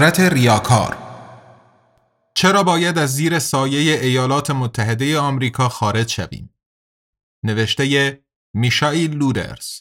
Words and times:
ابرقدرت 0.00 0.32
ریاکار. 0.32 0.98
چرا 2.34 2.62
باید 2.62 2.98
از 2.98 3.14
زیر 3.14 3.38
سایه 3.38 4.00
ایالات 4.00 4.50
متحده 4.50 5.18
آمریکا 5.18 5.68
خارج 5.68 6.08
شویم؟ 6.08 6.54
نوشته 7.42 8.18
میشایل 8.54 9.14
لودرز. 9.14 9.80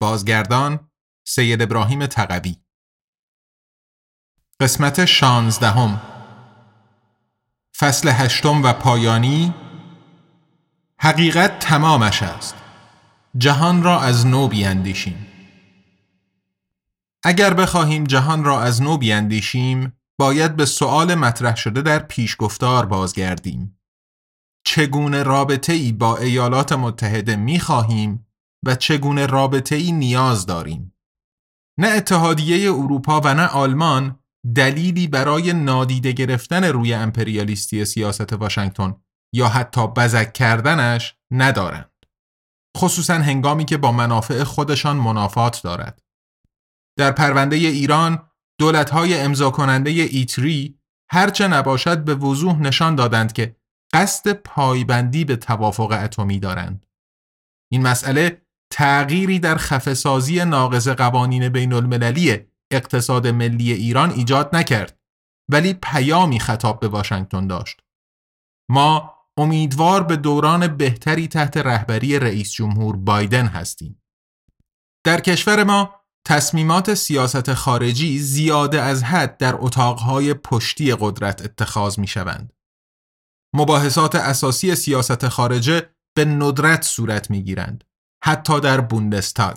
بازگردان 0.00 0.90
سید 1.26 1.62
ابراهیم 1.62 2.06
تقوی 2.06 2.56
قسمت 4.60 5.04
شانزدهم. 5.04 6.00
فصل 7.76 8.08
هشتم 8.08 8.62
و 8.62 8.72
پایانی. 8.72 9.54
حقیقت 10.98 11.58
تمامش 11.58 12.22
است. 12.22 12.54
جهان 13.36 13.82
را 13.82 14.00
از 14.00 14.26
نو 14.26 14.48
بیاندیشیم. 14.48 15.23
اگر 17.24 17.54
بخواهیم 17.54 18.04
جهان 18.04 18.44
را 18.44 18.62
از 18.62 18.82
نو 18.82 18.96
بیاندیشیم 18.96 19.92
باید 20.18 20.56
به 20.56 20.66
سؤال 20.66 21.14
مطرح 21.14 21.56
شده 21.56 21.82
در 21.82 21.98
پیشگفتار 21.98 22.86
بازگردیم. 22.86 23.78
چگونه 24.66 25.22
رابطه 25.22 25.72
ای 25.72 25.92
با 25.92 26.16
ایالات 26.16 26.72
متحده 26.72 27.36
می 27.36 27.60
خواهیم 27.60 28.26
و 28.66 28.74
چگونه 28.74 29.26
رابطه 29.26 29.76
ای 29.76 29.92
نیاز 29.92 30.46
داریم؟ 30.46 30.94
نه 31.78 31.88
اتحادیه 31.88 32.72
اروپا 32.72 33.20
و 33.24 33.34
نه 33.34 33.46
آلمان 33.46 34.18
دلیلی 34.54 35.08
برای 35.08 35.52
نادیده 35.52 36.12
گرفتن 36.12 36.64
روی 36.64 36.94
امپریالیستی 36.94 37.84
سیاست 37.84 38.32
واشنگتن 38.32 38.94
یا 39.34 39.48
حتی 39.48 39.86
بزک 39.86 40.32
کردنش 40.32 41.16
ندارند. 41.30 41.90
خصوصا 42.76 43.14
هنگامی 43.14 43.64
که 43.64 43.76
با 43.76 43.92
منافع 43.92 44.44
خودشان 44.44 44.96
منافات 44.96 45.62
دارد. 45.62 46.03
در 46.98 47.12
پرونده 47.12 47.56
ایران 47.56 48.30
دولتهای 48.58 49.20
امضا 49.20 49.50
کننده 49.50 49.90
ایتری 49.90 50.78
هرچه 51.10 51.48
نباشد 51.48 52.04
به 52.04 52.14
وضوح 52.14 52.60
نشان 52.60 52.94
دادند 52.94 53.32
که 53.32 53.56
قصد 53.94 54.32
پایبندی 54.32 55.24
به 55.24 55.36
توافق 55.36 55.98
اتمی 56.04 56.38
دارند. 56.38 56.86
این 57.72 57.82
مسئله 57.82 58.42
تغییری 58.72 59.38
در 59.38 59.56
خفسازی 59.56 60.44
ناقض 60.44 60.88
قوانین 60.88 61.48
بین 61.48 61.72
المللی 61.72 62.38
اقتصاد 62.70 63.26
ملی 63.26 63.72
ایران 63.72 64.10
ایجاد 64.10 64.56
نکرد 64.56 64.98
ولی 65.50 65.74
پیامی 65.74 66.40
خطاب 66.40 66.80
به 66.80 66.88
واشنگتن 66.88 67.46
داشت. 67.46 67.80
ما 68.70 69.14
امیدوار 69.36 70.02
به 70.02 70.16
دوران 70.16 70.76
بهتری 70.76 71.28
تحت 71.28 71.56
رهبری 71.56 72.18
رئیس 72.18 72.52
جمهور 72.52 72.96
بایدن 72.96 73.46
هستیم. 73.46 74.02
در 75.04 75.20
کشور 75.20 75.64
ما 75.64 76.03
تصمیمات 76.26 76.94
سیاست 76.94 77.54
خارجی 77.54 78.18
زیاده 78.18 78.82
از 78.82 79.02
حد 79.02 79.36
در 79.36 79.54
اتاقهای 79.58 80.34
پشتی 80.34 80.96
قدرت 81.00 81.42
اتخاذ 81.42 81.98
می 81.98 82.06
شوند. 82.06 82.52
مباحثات 83.54 84.14
اساسی 84.14 84.74
سیاست 84.74 85.28
خارجه 85.28 85.90
به 86.16 86.24
ندرت 86.24 86.82
صورت 86.82 87.30
می 87.30 87.42
گیرند. 87.42 87.84
حتی 88.24 88.60
در 88.60 88.80
بوندستاگ 88.80 89.56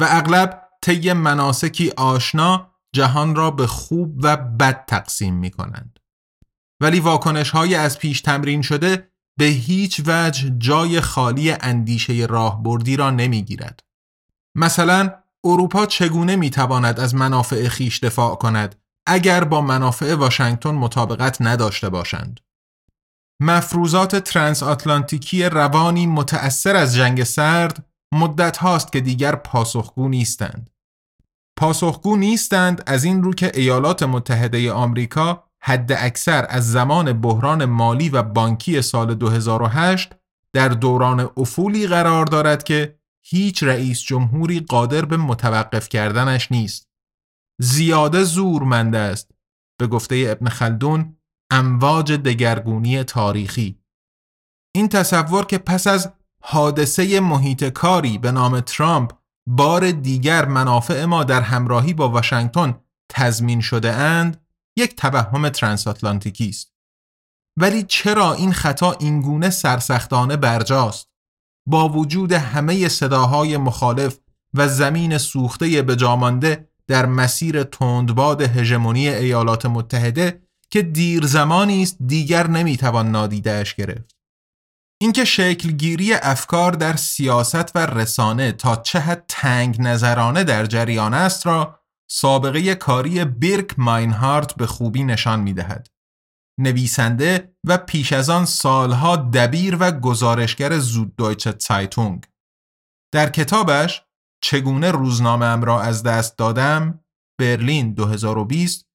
و 0.00 0.06
اغلب 0.10 0.62
طی 0.82 1.12
مناسکی 1.12 1.90
آشنا 1.90 2.72
جهان 2.94 3.34
را 3.34 3.50
به 3.50 3.66
خوب 3.66 4.20
و 4.22 4.36
بد 4.36 4.84
تقسیم 4.86 5.34
می 5.34 5.50
کنند. 5.50 5.98
ولی 6.80 7.00
واکنش 7.00 7.50
های 7.50 7.74
از 7.74 7.98
پیش 7.98 8.20
تمرین 8.20 8.62
شده 8.62 9.12
به 9.38 9.44
هیچ 9.44 10.02
وجه 10.06 10.54
جای 10.58 11.00
خالی 11.00 11.50
اندیشه 11.50 12.26
راهبردی 12.30 12.96
را 12.96 13.10
نمی 13.10 13.42
گیرد. 13.42 13.80
مثلا 14.54 15.21
اروپا 15.44 15.86
چگونه 15.86 16.36
می‌تواند 16.36 17.00
از 17.00 17.14
منافع 17.14 17.68
خیش 17.68 18.04
دفاع 18.04 18.34
کند 18.34 18.74
اگر 19.06 19.44
با 19.44 19.60
منافع 19.60 20.14
واشنگتن 20.14 20.70
مطابقت 20.70 21.36
نداشته 21.40 21.88
باشند؟ 21.88 22.40
مفروضات 23.40 24.16
ترانس 24.16 24.62
آتلانتیکی 24.62 25.44
روانی 25.44 26.06
متأثر 26.06 26.76
از 26.76 26.94
جنگ 26.94 27.24
سرد 27.24 27.86
مدت 28.14 28.56
هاست 28.56 28.92
که 28.92 29.00
دیگر 29.00 29.34
پاسخگو 29.34 30.08
نیستند. 30.08 30.70
پاسخگو 31.58 32.16
نیستند 32.16 32.82
از 32.86 33.04
این 33.04 33.22
رو 33.22 33.34
که 33.34 33.52
ایالات 33.54 34.02
متحده 34.02 34.72
آمریکا 34.72 35.44
حد 35.62 35.92
اکثر 35.92 36.46
از 36.48 36.72
زمان 36.72 37.20
بحران 37.20 37.64
مالی 37.64 38.08
و 38.08 38.22
بانکی 38.22 38.82
سال 38.82 39.14
2008 39.14 40.12
در 40.52 40.68
دوران 40.68 41.30
افولی 41.36 41.86
قرار 41.86 42.26
دارد 42.26 42.62
که 42.62 42.98
هیچ 43.24 43.62
رئیس 43.62 44.02
جمهوری 44.02 44.60
قادر 44.60 45.04
به 45.04 45.16
متوقف 45.16 45.88
کردنش 45.88 46.52
نیست. 46.52 46.88
زیاده 47.60 48.24
زورمند 48.24 48.94
است 48.94 49.30
به 49.78 49.86
گفته 49.86 50.24
ابن 50.28 50.48
خلدون 50.48 51.16
امواج 51.50 52.12
دگرگونی 52.12 53.04
تاریخی. 53.04 53.82
این 54.74 54.88
تصور 54.88 55.44
که 55.44 55.58
پس 55.58 55.86
از 55.86 56.12
حادثه 56.42 57.20
محیط 57.20 57.64
کاری 57.64 58.18
به 58.18 58.32
نام 58.32 58.60
ترامپ 58.60 59.12
بار 59.48 59.90
دیگر 59.90 60.44
منافع 60.44 61.04
ما 61.04 61.24
در 61.24 61.40
همراهی 61.40 61.94
با 61.94 62.08
واشنگتن 62.08 62.80
تضمین 63.10 63.60
شده 63.60 63.92
اند 63.92 64.46
یک 64.76 64.96
توهم 64.96 65.48
ترانساتلانتیکی 65.48 66.48
است. 66.48 66.72
ولی 67.56 67.82
چرا 67.82 68.34
این 68.34 68.52
خطا 68.52 68.92
اینگونه 68.92 69.50
سرسختانه 69.50 70.36
برجاست؟ 70.36 71.11
با 71.66 71.88
وجود 71.88 72.32
همه 72.32 72.88
صداهای 72.88 73.56
مخالف 73.56 74.18
و 74.54 74.68
زمین 74.68 75.18
سوخته 75.18 75.82
بجامانده 75.82 76.68
در 76.86 77.06
مسیر 77.06 77.62
تندباد 77.62 78.42
هژمونی 78.42 79.08
ایالات 79.08 79.66
متحده 79.66 80.42
که 80.70 80.82
دیر 80.82 81.26
زمانی 81.26 81.82
است 81.82 81.96
دیگر 82.06 82.46
نمی‌توان 82.46 83.10
نادیدهش 83.10 83.74
گرفت. 83.74 84.16
اینکه 85.00 85.24
شکلگیری 85.24 86.14
افکار 86.14 86.72
در 86.72 86.96
سیاست 86.96 87.76
و 87.76 87.86
رسانه 87.86 88.52
تا 88.52 88.76
چه 88.76 89.00
حد 89.00 89.24
تنگ 89.28 89.80
نظرانه 89.80 90.44
در 90.44 90.66
جریان 90.66 91.14
است 91.14 91.46
را 91.46 91.78
سابقه 92.10 92.74
کاری 92.74 93.24
بیرک 93.24 93.78
ماینهارت 93.78 94.54
به 94.54 94.66
خوبی 94.66 95.04
نشان 95.04 95.40
می‌دهد. 95.40 95.88
نویسنده 96.60 97.56
و 97.66 97.78
پیش 97.78 98.12
از 98.12 98.30
آن 98.30 98.44
سالها 98.44 99.16
دبیر 99.16 99.76
و 99.80 99.92
گزارشگر 99.92 100.78
زود 100.78 101.16
دویچه 101.16 101.54
سایتونگ 101.58 102.26
در 103.14 103.30
کتابش 103.30 104.02
چگونه 104.44 104.90
روزنامه 104.90 105.64
را 105.64 105.82
از 105.82 106.02
دست 106.02 106.38
دادم 106.38 107.04
برلین 107.40 107.94
2020 107.94 108.86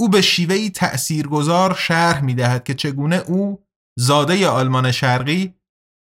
او 0.00 0.08
به 0.08 0.20
شیوهی 0.20 0.70
تأثیرگذار 0.70 1.74
شرح 1.74 2.20
می 2.20 2.34
دهد 2.34 2.64
که 2.64 2.74
چگونه 2.74 3.16
او 3.16 3.64
زاده 3.98 4.48
آلمان 4.48 4.92
شرقی 4.92 5.54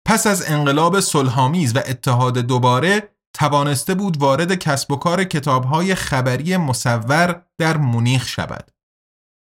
پس 0.07 0.27
از 0.27 0.51
انقلاب 0.51 0.99
صلحآمیز 0.99 1.75
و 1.75 1.79
اتحاد 1.79 2.37
دوباره 2.37 3.15
توانسته 3.35 3.95
بود 3.95 4.17
وارد 4.17 4.55
کسب 4.55 4.91
و 4.91 4.95
کار 4.95 5.23
کتابهای 5.23 5.95
خبری 5.95 6.57
مصور 6.57 7.45
در 7.57 7.77
مونیخ 7.77 8.27
شود. 8.27 8.71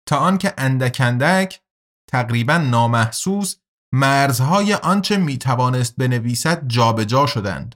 تا 0.06 0.16
آنکه 0.16 0.54
اندک 0.58 0.96
اندک 1.00 1.60
تقریبا 2.10 2.58
نامحسوس 2.58 3.56
مرزهای 3.94 4.74
آنچه 4.74 5.16
می 5.16 5.38
توانست 5.38 5.96
بنویسد 5.96 6.68
جابجا 6.68 7.26
شدند 7.26 7.74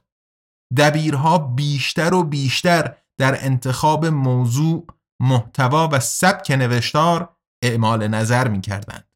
دبیرها 0.76 1.38
بیشتر 1.38 2.14
و 2.14 2.24
بیشتر 2.24 2.96
در 3.18 3.44
انتخاب 3.44 4.06
موضوع 4.06 4.86
محتوا 5.22 5.88
و 5.92 6.00
سبک 6.00 6.50
نوشتار 6.50 7.36
اعمال 7.64 8.08
نظر 8.08 8.48
می 8.48 8.60
کردند. 8.60 9.10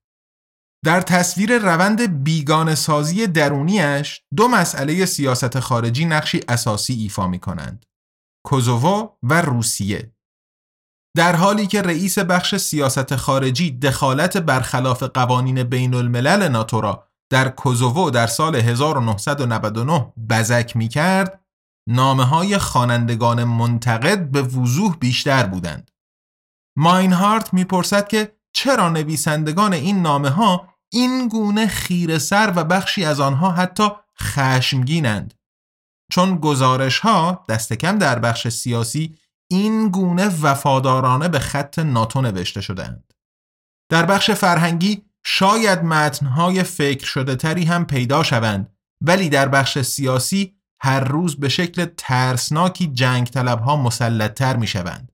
در 0.84 1.00
تصویر 1.00 1.58
روند 1.58 2.25
بیگان 2.25 2.75
سازی 2.75 3.26
درونیش 3.26 4.22
دو 4.37 4.49
مسئله 4.49 5.06
سیاست 5.06 5.61
خارجی 5.61 6.05
نقشی 6.05 6.40
اساسی 6.49 6.94
ایفا 6.94 7.26
می 7.26 7.38
کنند. 7.38 7.87
کوزوو 8.46 9.16
و 9.22 9.43
روسیه 9.43 10.13
در 11.16 11.37
حالی 11.37 11.66
که 11.66 11.82
رئیس 11.82 12.19
بخش 12.19 12.55
سیاست 12.56 13.16
خارجی 13.16 13.70
دخالت 13.70 14.37
برخلاف 14.37 15.02
قوانین 15.02 15.62
بین 15.62 15.94
الملل 15.94 16.49
ناتو 16.49 16.81
را 16.81 17.08
در 17.31 17.49
کوزوو 17.49 18.11
در 18.11 18.26
سال 18.26 18.56
1999 18.56 20.12
بزک 20.31 20.76
می 20.76 20.88
کرد 20.88 21.40
نامه 21.88 22.25
های 22.25 22.58
خانندگان 22.58 23.44
منتقد 23.44 24.31
به 24.31 24.43
وضوح 24.43 24.96
بیشتر 24.96 25.46
بودند. 25.46 25.90
ماینهارت 26.76 27.55
می‌پرسد 27.55 28.08
که 28.08 28.37
چرا 28.52 28.88
نویسندگان 28.88 29.72
این 29.72 30.02
نامه 30.02 30.31
ها 30.31 30.69
این 30.93 31.28
گونه 31.28 31.66
خیر 31.66 32.19
سر 32.19 32.52
و 32.56 32.64
بخشی 32.64 33.05
از 33.05 33.20
آنها 33.20 33.50
حتی 33.50 33.88
خشمگینند 34.22 35.34
چون 36.12 36.37
گزارش 36.37 36.99
ها 36.99 37.44
دست 37.49 37.72
کم 37.72 37.99
در 37.99 38.19
بخش 38.19 38.49
سیاسی 38.49 39.19
این 39.55 39.89
گونه 39.89 40.29
وفادارانه 40.43 41.29
به 41.29 41.39
خط 41.39 41.79
ناتو 41.79 42.21
نوشته 42.21 42.61
شدهاند. 42.61 43.12
در 43.91 44.06
بخش 44.06 44.31
فرهنگی 44.31 45.03
شاید 45.27 45.83
متنهای 45.83 46.62
فکر 46.62 47.06
شده 47.06 47.37
تری 47.37 47.65
هم 47.65 47.87
پیدا 47.87 48.23
شوند 48.23 48.77
ولی 49.01 49.29
در 49.29 49.49
بخش 49.49 49.79
سیاسی 49.79 50.56
هر 50.81 51.01
روز 51.01 51.41
به 51.41 51.49
شکل 51.49 51.85
ترسناکی 51.97 52.87
جنگ 52.87 53.27
طلب 53.27 53.61
ها 53.61 53.77
مسلط 53.77 54.35
تر 54.35 54.56
می 54.56 54.67
شوند. 54.67 55.12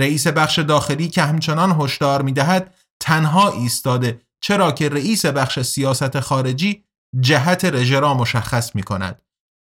رئیس 0.00 0.26
بخش 0.26 0.58
داخلی 0.58 1.08
که 1.08 1.22
همچنان 1.22 1.80
هشدار 1.80 2.22
می 2.22 2.32
دهد 2.32 2.74
تنها 3.00 3.52
ایستاده 3.52 4.20
چرا 4.40 4.72
که 4.72 4.88
رئیس 4.88 5.26
بخش 5.26 5.60
سیاست 5.60 6.20
خارجی 6.20 6.84
جهت 7.20 7.64
رژه 7.64 8.00
را 8.00 8.14
مشخص 8.14 8.74
می 8.74 8.82
کند. 8.82 9.22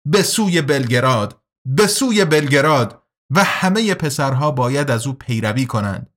به 0.08 0.24
سوی 0.24 0.62
بلگراد، 0.62 1.42
به 1.66 1.88
سوی 1.88 2.26
بلگراد 2.26 3.07
و 3.30 3.44
همه 3.44 3.94
پسرها 3.94 4.52
باید 4.52 4.92
از 4.92 5.08
او 5.08 5.14
پیروی 5.14 5.66
کنند. 5.66 6.10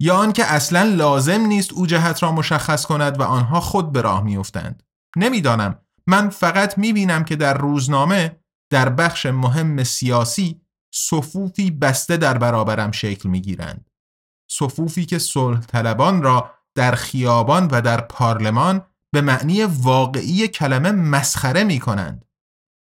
یا 0.00 0.16
آنکه 0.16 0.44
اصلا 0.44 0.82
لازم 0.82 1.40
نیست 1.40 1.72
او 1.72 1.86
جهت 1.86 2.22
را 2.22 2.32
مشخص 2.32 2.86
کند 2.86 3.20
و 3.20 3.22
آنها 3.22 3.60
خود 3.60 3.92
به 3.92 4.00
راه 4.00 4.22
میافتند. 4.22 4.82
نمی‌دانم 5.16 5.78
من 6.06 6.28
فقط 6.28 6.78
می‌بینم 6.78 7.24
که 7.24 7.36
در 7.36 7.54
روزنامه 7.58 8.40
در 8.70 8.88
بخش 8.88 9.26
مهم 9.26 9.84
سیاسی 9.84 10.60
صفوفی 10.94 11.70
بسته 11.70 12.16
در 12.16 12.38
برابرم 12.38 12.92
شکل 12.92 13.28
می‌گیرند. 13.28 13.90
صفوفی 14.50 15.06
که 15.06 15.18
صلح 15.18 15.60
طلبان 15.60 16.22
را 16.22 16.50
در 16.74 16.94
خیابان 16.94 17.68
و 17.72 17.80
در 17.80 18.00
پارلمان 18.00 18.86
به 19.12 19.20
معنی 19.20 19.64
واقعی 19.64 20.48
کلمه 20.48 20.92
مسخره 20.92 21.64
می 21.64 21.78
کنند. 21.78 22.24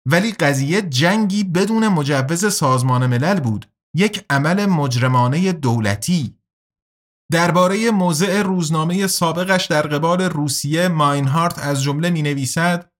ولی 0.06 0.32
قضیه 0.32 0.82
جنگی 0.82 1.44
بدون 1.44 1.88
مجوز 1.88 2.54
سازمان 2.54 3.06
ملل 3.06 3.40
بود. 3.40 3.66
یک 3.96 4.24
عمل 4.30 4.66
مجرمانه 4.66 5.52
دولتی. 5.52 6.38
درباره 7.32 7.90
موضع 7.90 8.42
روزنامه 8.42 9.06
سابقش 9.06 9.66
در 9.66 9.82
قبال 9.82 10.20
روسیه 10.20 10.88
ماینهارت 10.88 11.58
از 11.58 11.82
جمله 11.82 12.10
می 12.10 12.22
نویسد 12.22 12.92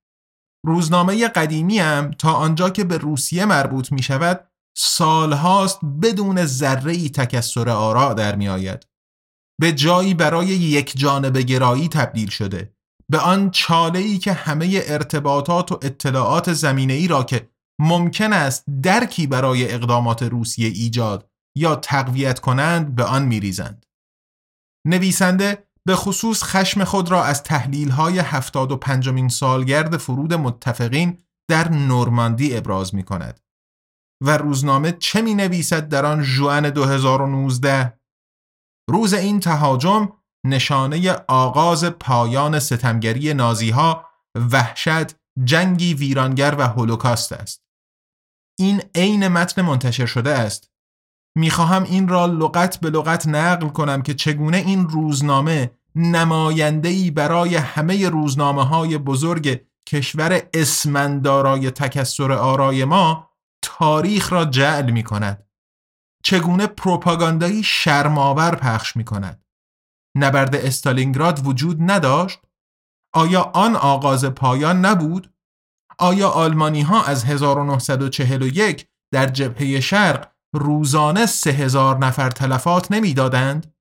روزنامه 0.66 1.28
قدیمی 1.28 1.78
هم 1.78 2.10
تا 2.10 2.32
آنجا 2.32 2.70
که 2.70 2.84
به 2.84 2.98
روسیه 2.98 3.44
مربوط 3.44 3.92
می 3.92 4.02
شود 4.02 4.50
سالهاست 4.76 5.80
بدون 6.02 6.46
ذره 6.46 6.92
ای 6.92 7.08
تکسر 7.08 7.68
آراء 7.68 8.14
در 8.14 8.36
می 8.36 8.48
آید. 8.48 8.86
به 9.60 9.72
جایی 9.72 10.14
برای 10.14 10.46
یک 10.46 10.92
جانب 10.96 11.38
گرایی 11.38 11.88
تبدیل 11.88 12.28
شده. 12.28 12.75
به 13.10 13.18
آن 13.18 13.50
چاله 13.50 13.98
ای 13.98 14.18
که 14.18 14.32
همه 14.32 14.82
ارتباطات 14.86 15.72
و 15.72 15.78
اطلاعات 15.82 16.52
زمینه 16.52 16.92
ای 16.92 17.08
را 17.08 17.24
که 17.24 17.50
ممکن 17.80 18.32
است 18.32 18.64
درکی 18.82 19.26
برای 19.26 19.74
اقدامات 19.74 20.22
روسیه 20.22 20.68
ایجاد 20.68 21.30
یا 21.56 21.76
تقویت 21.76 22.40
کنند 22.40 22.94
به 22.94 23.04
آن 23.04 23.24
میریزند. 23.24 23.86
نویسنده 24.86 25.66
به 25.86 25.94
خصوص 25.94 26.42
خشم 26.42 26.84
خود 26.84 27.10
را 27.10 27.24
از 27.24 27.42
تحلیل 27.42 27.90
های 27.90 28.18
75 28.18 29.30
سالگرد 29.30 29.96
فرود 29.96 30.34
متفقین 30.34 31.18
در 31.50 31.68
نورماندی 31.68 32.56
ابراز 32.56 32.94
می 32.94 33.02
کند. 33.02 33.40
و 34.22 34.36
روزنامه 34.36 34.92
چه 34.92 35.22
می 35.22 35.34
نویسد 35.34 35.88
در 35.88 36.06
آن 36.06 36.22
جوان 36.22 36.70
2019 36.70 38.00
روز 38.90 39.14
این 39.14 39.40
تهاجم 39.40 40.12
نشانه 40.48 41.12
آغاز 41.28 41.84
پایان 41.84 42.58
ستمگری 42.58 43.34
نازیها 43.34 44.06
وحشت 44.52 45.16
جنگی 45.44 45.94
ویرانگر 45.94 46.54
و 46.58 46.66
هولوکاست 46.66 47.32
است. 47.32 47.62
این 48.58 48.82
عین 48.94 49.28
متن 49.28 49.62
منتشر 49.62 50.06
شده 50.06 50.30
است. 50.30 50.70
می‌خواهم 51.36 51.82
این 51.82 52.08
را 52.08 52.26
لغت 52.26 52.80
به 52.80 52.90
لغت 52.90 53.28
نقل 53.28 53.68
کنم 53.68 54.02
که 54.02 54.14
چگونه 54.14 54.56
این 54.56 54.88
روزنامه 54.88 55.70
نمایندهی 55.94 57.10
برای 57.10 57.56
همه 57.56 58.08
روزنامه 58.08 58.64
های 58.64 58.98
بزرگ 58.98 59.60
کشور 59.88 60.42
اسمندارای 60.54 61.70
تکسر 61.70 62.32
آرای 62.32 62.84
ما 62.84 63.30
تاریخ 63.62 64.32
را 64.32 64.44
جعل 64.44 64.90
می 64.90 65.02
کند 65.02 65.46
چگونه 66.22 66.66
پروپاگاندایی 66.66 67.62
شرماور 67.62 68.54
پخش 68.54 68.96
می 68.96 69.04
کند. 69.04 69.45
نبرد 70.16 70.56
استالینگراد 70.56 71.46
وجود 71.46 71.76
نداشت؟ 71.80 72.38
آیا 73.14 73.42
آن 73.42 73.76
آغاز 73.76 74.24
پایان 74.24 74.84
نبود؟ 74.84 75.32
آیا 75.98 76.28
آلمانی 76.28 76.82
ها 76.82 77.04
از 77.04 77.24
1941 77.24 78.88
در 79.12 79.26
جبهه 79.26 79.80
شرق 79.80 80.32
روزانه 80.54 81.26
سه 81.26 81.50
هزار 81.50 81.98
نفر 81.98 82.30
تلفات 82.30 82.92
نمی‌دادند؟ 82.92 83.74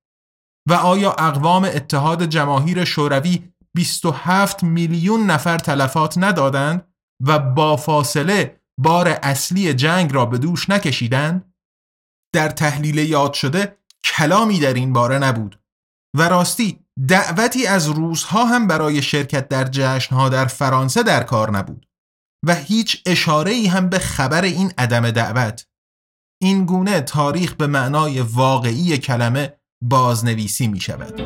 و 0.70 0.74
آیا 0.74 1.12
اقوام 1.12 1.64
اتحاد 1.64 2.26
جماهیر 2.26 2.86
شوروی 2.86 3.52
27 3.76 4.64
میلیون 4.64 5.26
نفر 5.26 5.58
تلفات 5.58 6.18
ندادند 6.18 6.94
و 7.26 7.40
با 7.40 7.78
فاصله 7.78 8.62
بار 8.80 9.08
اصلی 9.08 9.74
جنگ 9.74 10.14
را 10.14 10.26
به 10.26 10.38
دوش 10.38 10.70
نکشیدند؟ 10.70 11.54
در 12.34 12.50
تحلیل 12.50 12.98
یاد 12.98 13.34
شده 13.34 13.78
کلامی 14.04 14.60
در 14.60 14.74
این 14.74 14.94
باره 14.94 15.20
نبود 15.20 15.60
و 16.16 16.22
راستی 16.22 16.80
دعوتی 17.08 17.68
از 17.68 17.88
روزها 17.88 18.46
هم 18.46 18.68
برای 18.68 19.02
شرکت 19.02 19.48
در 19.48 19.64
جشنها 19.64 20.30
در 20.30 20.46
فرانسه 20.46 21.04
در 21.04 21.24
کار 21.24 21.52
نبود 21.52 21.88
و 22.46 22.56
هیچ 22.56 23.02
اشاره 23.06 23.52
ای 23.52 23.68
هم 23.68 23.90
به 23.90 24.00
خبر 24.00 24.44
این 24.44 24.74
عدم 24.78 25.12
دعوت 25.12 25.68
این 26.42 26.66
گونه 26.66 27.02
تاریخ 27.02 27.54
به 27.54 27.68
معنای 27.68 28.22
واقعی 28.22 28.98
کلمه 28.98 29.54
بازنویسی 29.84 30.68
می 30.68 30.80
شود. 30.80 31.22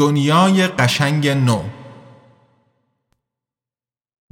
دنیای 0.00 0.66
قشنگ 0.66 1.28
نو 1.28 1.64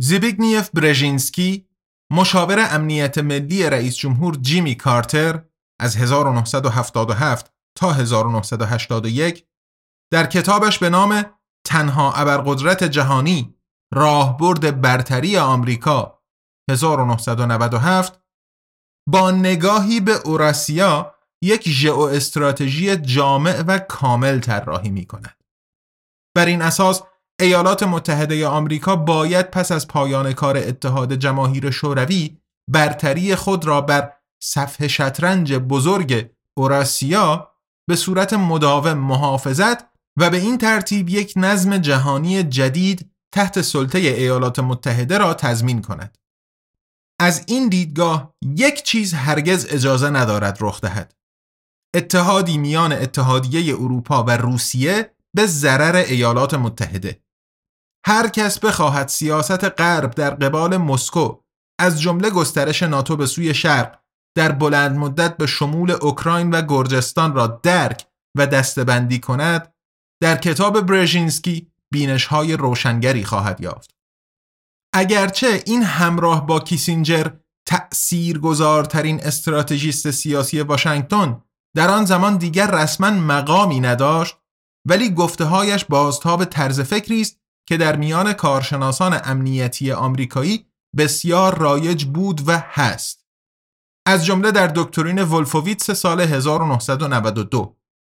زیبیگنیف 0.00 0.70
برژینسکی 0.74 1.68
مشاور 2.12 2.68
امنیت 2.70 3.18
ملی 3.18 3.70
رئیس 3.70 3.96
جمهور 3.96 4.34
جیمی 4.34 4.74
کارتر 4.74 5.42
از 5.80 5.96
1977 5.96 7.52
تا 7.74 7.92
1981 7.92 9.46
در 10.12 10.26
کتابش 10.26 10.78
به 10.78 10.90
نام 10.90 11.24
تنها 11.66 12.12
ابرقدرت 12.12 12.84
جهانی 12.84 13.54
راهبرد 13.94 14.80
برتری 14.80 15.38
آمریکا 15.38 16.22
1997 16.70 18.20
با 19.08 19.30
نگاهی 19.30 20.00
به 20.00 20.12
اوراسیا 20.24 21.14
یک 21.42 21.68
ژئو 21.68 22.00
استراتژی 22.00 22.96
جامع 22.96 23.62
و 23.66 23.78
کامل 23.78 24.40
طراحی 24.40 24.90
می 24.90 25.06
کند. 25.06 25.37
بر 26.38 26.46
این 26.46 26.62
اساس 26.62 27.02
ایالات 27.40 27.82
متحده 27.82 28.46
آمریکا 28.46 28.96
باید 28.96 29.50
پس 29.50 29.72
از 29.72 29.88
پایان 29.88 30.32
کار 30.32 30.56
اتحاد 30.56 31.14
جماهیر 31.14 31.70
شوروی 31.70 32.38
برتری 32.70 33.34
خود 33.34 33.64
را 33.64 33.80
بر 33.80 34.12
صفحه 34.42 34.88
شطرنج 34.88 35.54
بزرگ 35.54 36.30
اوراسیا 36.58 37.50
به 37.88 37.96
صورت 37.96 38.32
مداوم 38.32 38.92
محافظت 38.98 39.84
و 40.18 40.30
به 40.30 40.36
این 40.36 40.58
ترتیب 40.58 41.08
یک 41.08 41.32
نظم 41.36 41.78
جهانی 41.78 42.42
جدید 42.42 43.10
تحت 43.34 43.60
سلطه 43.60 43.98
ایالات 43.98 44.58
متحده 44.58 45.18
را 45.18 45.34
تضمین 45.34 45.82
کند. 45.82 46.18
از 47.20 47.44
این 47.46 47.68
دیدگاه 47.68 48.34
یک 48.42 48.82
چیز 48.82 49.14
هرگز 49.14 49.66
اجازه 49.70 50.10
ندارد 50.10 50.58
رخ 50.60 50.80
دهد. 50.80 51.14
اتحادی 51.96 52.58
میان 52.58 52.92
اتحادیه 52.92 53.74
اروپا 53.74 54.24
و 54.24 54.30
روسیه 54.30 55.17
به 55.36 55.46
ضرر 55.46 55.96
ایالات 55.96 56.54
متحده 56.54 57.22
هر 58.06 58.28
کس 58.28 58.58
بخواهد 58.58 59.08
سیاست 59.08 59.64
غرب 59.64 60.10
در 60.10 60.30
قبال 60.30 60.76
مسکو 60.76 61.42
از 61.80 62.00
جمله 62.00 62.30
گسترش 62.30 62.82
ناتو 62.82 63.16
به 63.16 63.26
سوی 63.26 63.54
شرق 63.54 63.98
در 64.36 64.52
بلند 64.52 64.96
مدت 64.96 65.36
به 65.36 65.46
شمول 65.46 65.90
اوکراین 65.90 66.50
و 66.50 66.62
گرجستان 66.62 67.34
را 67.34 67.46
درک 67.46 68.06
و 68.36 68.46
دستبندی 68.46 69.20
کند 69.20 69.74
در 70.22 70.36
کتاب 70.36 70.80
برژینسکی 70.80 71.72
بینش 71.92 72.26
های 72.26 72.56
روشنگری 72.56 73.24
خواهد 73.24 73.60
یافت. 73.60 73.90
اگرچه 74.94 75.62
این 75.66 75.82
همراه 75.82 76.46
با 76.46 76.60
کیسینجر 76.60 77.30
تأثیر 77.66 78.38
گذارترین 78.38 79.20
استراتژیست 79.20 80.10
سیاسی 80.10 80.60
واشنگتن 80.60 81.42
در 81.76 81.90
آن 81.90 82.04
زمان 82.04 82.36
دیگر 82.36 82.70
رسما 82.70 83.10
مقامی 83.10 83.80
نداشت 83.80 84.36
ولی 84.84 85.10
گفتههایش 85.10 85.84
بازتاب 85.84 86.44
طرز 86.44 86.80
فکری 86.80 87.20
است 87.20 87.40
که 87.68 87.76
در 87.76 87.96
میان 87.96 88.32
کارشناسان 88.32 89.20
امنیتی 89.24 89.92
آمریکایی 89.92 90.66
بسیار 90.96 91.58
رایج 91.58 92.04
بود 92.04 92.48
و 92.48 92.62
هست. 92.66 93.26
از 94.06 94.26
جمله 94.26 94.50
در 94.50 94.66
دکترین 94.66 95.22
ولفوویتس 95.22 95.90
سال 95.90 96.20
1992 96.20 97.76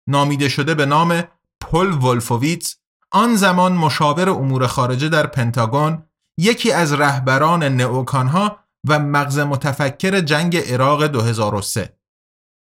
نامیده 0.10 0.50
شده 0.50 0.76
به 0.76 0.86
نام 0.86 1.24
پل 1.62 1.92
ولفوویتس 1.92 2.78
آن 3.12 3.36
زمان 3.36 3.74
مشاور 3.74 4.30
امور 4.30 4.68
خارجه 4.68 5.10
در 5.10 5.28
پنتاگون 5.28 6.04
یکی 6.40 6.72
از 6.72 6.94
رهبران 6.94 7.64
نئوکانها 7.64 8.60
و 8.88 9.00
مغز 9.00 9.40
متفکر 9.40 10.20
جنگ 10.22 10.58
عراق 10.58 11.08
2003 11.08 11.98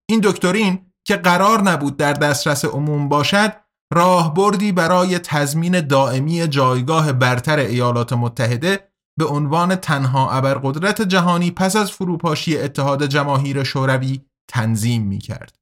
این 0.10 0.22
دکترین 0.24 0.92
که 1.08 1.16
قرار 1.16 1.62
نبود 1.62 1.98
در 1.98 2.14
دسترس 2.14 2.66
عموم 2.66 3.10
باشد 3.10 3.63
راهبردی 3.94 4.72
برای 4.72 5.20
تضمین 5.20 5.88
دائمی 5.88 6.48
جایگاه 6.48 7.14
برتر 7.14 7.60
ایالات 7.60 8.14
متحده 8.14 8.90
به 9.20 9.26
عنوان 9.26 9.76
تنها 9.76 10.32
ابرقدرت 10.32 11.02
جهانی 11.02 11.52
پس 11.52 11.76
از 11.76 11.92
فروپاشی 11.92 12.58
اتحاد 12.58 13.06
جماهیر 13.06 13.64
شوروی 13.64 14.22
تنظیم 14.48 15.08
می 15.08 15.20
کرد. 15.20 15.58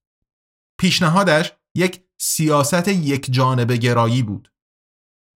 پیشنهادش 0.80 1.54
یک 1.76 2.04
سیاست 2.22 2.88
یک 2.88 3.34
جانب 3.34 3.72
گرایی 3.72 4.24
بود. 4.24 4.52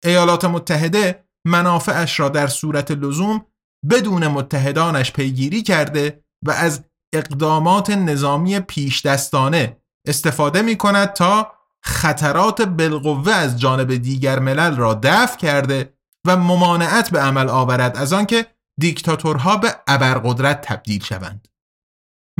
ایالات 0.03 0.45
متحده 0.45 1.25
منافعش 1.47 2.19
را 2.19 2.29
در 2.29 2.47
صورت 2.47 2.91
لزوم 2.91 3.45
بدون 3.89 4.27
متحدانش 4.27 5.11
پیگیری 5.11 5.63
کرده 5.63 6.23
و 6.45 6.51
از 6.51 6.83
اقدامات 7.13 7.89
نظامی 7.89 8.59
پیش 8.59 9.05
دستانه 9.05 9.77
استفاده 10.07 10.61
می 10.61 10.75
کند 10.75 11.13
تا 11.13 11.54
خطرات 11.85 12.61
بالقوه 12.61 13.31
از 13.31 13.59
جانب 13.59 13.95
دیگر 13.95 14.39
ملل 14.39 14.75
را 14.75 14.99
دفع 15.03 15.37
کرده 15.37 15.93
و 16.27 16.37
ممانعت 16.37 17.09
به 17.09 17.19
عمل 17.19 17.49
آورد 17.49 17.97
از 17.97 18.13
آنکه 18.13 18.45
دیکتاتورها 18.79 19.57
به 19.57 19.75
ابرقدرت 19.87 20.61
تبدیل 20.61 21.03
شوند. 21.03 21.47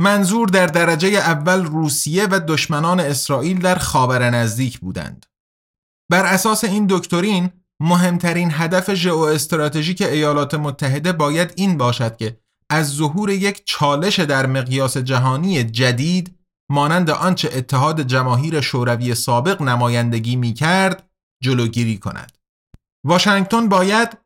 منظور 0.00 0.48
در 0.48 0.66
درجه 0.66 1.08
اول 1.08 1.64
روسیه 1.64 2.26
و 2.30 2.40
دشمنان 2.48 3.00
اسرائیل 3.00 3.60
در 3.60 3.74
خاور 3.74 4.30
نزدیک 4.30 4.78
بودند. 4.78 5.26
بر 6.10 6.24
اساس 6.24 6.64
این 6.64 6.86
دکترین 6.90 7.50
مهمترین 7.80 8.50
هدف 8.52 8.94
ژئواستراتژیک 8.94 10.02
ایالات 10.02 10.54
متحده 10.54 11.12
باید 11.12 11.52
این 11.56 11.78
باشد 11.78 12.16
که 12.16 12.40
از 12.70 12.90
ظهور 12.90 13.30
یک 13.30 13.62
چالش 13.66 14.20
در 14.20 14.46
مقیاس 14.46 14.96
جهانی 14.96 15.64
جدید 15.64 16.38
مانند 16.70 17.10
آنچه 17.10 17.50
اتحاد 17.52 18.00
جماهیر 18.00 18.60
شوروی 18.60 19.14
سابق 19.14 19.62
نمایندگی 19.62 20.36
می 20.36 20.54
کرد 20.54 21.10
جلوگیری 21.42 21.98
کند. 21.98 22.38
واشنگتن 23.06 23.68
باید 23.68 24.18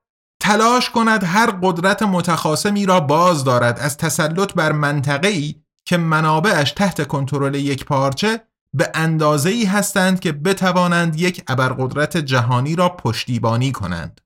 تلاش 0.42 0.90
کند 0.90 1.24
هر 1.24 1.50
قدرت 1.62 2.02
متخاصمی 2.02 2.86
را 2.86 3.00
باز 3.00 3.44
دارد 3.44 3.78
از 3.78 3.96
تسلط 3.96 4.52
بر 4.52 4.72
منطقه‌ای 4.72 5.54
که 5.88 5.96
منابعش 5.96 6.72
تحت 6.72 7.08
کنترل 7.08 7.54
یک 7.54 7.84
پارچه 7.84 8.40
به 8.76 8.90
اندازه 8.94 9.50
ای 9.50 9.64
هستند 9.64 10.20
که 10.20 10.32
بتوانند 10.32 11.20
یک 11.20 11.44
ابرقدرت 11.48 12.16
جهانی 12.16 12.76
را 12.76 12.88
پشتیبانی 12.88 13.72
کنند. 13.72 14.20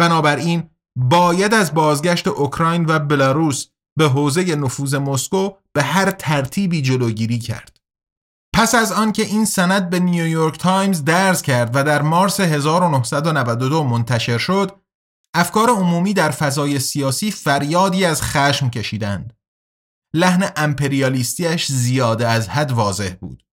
بنابراین 0.00 0.70
باید 0.96 1.54
از 1.54 1.74
بازگشت 1.74 2.28
اوکراین 2.28 2.84
و 2.88 2.98
بلاروس 2.98 3.66
به 3.98 4.08
حوزه 4.08 4.54
نفوذ 4.54 4.94
مسکو 4.94 5.50
به 5.74 5.82
هر 5.82 6.10
ترتیبی 6.10 6.82
جلوگیری 6.82 7.38
کرد. 7.38 7.80
پس 8.54 8.74
از 8.74 8.92
آنکه 8.92 9.22
این 9.22 9.44
سند 9.44 9.90
به 9.90 10.00
نیویورک 10.00 10.58
تایمز 10.58 11.04
درز 11.04 11.42
کرد 11.42 11.70
و 11.74 11.84
در 11.84 12.02
مارس 12.02 12.40
1992 12.40 13.84
منتشر 13.84 14.38
شد، 14.38 14.82
افکار 15.34 15.70
عمومی 15.70 16.14
در 16.14 16.30
فضای 16.30 16.78
سیاسی 16.78 17.30
فریادی 17.30 18.04
از 18.04 18.22
خشم 18.22 18.70
کشیدند. 18.70 19.36
لحن 20.14 20.50
امپریالیستیش 20.56 21.72
زیاده 21.72 22.28
از 22.28 22.48
حد 22.48 22.72
واضح 22.72 23.14
بود. 23.20 23.44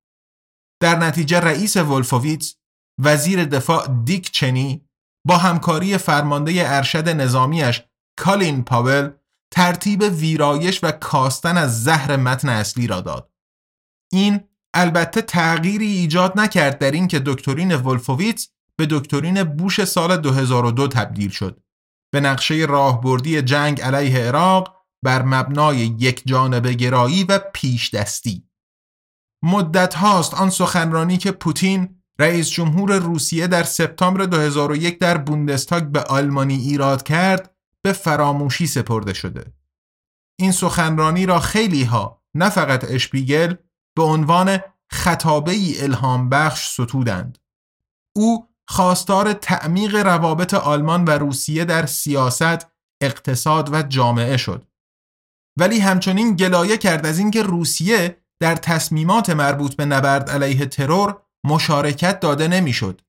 در 0.82 0.96
نتیجه 0.96 1.40
رئیس 1.40 1.78
ولفوویتس 1.78 2.56
وزیر 3.00 3.46
دفاع 3.46 3.88
دیک 4.04 4.32
چنی 4.32 4.90
با 5.28 5.38
همکاری 5.38 5.98
فرمانده 5.98 6.54
ارشد 6.58 7.10
نظامیش 7.10 7.84
کالین 8.20 8.64
پاول 8.64 9.12
ترتیب 9.52 10.02
ویرایش 10.02 10.80
و 10.84 10.92
کاستن 10.92 11.58
از 11.58 11.84
زهر 11.84 12.16
متن 12.16 12.50
اصلی 12.50 12.88
را 12.88 13.02
داد. 13.02 13.32
این 14.12 14.40
البته 14.74 15.22
تغییری 15.22 15.88
ایجاد 15.88 16.40
نکرد 16.40 16.78
در 16.78 16.92
اینکه 16.92 17.20
دکترین 17.26 17.76
ولفوویتس 17.76 18.50
به 18.76 18.88
دکترین 18.90 19.44
بوش 19.44 19.84
سال 19.84 20.18
2002 20.18 20.88
تبدیل 20.88 21.30
شد. 21.30 21.64
به 22.14 22.20
نقشه 22.20 22.56
راهبردی 22.56 23.42
جنگ 23.42 23.82
علیه 23.82 24.20
عراق 24.20 24.76
بر 25.04 25.22
مبنای 25.22 25.78
یک 25.78 26.22
جانب 26.26 26.68
گرایی 26.68 27.24
و 27.24 27.40
پیش 27.54 27.94
دستی. 27.94 28.50
مدت 29.44 29.96
هاست 29.96 30.34
آن 30.34 30.50
سخنرانی 30.50 31.18
که 31.18 31.32
پوتین 31.32 32.02
رئیس 32.20 32.50
جمهور 32.50 32.98
روسیه 32.98 33.48
در 33.48 33.64
سپتامبر 33.64 34.26
2001 34.26 35.00
در 35.00 35.18
بوندستاگ 35.18 35.84
به 35.84 36.04
آلمانی 36.04 36.56
ایراد 36.56 37.04
کرد 37.04 37.56
به 37.82 37.94
فراموشی 37.94 38.68
سپرده 38.68 39.14
شده. 39.14 39.54
این 40.40 40.52
سخنرانی 40.52 41.26
را 41.26 41.40
خیلی 41.40 41.84
ها 41.84 42.24
نه 42.36 42.50
فقط 42.50 42.86
اشپیگل 42.92 43.56
به 43.96 44.04
عنوان 44.04 44.60
خطابه 44.92 45.52
ای 45.52 45.82
الهام 45.82 46.30
بخش 46.30 46.70
ستودند. 46.70 47.38
او 48.16 48.48
خواستار 48.68 49.34
تعمیق 49.34 49.96
روابط 49.96 50.54
آلمان 50.54 51.06
و 51.06 51.10
روسیه 51.10 51.66
در 51.66 51.86
سیاست، 51.86 52.68
اقتصاد 53.02 53.74
و 53.74 53.84
جامعه 53.84 54.38
شد. 54.38 54.66
ولی 55.58 55.80
همچنین 55.80 56.36
گلایه 56.36 56.78
کرد 56.78 57.06
از 57.06 57.20
اینکه 57.20 57.44
روسیه 57.44 58.18
در 58.40 58.56
تصمیمات 58.56 59.30
مربوط 59.30 59.76
به 59.76 59.86
نبرد 59.86 60.30
علیه 60.30 60.66
ترور 60.66 61.22
مشارکت 61.44 62.20
داده 62.20 62.48
نمی‌شد. 62.48 63.02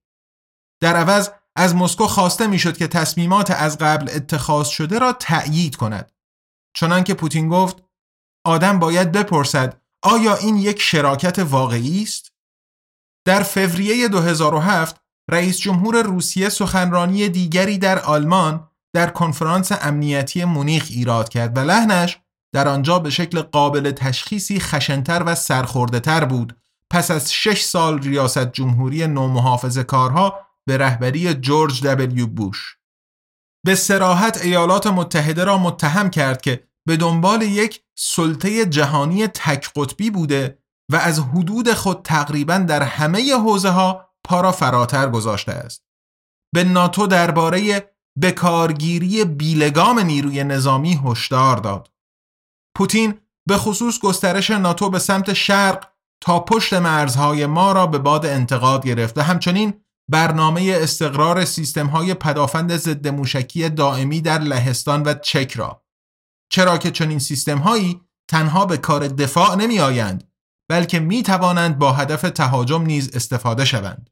در 0.80 0.96
عوض 0.96 1.30
از 1.60 1.74
مسکو 1.74 2.06
خواسته 2.06 2.46
می‌شد 2.46 2.76
که 2.76 2.86
تصمیمات 2.86 3.50
از 3.50 3.78
قبل 3.78 4.10
اتخاذ 4.14 4.68
شده 4.68 4.98
را 4.98 5.12
تأیید 5.12 5.76
کند. 5.76 6.12
چنانکه 6.74 7.14
پوتین 7.14 7.48
گفت 7.48 7.76
آدم 8.44 8.78
باید 8.78 9.12
بپرسد 9.12 9.80
آیا 10.02 10.36
این 10.36 10.56
یک 10.56 10.80
شراکت 10.82 11.38
واقعی 11.38 12.02
است؟ 12.02 12.32
در 13.24 13.42
فوریه 13.42 14.08
2007 14.08 15.00
رئیس 15.30 15.58
جمهور 15.58 16.02
روسیه 16.02 16.48
سخنرانی 16.48 17.28
دیگری 17.28 17.78
در 17.78 17.98
آلمان 17.98 18.68
در 18.92 19.10
کنفرانس 19.10 19.72
امنیتی 19.72 20.44
مونیخ 20.44 20.86
ایراد 20.90 21.28
کرد 21.28 21.56
و 21.56 21.60
لحنش 21.60 22.18
در 22.52 22.68
آنجا 22.68 22.98
به 22.98 23.10
شکل 23.10 23.42
قابل 23.42 23.90
تشخیصی 23.90 24.60
خشنتر 24.60 25.22
و 25.26 25.34
سرخورده 25.34 26.00
تر 26.00 26.24
بود 26.24 26.56
پس 26.90 27.10
از 27.10 27.32
شش 27.32 27.62
سال 27.62 27.98
ریاست 28.02 28.52
جمهوری 28.52 29.06
نومحافظ 29.06 29.78
کارها 29.78 30.49
به 30.68 30.76
رهبری 30.76 31.34
جورج 31.34 31.86
دبلیو 31.86 32.26
بوش 32.26 32.76
به 33.66 33.74
سراحت 33.74 34.44
ایالات 34.44 34.86
متحده 34.86 35.44
را 35.44 35.58
متهم 35.58 36.10
کرد 36.10 36.42
که 36.42 36.68
به 36.88 36.96
دنبال 36.96 37.42
یک 37.42 37.82
سلطه 37.98 38.66
جهانی 38.66 39.26
تک 39.26 39.70
قطبی 39.76 40.10
بوده 40.10 40.58
و 40.92 40.96
از 40.96 41.18
حدود 41.18 41.72
خود 41.72 42.02
تقریبا 42.02 42.58
در 42.58 42.82
همه 42.82 43.34
حوزه 43.34 43.70
ها 43.70 44.08
پا 44.24 44.52
فراتر 44.52 45.10
گذاشته 45.10 45.52
است. 45.52 45.84
به 46.54 46.64
ناتو 46.64 47.06
درباره 47.06 47.90
بکارگیری 48.22 49.24
بیلگام 49.24 49.98
نیروی 49.98 50.44
نظامی 50.44 51.00
هشدار 51.04 51.56
داد. 51.56 51.90
پوتین 52.76 53.20
به 53.48 53.56
خصوص 53.56 54.00
گسترش 54.00 54.50
ناتو 54.50 54.90
به 54.90 54.98
سمت 54.98 55.32
شرق 55.32 55.88
تا 56.22 56.40
پشت 56.40 56.72
مرزهای 56.72 57.46
ما 57.46 57.72
را 57.72 57.86
به 57.86 57.98
باد 57.98 58.26
انتقاد 58.26 58.86
گرفت 58.86 59.18
و 59.18 59.20
همچنین 59.20 59.84
برنامه 60.10 60.78
استقرار 60.80 61.44
سیستم 61.44 61.86
های 61.86 62.14
پدافند 62.14 62.76
ضد 62.76 63.08
موشکی 63.08 63.68
دائمی 63.68 64.20
در 64.20 64.38
لهستان 64.38 65.02
و 65.02 65.14
چک 65.14 65.52
را 65.52 65.84
چرا 66.52 66.78
که 66.78 66.90
چنین 66.90 67.18
سیستم 67.18 67.58
هایی 67.58 68.00
تنها 68.28 68.66
به 68.66 68.76
کار 68.76 69.08
دفاع 69.08 69.54
نمی 69.54 69.80
آیند 69.80 70.30
بلکه 70.70 71.00
می 71.00 71.22
توانند 71.22 71.78
با 71.78 71.92
هدف 71.92 72.22
تهاجم 72.22 72.82
نیز 72.82 73.16
استفاده 73.16 73.64
شوند 73.64 74.10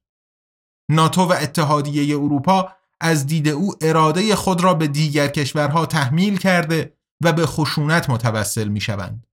ناتو 0.90 1.22
و 1.22 1.32
اتحادیه 1.32 2.16
اروپا 2.16 2.72
از 3.00 3.26
دید 3.26 3.48
او 3.48 3.74
اراده 3.80 4.36
خود 4.36 4.64
را 4.64 4.74
به 4.74 4.86
دیگر 4.86 5.28
کشورها 5.28 5.86
تحمیل 5.86 6.38
کرده 6.38 6.96
و 7.24 7.32
به 7.32 7.46
خشونت 7.46 8.10
متوسل 8.10 8.68
می 8.68 8.80
شوند. 8.80 9.26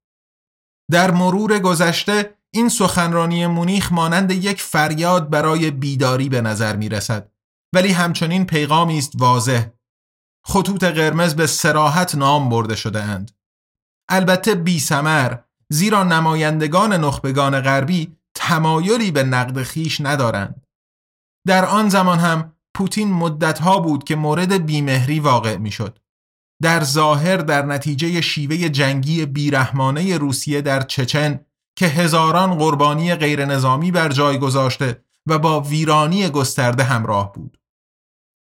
در 0.91 1.11
مرور 1.11 1.59
گذشته 1.59 2.37
این 2.55 2.69
سخنرانی 2.69 3.47
مونیخ 3.47 3.91
مانند 3.91 4.31
یک 4.31 4.61
فریاد 4.61 5.29
برای 5.29 5.71
بیداری 5.71 6.29
به 6.29 6.41
نظر 6.41 6.75
می 6.75 6.89
رسد 6.89 7.31
ولی 7.75 7.91
همچنین 7.91 8.45
پیغامی 8.45 8.97
است 8.97 9.11
واضح. 9.15 9.65
خطوط 10.45 10.83
قرمز 10.83 11.35
به 11.35 11.47
سراحت 11.47 12.15
نام 12.15 12.49
برده 12.49 12.75
شده 12.75 13.03
اند 13.03 13.31
البته 14.09 14.55
بی 14.55 14.79
سمر 14.79 15.37
زیرا 15.69 16.03
نمایندگان 16.03 16.93
نخبگان 16.93 17.61
غربی 17.61 18.17
تمایلی 18.35 19.11
به 19.11 19.23
نقد 19.23 19.63
خیش 19.63 20.01
ندارند. 20.01 20.67
در 21.47 21.65
آن 21.65 21.89
زمان 21.89 22.19
هم 22.19 22.53
پوتین 22.75 23.13
مدتها 23.13 23.79
بود 23.79 24.03
که 24.03 24.15
مورد 24.15 24.65
بیمهری 24.65 25.19
واقع 25.19 25.57
می‌شد. 25.57 25.99
در 26.61 26.83
ظاهر 26.83 27.37
در 27.37 27.65
نتیجه 27.65 28.21
شیوه 28.21 28.69
جنگی 28.69 29.25
بیرحمانه 29.25 30.17
روسیه 30.17 30.61
در 30.61 30.81
چچن 30.81 31.39
که 31.75 31.87
هزاران 31.87 32.57
قربانی 32.57 33.15
غیرنظامی 33.15 33.91
بر 33.91 34.09
جای 34.09 34.37
گذاشته 34.37 35.03
و 35.27 35.39
با 35.39 35.61
ویرانی 35.61 36.29
گسترده 36.29 36.83
همراه 36.83 37.33
بود. 37.33 37.57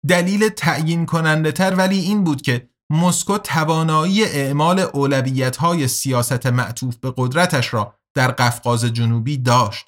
دلیل 0.07 0.49
تعیین 0.49 1.05
کننده 1.05 1.51
تر 1.51 1.75
ولی 1.75 1.99
این 1.99 2.23
بود 2.23 2.41
که 2.41 2.69
مسکو 2.89 3.37
توانایی 3.37 4.23
اعمال 4.23 4.79
اولویت 4.79 5.57
های 5.57 5.87
سیاست 5.87 6.45
معطوف 6.45 6.95
به 6.95 7.13
قدرتش 7.17 7.73
را 7.73 7.95
در 8.13 8.31
قفقاز 8.31 8.85
جنوبی 8.85 9.37
داشت. 9.37 9.87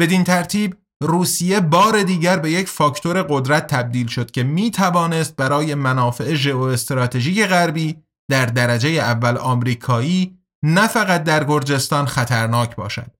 بدین 0.00 0.24
ترتیب 0.24 0.76
روسیه 1.02 1.60
بار 1.60 2.02
دیگر 2.02 2.36
به 2.36 2.50
یک 2.50 2.68
فاکتور 2.68 3.22
قدرت 3.22 3.66
تبدیل 3.66 4.06
شد 4.06 4.30
که 4.30 4.42
می 4.42 4.70
توانست 4.70 5.36
برای 5.36 5.74
منافع 5.74 6.34
ژئواستراتژیک 6.34 7.46
غربی 7.46 7.96
در 8.30 8.46
درجه 8.46 8.88
اول 8.88 9.36
آمریکایی 9.36 10.38
نه 10.66 10.86
فقط 10.86 11.24
در 11.24 11.44
گرجستان 11.44 12.06
خطرناک 12.06 12.76
باشد. 12.76 13.10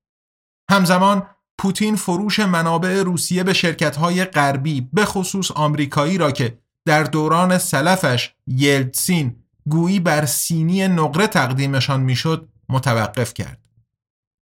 همزمان 0.71 1.27
پوتین 1.59 1.97
فروش 1.97 2.41
منابع 2.41 3.03
روسیه 3.03 3.43
به 3.43 3.53
شرکت‌های 3.53 4.25
غربی 4.25 4.89
به 4.93 5.05
خصوص 5.05 5.51
آمریکایی 5.51 6.19
را 6.19 6.33
که 6.33 6.59
در 6.85 7.03
دوران 7.03 7.59
سلفش 7.59 8.35
یلتسین 8.47 9.37
گویی 9.69 10.01
بر 10.01 10.27
سینی 10.27 10.89
نقره 10.89 11.27
تقدیمشان 11.27 12.01
می‌شد 12.01 12.49
متوقف 12.69 13.35
کرد. 13.35 13.69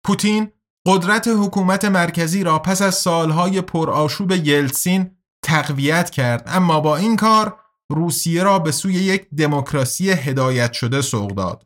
پوتین 0.03 0.51
قدرت 0.85 1.27
حکومت 1.27 1.85
مرکزی 1.85 2.43
را 2.43 2.59
پس 2.59 2.81
از 2.81 2.95
سالهای 2.95 3.61
پرآشوب 3.61 4.31
یلتسین 4.31 5.11
تقویت 5.43 6.09
کرد 6.09 6.43
اما 6.47 6.79
با 6.79 6.97
این 6.97 7.15
کار 7.15 7.59
روسیه 7.89 8.43
را 8.43 8.59
به 8.59 8.71
سوی 8.71 8.93
یک 8.93 9.29
دموکراسی 9.37 10.11
هدایت 10.11 10.73
شده 10.73 11.01
سوق 11.01 11.31
داد. 11.31 11.65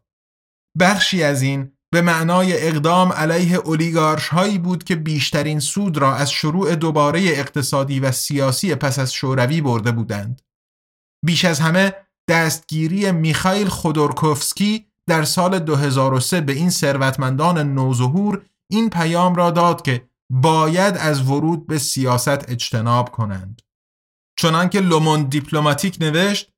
بخشی 0.80 1.24
از 1.24 1.42
این 1.42 1.72
به 1.94 2.02
معنای 2.02 2.68
اقدام 2.68 3.14
علیه 3.14 3.56
اولیگارش 3.56 4.28
هایی 4.28 4.58
بود 4.58 4.84
که 4.84 4.96
بیشترین 4.96 5.60
سود 5.60 5.98
را 5.98 6.16
از 6.16 6.32
شروع 6.32 6.76
دوباره 6.76 7.20
اقتصادی 7.20 8.00
و 8.00 8.12
سیاسی 8.12 8.76
پس 8.76 9.00
از 9.00 9.14
شوروی 9.14 9.62
برده 9.62 9.92
بودند. 9.92 10.42
بیش 11.26 11.46
از 11.46 11.60
همه 11.60 11.94
دستگیری 12.30 13.12
میخائیل 13.12 13.68
خودورکوفسکی 13.68 14.86
در 15.08 15.24
سال 15.24 15.60
2003 15.60 16.42
به 16.42 16.54
این 16.54 16.70
ثروتمندان 16.70 17.74
نوظهور 17.74 18.46
این 18.72 18.90
پیام 18.90 19.36
را 19.36 19.52
داد 19.52 19.82
که 19.82 20.10
باید 20.32 20.98
از 20.98 21.30
ورود 21.30 21.68
به 21.68 21.80
سیاست 21.80 22.50
اجتناب 22.50 23.12
کنند. 23.12 23.62
چنانکه 24.40 24.80
لومون 24.80 25.24
دیپلماتیک 25.24 25.98
نوشت 26.02 26.52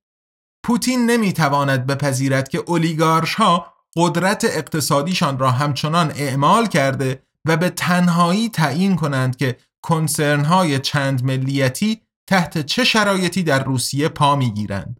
پوتین 0.65 1.05
نمی‌تواند 1.05 1.85
بپذیرد 1.85 2.49
که 2.49 2.63
اولیگارش 2.67 3.35
ها 3.35 3.73
قدرت 3.97 4.45
اقتصادیشان 4.45 5.39
را 5.39 5.51
همچنان 5.51 6.11
اعمال 6.15 6.67
کرده 6.67 7.23
و 7.45 7.57
به 7.57 7.69
تنهایی 7.69 8.49
تعیین 8.49 8.95
کنند 8.95 9.35
که 9.35 9.57
کنسرن 9.81 10.45
های 10.45 10.79
چند 10.79 11.23
ملیتی 11.23 12.01
تحت 12.27 12.65
چه 12.65 12.83
شرایطی 12.83 13.43
در 13.43 13.63
روسیه 13.63 14.09
پا 14.09 14.35
می‌گیرند. 14.35 14.99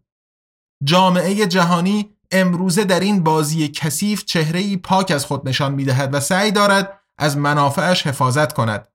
جامعه 0.84 1.48
جهانی 1.48 2.10
امروزه 2.32 2.84
در 2.84 3.00
این 3.00 3.24
بازی 3.24 3.68
کثیف 3.68 4.26
چهره‌ای 4.26 4.78
پاک 4.78 5.12
از 5.12 5.26
خود 5.26 5.50
نشان 5.50 5.74
می‌دهد 5.74 6.14
و 6.14 6.20
سعی 6.20 6.52
دارد 6.52 7.00
از 7.18 7.38
منافعش 7.38 8.08
حفاظت 8.08 8.54
کند 8.54 8.88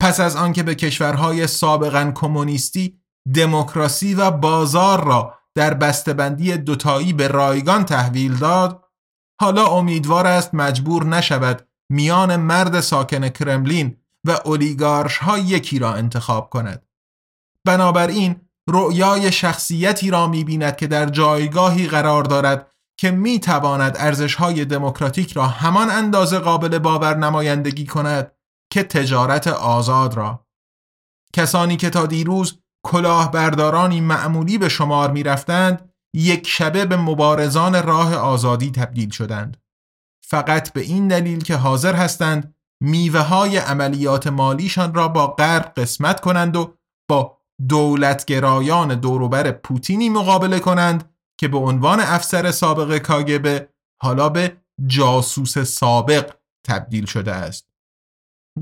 پس 0.00 0.20
از 0.20 0.36
آنکه 0.36 0.62
به 0.62 0.74
کشورهای 0.74 1.46
سابقا 1.46 2.12
کمونیستی 2.14 3.00
دموکراسی 3.34 4.14
و 4.14 4.30
بازار 4.30 5.04
را 5.04 5.34
در 5.54 5.74
بسته‌بندی 5.74 6.56
دوتایی 6.56 7.12
به 7.12 7.28
رایگان 7.28 7.84
تحویل 7.84 8.36
داد 8.36 8.81
حالا 9.42 9.66
امیدوار 9.66 10.26
است 10.26 10.54
مجبور 10.54 11.04
نشود 11.04 11.68
میان 11.90 12.36
مرد 12.36 12.80
ساکن 12.80 13.28
کرملین 13.28 13.96
و 14.24 14.30
اولیگارش 14.44 15.18
ها 15.18 15.38
یکی 15.38 15.78
را 15.78 15.94
انتخاب 15.94 16.50
کند. 16.50 16.86
بنابراین 17.64 18.40
رؤیای 18.68 19.32
شخصیتی 19.32 20.10
را 20.10 20.26
می‌بیند 20.26 20.76
که 20.76 20.86
در 20.86 21.06
جایگاهی 21.06 21.86
قرار 21.86 22.24
دارد 22.24 22.72
که 22.96 23.10
می 23.10 23.40
تواند 23.40 23.96
ارزش 23.98 24.34
های 24.34 24.64
دموکراتیک 24.64 25.32
را 25.32 25.46
همان 25.46 25.90
اندازه 25.90 26.38
قابل 26.38 26.78
باور 26.78 27.16
نمایندگی 27.16 27.86
کند 27.86 28.32
که 28.72 28.82
تجارت 28.82 29.46
آزاد 29.46 30.14
را. 30.14 30.46
کسانی 31.34 31.76
که 31.76 31.90
تا 31.90 32.06
دیروز 32.06 32.58
کلاهبردارانی 32.86 34.00
معمولی 34.00 34.58
به 34.58 34.68
شمار 34.68 35.10
می 35.10 35.22
رفتند 35.22 35.91
یک 36.14 36.46
شبه 36.46 36.84
به 36.84 36.96
مبارزان 36.96 37.82
راه 37.82 38.16
آزادی 38.16 38.70
تبدیل 38.70 39.10
شدند 39.10 39.56
فقط 40.24 40.72
به 40.72 40.80
این 40.80 41.08
دلیل 41.08 41.42
که 41.42 41.56
حاضر 41.56 41.94
هستند 41.94 42.54
میوه 42.82 43.20
های 43.20 43.56
عملیات 43.56 44.26
مالیشان 44.26 44.94
را 44.94 45.08
با 45.08 45.26
غرب 45.26 45.72
قسمت 45.76 46.20
کنند 46.20 46.56
و 46.56 46.74
با 47.08 47.38
دولتگرایان 47.68 48.94
دوروبر 48.94 49.50
پوتینی 49.50 50.08
مقابله 50.08 50.58
کنند 50.58 51.10
که 51.40 51.48
به 51.48 51.58
عنوان 51.58 52.00
افسر 52.00 52.50
سابق 52.50 52.98
کاگبه 52.98 53.68
حالا 54.02 54.28
به 54.28 54.56
جاسوس 54.86 55.58
سابق 55.58 56.34
تبدیل 56.66 57.04
شده 57.04 57.32
است. 57.32 57.68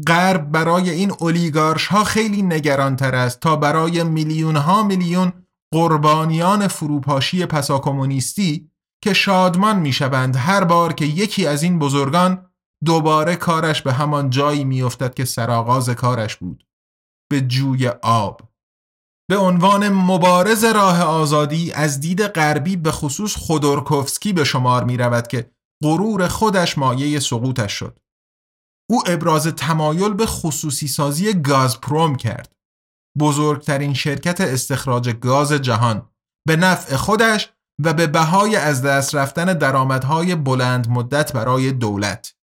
غرب 0.07 0.53
برای 0.53 0.91
این 0.91 1.13
اولیگارش 1.19 1.87
ها 1.87 2.05
خیلی 2.05 2.43
نگران 2.43 2.97
تر 2.97 3.15
است 3.15 3.41
تا 3.41 3.57
برای 3.57 4.03
میلیون 4.03 4.57
ها 4.57 4.83
میلیون 4.83 5.33
قربانیان 5.75 6.69
فروپاشی 6.69 7.47
پسا 7.47 7.79
کمونیستی 7.79 8.71
که 9.05 9.13
شادمان 9.13 9.79
می‌شوند 9.79 10.37
هر 10.37 10.65
بار 10.65 10.93
که 10.93 11.05
یکی 11.05 11.47
از 11.47 11.63
این 11.63 11.79
بزرگان 11.79 12.51
دوباره 12.85 13.37
کارش 13.37 13.83
به 13.83 13.93
همان 13.93 14.31
جایی 14.31 14.65
میافتد 14.65 15.15
که 15.15 15.25
سرآغاز 15.25 15.91
کارش 15.91 16.37
بود 16.37 16.67
به 17.31 17.41
جوی 17.41 17.89
آب 18.03 18.51
به 19.31 19.37
عنوان 19.37 19.89
مبارز 19.89 20.65
راه 20.65 21.03
آزادی 21.03 21.73
از 21.73 22.01
دید 22.01 22.23
غربی 22.23 22.77
به 22.77 22.91
خصوص 22.91 23.37
خودورکوفسکی 23.37 24.33
به 24.33 24.45
شمار 24.45 24.85
می 24.85 24.97
رود 24.97 25.29
که 25.29 25.51
غرور 25.83 26.29
خودش 26.29 26.79
مایه 26.79 27.21
سقوطش 27.21 27.73
شد. 27.73 27.99
او 28.91 29.03
ابراز 29.07 29.47
تمایل 29.47 30.13
به 30.13 30.27
خصوصی 30.27 30.89
سازی 30.89 31.33
گازپروم 31.33 32.17
کرد. 32.17 32.57
بزرگترین 33.19 33.95
شرکت 33.95 34.41
استخراج 34.41 35.11
گاز 35.11 35.53
جهان 35.53 36.09
به 36.49 36.57
نفع 36.57 36.97
خودش 36.97 37.53
و 37.85 37.93
به 37.93 38.07
بهای 38.07 38.57
از 38.57 38.83
دست 38.83 39.15
رفتن 39.15 39.45
درآمدهای 39.45 40.35
بلند 40.35 40.89
مدت 40.91 41.33
برای 41.33 41.73
دولت. 41.73 42.35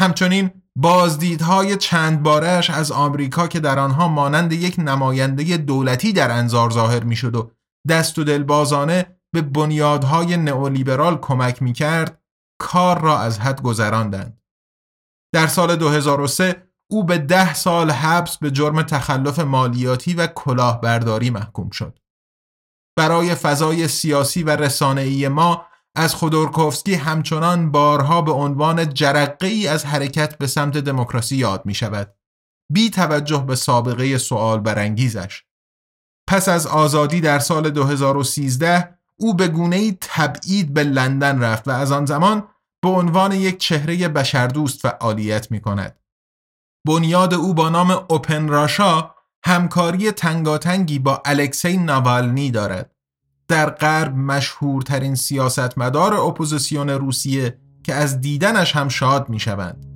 همچنین 0.00 0.50
بازدیدهای 0.78 1.76
چند 1.76 2.22
بارش 2.22 2.70
از 2.70 2.92
آمریکا 2.92 3.48
که 3.48 3.60
در 3.60 3.78
آنها 3.78 4.08
مانند 4.08 4.52
یک 4.52 4.74
نماینده 4.78 5.56
دولتی 5.56 6.12
در 6.12 6.30
انظار 6.30 6.70
ظاهر 6.70 7.04
می‌شد 7.04 7.36
و 7.36 7.50
دست 7.88 8.18
و 8.18 8.24
دلبازانه 8.24 9.16
به 9.34 9.42
بنیادهای 9.42 10.36
نئولیبرال 10.36 11.18
کمک 11.18 11.62
می 11.62 11.72
کرد 11.72 12.22
کار 12.60 13.00
را 13.00 13.18
از 13.18 13.38
حد 13.38 13.62
گذراندند. 13.62 14.42
در 15.34 15.46
سال 15.46 15.76
2003 15.76 16.65
او 16.90 17.04
به 17.04 17.18
ده 17.18 17.54
سال 17.54 17.90
حبس 17.90 18.36
به 18.36 18.50
جرم 18.50 18.82
تخلف 18.82 19.38
مالیاتی 19.38 20.14
و 20.14 20.26
کلاهبرداری 20.26 21.30
محکوم 21.30 21.70
شد. 21.70 21.98
برای 22.96 23.34
فضای 23.34 23.88
سیاسی 23.88 24.42
و 24.42 24.50
رسانه‌ای 24.50 25.28
ما 25.28 25.66
از 25.94 26.14
خودورکوفسکی 26.14 26.94
همچنان 26.94 27.70
بارها 27.70 28.22
به 28.22 28.32
عنوان 28.32 28.94
جرقه 28.94 29.46
ای 29.46 29.68
از 29.68 29.86
حرکت 29.86 30.38
به 30.38 30.46
سمت 30.46 30.78
دموکراسی 30.78 31.36
یاد 31.36 31.66
می 31.66 31.74
شود. 31.74 32.14
بی 32.72 32.90
توجه 32.90 33.44
به 33.46 33.56
سابقه 33.56 34.18
سوال 34.18 34.60
برانگیزش. 34.60 35.42
پس 36.28 36.48
از 36.48 36.66
آزادی 36.66 37.20
در 37.20 37.38
سال 37.38 37.70
2013 37.70 38.98
او 39.16 39.34
به 39.34 39.48
گونه 39.48 39.76
ای 39.76 39.98
تبعید 40.00 40.74
به 40.74 40.84
لندن 40.84 41.42
رفت 41.42 41.68
و 41.68 41.70
از 41.70 41.92
آن 41.92 42.06
زمان 42.06 42.48
به 42.82 42.88
عنوان 42.88 43.32
یک 43.32 43.58
چهره 43.58 44.08
بشردوست 44.08 44.80
فعالیت 44.80 45.50
می 45.50 45.60
کند. 45.60 46.00
بنیاد 46.86 47.34
او 47.34 47.54
با 47.54 47.68
نام 47.68 47.90
Open 48.08 48.48
Russia 48.48 49.10
همکاری 49.44 50.10
تنگاتنگی 50.10 50.98
با 50.98 51.22
الکسی 51.24 51.76
ناوالنی 51.76 52.50
دارد. 52.50 52.92
در 53.48 53.70
غرب 53.70 54.16
مشهورترین 54.16 55.14
سیاستمدار 55.14 56.14
اپوزیسیون 56.14 56.90
روسیه 56.90 57.58
که 57.84 57.94
از 57.94 58.20
دیدنش 58.20 58.76
هم 58.76 58.88
شاد 58.88 59.28
می 59.28 59.40
شوند. 59.40 59.86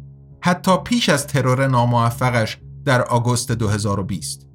حتی 0.43 0.77
پیش 0.77 1.09
از 1.09 1.27
ترور 1.27 1.67
ناموفقش 1.67 2.59
در 2.85 3.03
آگوست 3.03 3.53
2020 3.53 4.50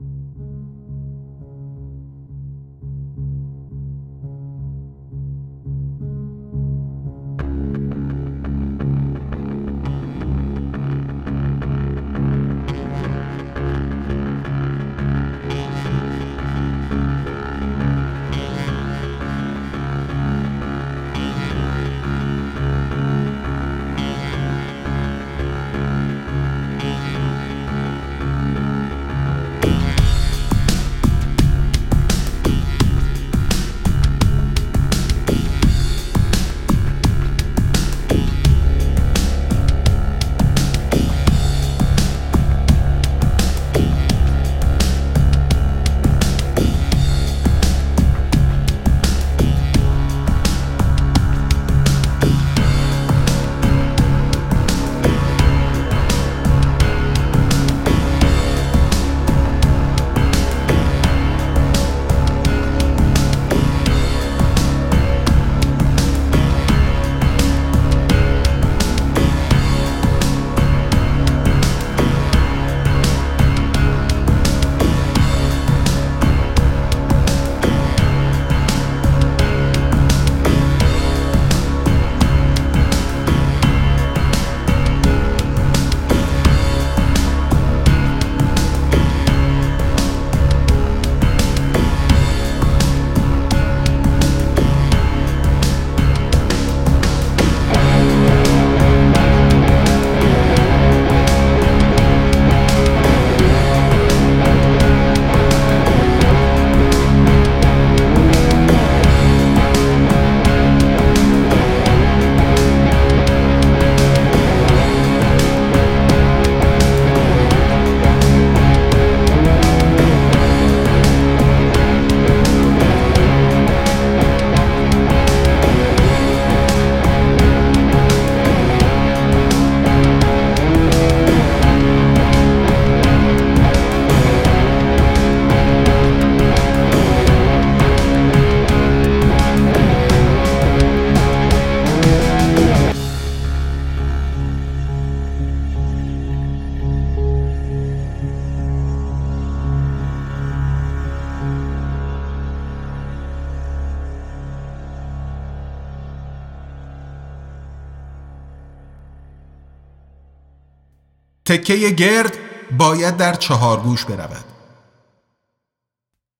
تکه 161.57 161.89
گرد 161.89 162.37
باید 162.77 163.17
در 163.17 163.33
چهار 163.33 163.79
گوش 163.79 164.05
برود. 164.05 164.45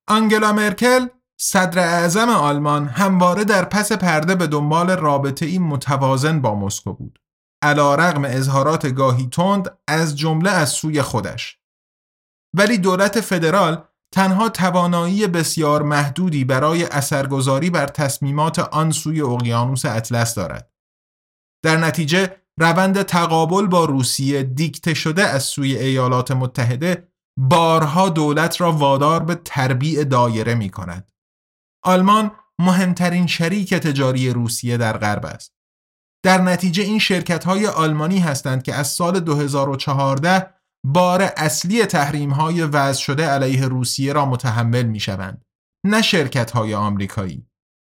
آنگلا 0.07 0.53
مرکل 0.53 1.07
صدر 1.37 1.79
اعظم 1.79 2.29
آلمان 2.29 2.87
همواره 2.87 3.43
در 3.43 3.65
پس 3.65 3.91
پرده 3.91 4.35
به 4.35 4.47
دنبال 4.47 4.89
رابطه 4.89 5.45
ای 5.45 5.59
متوازن 5.59 6.41
با 6.41 6.55
مسکو 6.55 6.93
بود. 6.93 7.19
علا 7.61 7.95
رغم 7.95 8.25
اظهارات 8.25 8.87
گاهی 8.87 9.29
تند 9.31 9.77
از 9.87 10.17
جمله 10.17 10.51
از 10.51 10.69
سوی 10.69 11.01
خودش. 11.01 11.57
ولی 12.53 12.77
دولت 12.77 13.21
فدرال 13.21 13.83
تنها 14.11 14.49
توانایی 14.49 15.27
بسیار 15.27 15.81
محدودی 15.81 16.45
برای 16.45 16.83
اثرگذاری 16.83 17.69
بر 17.69 17.87
تصمیمات 17.87 18.59
آن 18.59 18.91
سوی 18.91 19.21
اقیانوس 19.21 19.85
اطلس 19.85 20.35
دارد. 20.35 20.71
در 21.63 21.77
نتیجه 21.77 22.44
روند 22.59 23.01
تقابل 23.01 23.67
با 23.67 23.85
روسیه 23.85 24.43
دیکته 24.43 24.93
شده 24.93 25.23
از 25.23 25.43
سوی 25.43 25.77
ایالات 25.77 26.31
متحده 26.31 27.07
بارها 27.39 28.09
دولت 28.09 28.61
را 28.61 28.71
وادار 28.71 29.23
به 29.23 29.35
تربیع 29.35 30.03
دایره 30.03 30.55
می 30.55 30.69
کند. 30.69 31.11
آلمان 31.83 32.31
مهمترین 32.59 33.27
شریک 33.27 33.73
تجاری 33.73 34.29
روسیه 34.29 34.77
در 34.77 34.97
غرب 34.97 35.25
است. 35.25 35.55
در 36.23 36.41
نتیجه 36.41 36.83
این 36.83 36.99
شرکت 36.99 37.43
های 37.43 37.67
آلمانی 37.67 38.19
هستند 38.19 38.63
که 38.63 38.73
از 38.73 38.87
سال 38.87 39.19
2014 39.19 40.53
بار 40.85 41.21
اصلی 41.21 41.85
تحریم 41.85 42.31
های 42.31 42.63
وضع 42.63 43.01
شده 43.01 43.25
علیه 43.27 43.65
روسیه 43.65 44.13
را 44.13 44.25
متحمل 44.25 44.83
می 44.83 44.99
شوند. 44.99 45.45
نه 45.85 46.01
شرکت 46.01 46.51
های 46.51 46.73
آمریکایی 46.73 47.47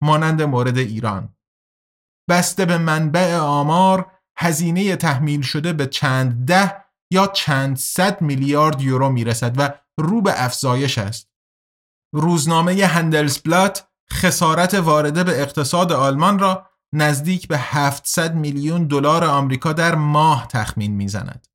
مانند 0.04 0.42
مورد 0.42 0.78
ایران. 0.78 1.36
بسته 2.30 2.66
به 2.66 2.78
منبع 2.78 3.38
آمار 3.38 4.11
هزینه 4.42 4.96
تحمیل 4.96 5.42
شده 5.42 5.74
به 5.74 5.86
چند 5.86 6.46
ده 6.46 6.76
یا 7.12 7.28
چند 7.28 7.78
صد 7.78 8.22
میلیارد 8.22 8.82
یورو 8.82 9.10
می‌رسد 9.10 9.56
و 9.58 9.74
رو 10.00 10.22
به 10.22 10.44
افزایش 10.44 10.98
است. 10.98 11.30
روزنامه 12.14 12.86
هندلسبلات 12.86 13.88
خسارت 14.14 14.74
وارده 14.74 15.24
به 15.24 15.42
اقتصاد 15.42 15.92
آلمان 15.92 16.40
را 16.40 16.68
نزدیک 16.94 17.48
به 17.48 17.58
700 17.58 18.36
میلیون 18.36 18.88
دلار 18.88 19.24
آمریکا 19.24 19.74
در 19.74 19.96
ماه 19.96 20.48
تخمین 20.48 20.92
می‌زند. 20.92 21.48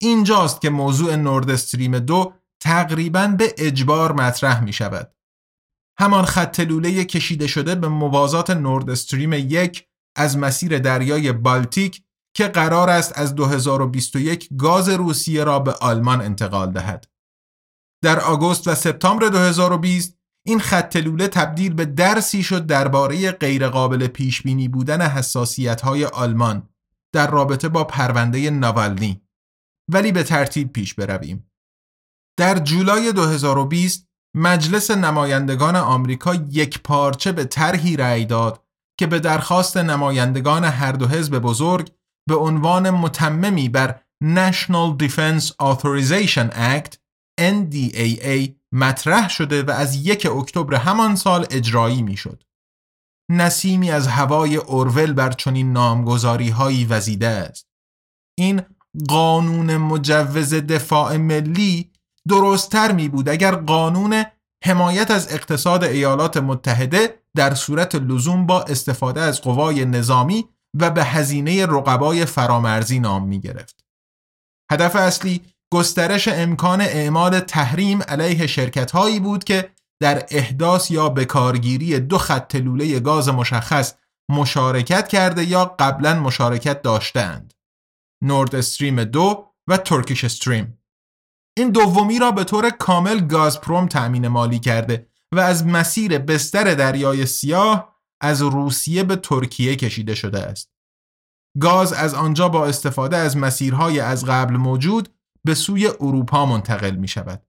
اینجاست 0.00 0.60
که 0.60 0.70
موضوع 0.70 1.16
نورد 1.16 1.50
استریم 1.50 1.98
دو 1.98 2.32
تقریبا 2.62 3.26
به 3.26 3.54
اجبار 3.58 4.12
مطرح 4.12 4.64
می 4.64 4.72
شود. 4.72 5.14
همان 5.98 6.24
خط 6.24 6.60
لوله 6.60 7.04
کشیده 7.04 7.46
شده 7.46 7.74
به 7.74 7.88
موازات 7.88 8.50
نورد 8.50 8.90
استریم 8.90 9.32
یک 9.32 9.86
از 10.16 10.38
مسیر 10.38 10.78
دریای 10.78 11.32
بالتیک 11.32 12.02
که 12.34 12.48
قرار 12.48 12.90
است 12.90 13.18
از 13.18 13.34
2021 13.34 14.48
گاز 14.58 14.88
روسیه 14.88 15.44
را 15.44 15.58
به 15.58 15.72
آلمان 15.72 16.20
انتقال 16.20 16.72
دهد. 16.72 17.06
در 18.02 18.20
آگوست 18.20 18.68
و 18.68 18.74
سپتامبر 18.74 19.28
2020 19.28 20.18
این 20.46 20.60
خط 20.60 20.96
لوله 20.96 21.28
تبدیل 21.28 21.74
به 21.74 21.84
درسی 21.84 22.42
شد 22.42 22.66
درباره 22.66 23.32
غیرقابل 23.32 24.06
پیش 24.06 24.42
بینی 24.42 24.68
بودن 24.68 25.02
حساسیت 25.02 25.80
های 25.80 26.04
آلمان 26.04 26.68
در 27.14 27.30
رابطه 27.30 27.68
با 27.68 27.84
پرونده 27.84 28.50
ناوالنی 28.50 29.22
ولی 29.92 30.12
به 30.12 30.22
ترتیب 30.22 30.72
پیش 30.72 30.94
برویم. 30.94 31.50
در 32.38 32.58
جولای 32.58 33.12
2020 33.12 34.08
مجلس 34.36 34.90
نمایندگان 34.90 35.76
آمریکا 35.76 36.34
یک 36.34 36.82
پارچه 36.82 37.32
به 37.32 37.44
طرحی 37.44 37.96
رأی 37.96 38.24
داد 38.24 38.64
که 38.98 39.06
به 39.06 39.20
درخواست 39.20 39.76
نمایندگان 39.76 40.64
هر 40.64 40.92
دو 40.92 41.08
حزب 41.08 41.38
بزرگ 41.38 41.90
به 42.28 42.36
عنوان 42.36 42.90
متممی 42.90 43.68
بر 43.68 44.00
National 44.24 45.02
Defense 45.02 45.52
Authorization 45.62 46.50
Act 46.52 46.96
NDAA 47.40 48.50
مطرح 48.72 49.28
شده 49.28 49.62
و 49.62 49.70
از 49.70 50.06
یک 50.06 50.26
اکتبر 50.26 50.74
همان 50.74 51.16
سال 51.16 51.46
اجرایی 51.50 52.02
می‌شد. 52.02 52.42
نسیمی 53.30 53.90
از 53.90 54.06
هوای 54.06 54.56
اورول 54.56 55.12
بر 55.12 55.30
چنین 55.30 55.72
نامگذاری 55.72 56.48
هایی 56.48 56.84
وزیده 56.84 57.26
است. 57.26 57.66
این 58.38 58.62
قانون 59.08 59.76
مجوز 59.76 60.54
دفاع 60.54 61.16
ملی 61.16 61.90
درستتر 62.28 62.92
می 62.92 63.08
بود 63.08 63.28
اگر 63.28 63.54
قانون 63.54 64.24
حمایت 64.64 65.10
از 65.10 65.32
اقتصاد 65.32 65.84
ایالات 65.84 66.36
متحده 66.36 67.22
در 67.36 67.54
صورت 67.54 67.94
لزوم 67.94 68.46
با 68.46 68.62
استفاده 68.62 69.20
از 69.20 69.40
قوای 69.40 69.84
نظامی 69.84 70.48
و 70.74 70.90
به 70.90 71.04
هزینه 71.04 71.66
رقبای 71.66 72.24
فرامرزی 72.24 73.00
نام 73.00 73.28
می 73.28 73.40
گرفت. 73.40 73.84
هدف 74.72 74.96
اصلی 74.96 75.42
گسترش 75.72 76.28
امکان 76.28 76.80
اعمال 76.80 77.40
تحریم 77.40 78.02
علیه 78.02 78.46
شرکت 78.46 78.90
هایی 78.90 79.20
بود 79.20 79.44
که 79.44 79.70
در 80.02 80.26
احداث 80.30 80.90
یا 80.90 81.08
بکارگیری 81.08 82.00
دو 82.00 82.18
خط 82.18 82.54
لوله 82.54 83.00
گاز 83.00 83.28
مشخص 83.28 83.94
مشارکت 84.30 85.08
کرده 85.08 85.44
یا 85.44 85.64
قبلا 85.64 86.20
مشارکت 86.20 86.82
داشتند. 86.82 87.54
نورد 88.22 88.54
استریم 88.54 89.04
دو 89.04 89.46
و 89.68 89.76
ترکیش 89.76 90.24
استریم. 90.24 90.78
این 91.56 91.70
دومی 91.70 92.18
را 92.18 92.30
به 92.30 92.44
طور 92.44 92.70
کامل 92.70 93.26
گازپروم 93.26 93.86
تأمین 93.86 94.28
مالی 94.28 94.58
کرده 94.58 95.06
و 95.34 95.40
از 95.40 95.66
مسیر 95.66 96.18
بستر 96.18 96.74
دریای 96.74 97.26
سیاه 97.26 97.89
از 98.20 98.42
روسیه 98.42 99.04
به 99.04 99.16
ترکیه 99.16 99.76
کشیده 99.76 100.14
شده 100.14 100.38
است. 100.38 100.70
گاز 101.60 101.92
از 101.92 102.14
آنجا 102.14 102.48
با 102.48 102.66
استفاده 102.66 103.16
از 103.16 103.36
مسیرهای 103.36 104.00
از 104.00 104.24
قبل 104.24 104.56
موجود 104.56 105.08
به 105.44 105.54
سوی 105.54 105.86
اروپا 105.86 106.46
منتقل 106.46 106.96
می 106.96 107.08
شود. 107.08 107.46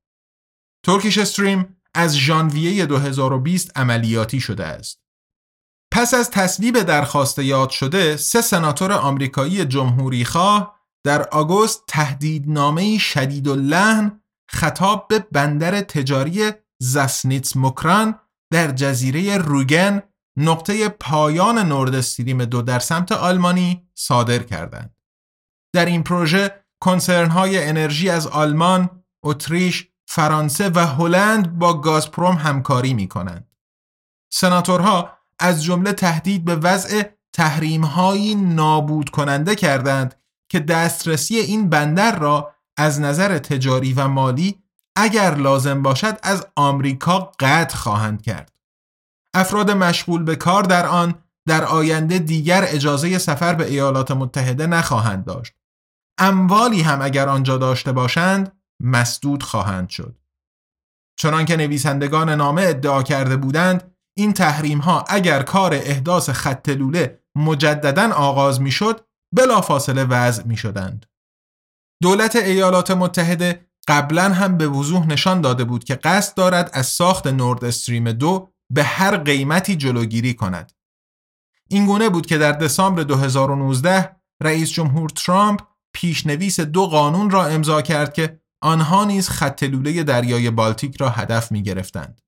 ترکیش 0.86 1.17
استریم 1.17 1.77
از 1.95 2.17
ژانویه 2.17 2.86
2020 2.86 3.77
عملیاتی 3.77 4.39
شده 4.39 4.65
است. 4.65 5.01
پس 5.93 6.13
از 6.13 6.31
تصویب 6.31 6.79
درخواست 6.81 7.39
یاد 7.39 7.69
شده، 7.69 8.17
سه 8.17 8.41
سناتور 8.41 8.91
آمریکایی 8.91 9.65
جمهوری 9.65 10.25
خواه 10.25 10.81
در 11.05 11.21
آگوست 11.21 11.84
تهدیدنامه 11.88 12.97
شدید 12.97 13.47
و 13.47 13.55
لحن 13.55 14.21
خطاب 14.51 15.07
به 15.07 15.19
بندر 15.19 15.81
تجاری 15.81 16.51
زسنیتس 16.81 17.57
مکران 17.57 18.19
در 18.53 18.71
جزیره 18.71 19.38
روگن 19.38 20.03
نقطه 20.38 20.89
پایان 20.89 21.58
نورد 21.58 21.96
استریم 21.96 22.46
دو 22.46 22.62
در 22.62 22.80
سمت 22.80 23.12
آلمانی 23.12 23.88
صادر 23.94 24.44
کردند. 24.44 24.96
در 25.74 25.86
این 25.86 26.04
پروژه 26.04 26.65
کنسرنهای 26.80 27.67
انرژی 27.67 28.10
از 28.10 28.28
آلمان، 28.28 29.04
اتریش، 29.24 29.88
فرانسه 30.06 30.70
و 30.70 30.80
هلند 30.80 31.60
با 31.60 31.74
گازپروم 31.74 32.36
همکاری 32.36 32.94
می 32.94 33.08
کنند. 33.08 33.48
سناتورها 34.32 35.17
از 35.39 35.63
جمله 35.63 35.94
تهدید 35.94 36.46
به 36.46 36.56
وضع 36.56 37.04
تحریمهایی 37.34 38.36
نابود 38.36 39.10
کننده 39.10 39.56
کردند 39.56 40.15
که 40.50 40.60
دسترسی 40.60 41.38
این 41.38 41.70
بندر 41.70 42.20
را 42.20 42.56
از 42.78 43.00
نظر 43.00 43.38
تجاری 43.38 43.94
و 43.94 44.08
مالی 44.08 44.63
اگر 44.96 45.36
لازم 45.36 45.82
باشد 45.82 46.17
از 46.24 46.48
آمریکا 46.56 47.32
قطع 47.39 47.76
خواهند 47.76 48.22
کرد. 48.22 48.52
افراد 49.34 49.72
مشغول 49.72 50.24
به 50.24 50.36
کار 50.36 50.63
در 50.63 50.86
آن 50.86 51.15
در 51.48 51.65
آینده 51.65 52.20
دیگر 52.20 52.65
اجازه 52.67 53.17
سفر 53.17 53.54
به 53.54 53.65
ایالات 53.67 54.12
متحده 54.12 54.67
نخواهند 54.67 55.26
داشت. 55.26 55.54
اموالی 56.20 56.82
هم 56.82 57.02
اگر 57.02 57.30
آنجا 57.30 57.58
داشته 57.58 57.91
باشند 57.91 58.62
مسدود 58.84 59.44
خواهند 59.44 59.89
شد. 59.89 60.17
چنانکه 61.20 61.58
نویسندگان 61.58 62.30
نامه 62.30 62.62
ادعا 62.62 63.04
کرده 63.04 63.38
بودند 63.38 63.96
این 64.17 64.34
تحریم 64.34 64.80
ها 64.80 65.06
اگر 65.08 65.44
کار 65.44 65.74
احداث 65.74 66.30
خط 66.30 66.70
لوله 66.70 67.20
مجددا 67.36 68.13
آغاز 68.13 68.62
می 68.62 68.72
شد 68.72 69.06
بلا 69.36 69.62
فاصله 69.62 70.04
وضع 70.04 70.44
می 70.44 70.58
شدند. 70.58 71.06
دولت 72.04 72.36
ایالات 72.36 72.91
متحده 72.91 73.67
قبلا 73.88 74.24
هم 74.24 74.58
به 74.58 74.67
وضوح 74.67 75.08
نشان 75.08 75.41
داده 75.41 75.63
بود 75.63 75.84
که 75.84 75.96
قصد 75.96 76.36
دارد 76.36 76.70
از 76.74 76.86
ساخت 76.86 77.28
نورد 77.28 77.65
استریم 77.65 78.12
دو 78.12 78.51
به 78.73 78.84
هر 78.84 79.17
قیمتی 79.17 79.75
جلوگیری 79.75 80.34
کند. 80.34 80.71
این 81.69 81.86
گونه 81.86 82.10
بود 82.10 82.25
که 82.25 82.38
در 82.38 82.51
دسامبر 82.51 83.03
2019 83.03 84.15
رئیس 84.41 84.71
جمهور 84.71 85.10
ترامپ 85.10 85.62
پیشنویس 85.93 86.60
دو 86.60 86.88
قانون 86.88 87.29
را 87.29 87.45
امضا 87.45 87.81
کرد 87.81 88.13
که 88.13 88.41
آنها 88.62 89.05
نیز 89.05 89.29
خط 89.29 89.63
لوله 89.63 90.03
دریای 90.03 90.51
بالتیک 90.51 90.97
را 90.97 91.10
هدف 91.10 91.51
می 91.51 91.63
گرفتند. 91.63 92.21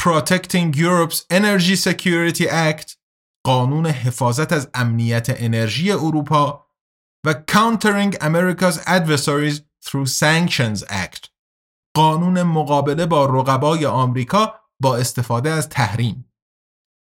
Protecting 0.00 0.74
Europe's 0.76 1.20
Energy 1.32 1.76
Security 1.76 2.46
Act 2.46 2.96
قانون 3.46 3.86
حفاظت 3.86 4.52
از 4.52 4.70
امنیت 4.74 5.26
انرژی 5.42 5.92
اروپا 5.92 6.66
و 7.26 7.34
Countering 7.50 8.14
America's 8.14 8.76
Adversaries 8.76 9.60
Through 9.84 10.08
Sanctions 10.20 10.82
Act 10.82 11.28
قانون 11.96 12.42
مقابله 12.42 13.06
با 13.06 13.26
رقبای 13.26 13.86
آمریکا 13.86 14.54
با 14.82 14.96
استفاده 14.96 15.50
از 15.50 15.68
تحریم 15.68 16.32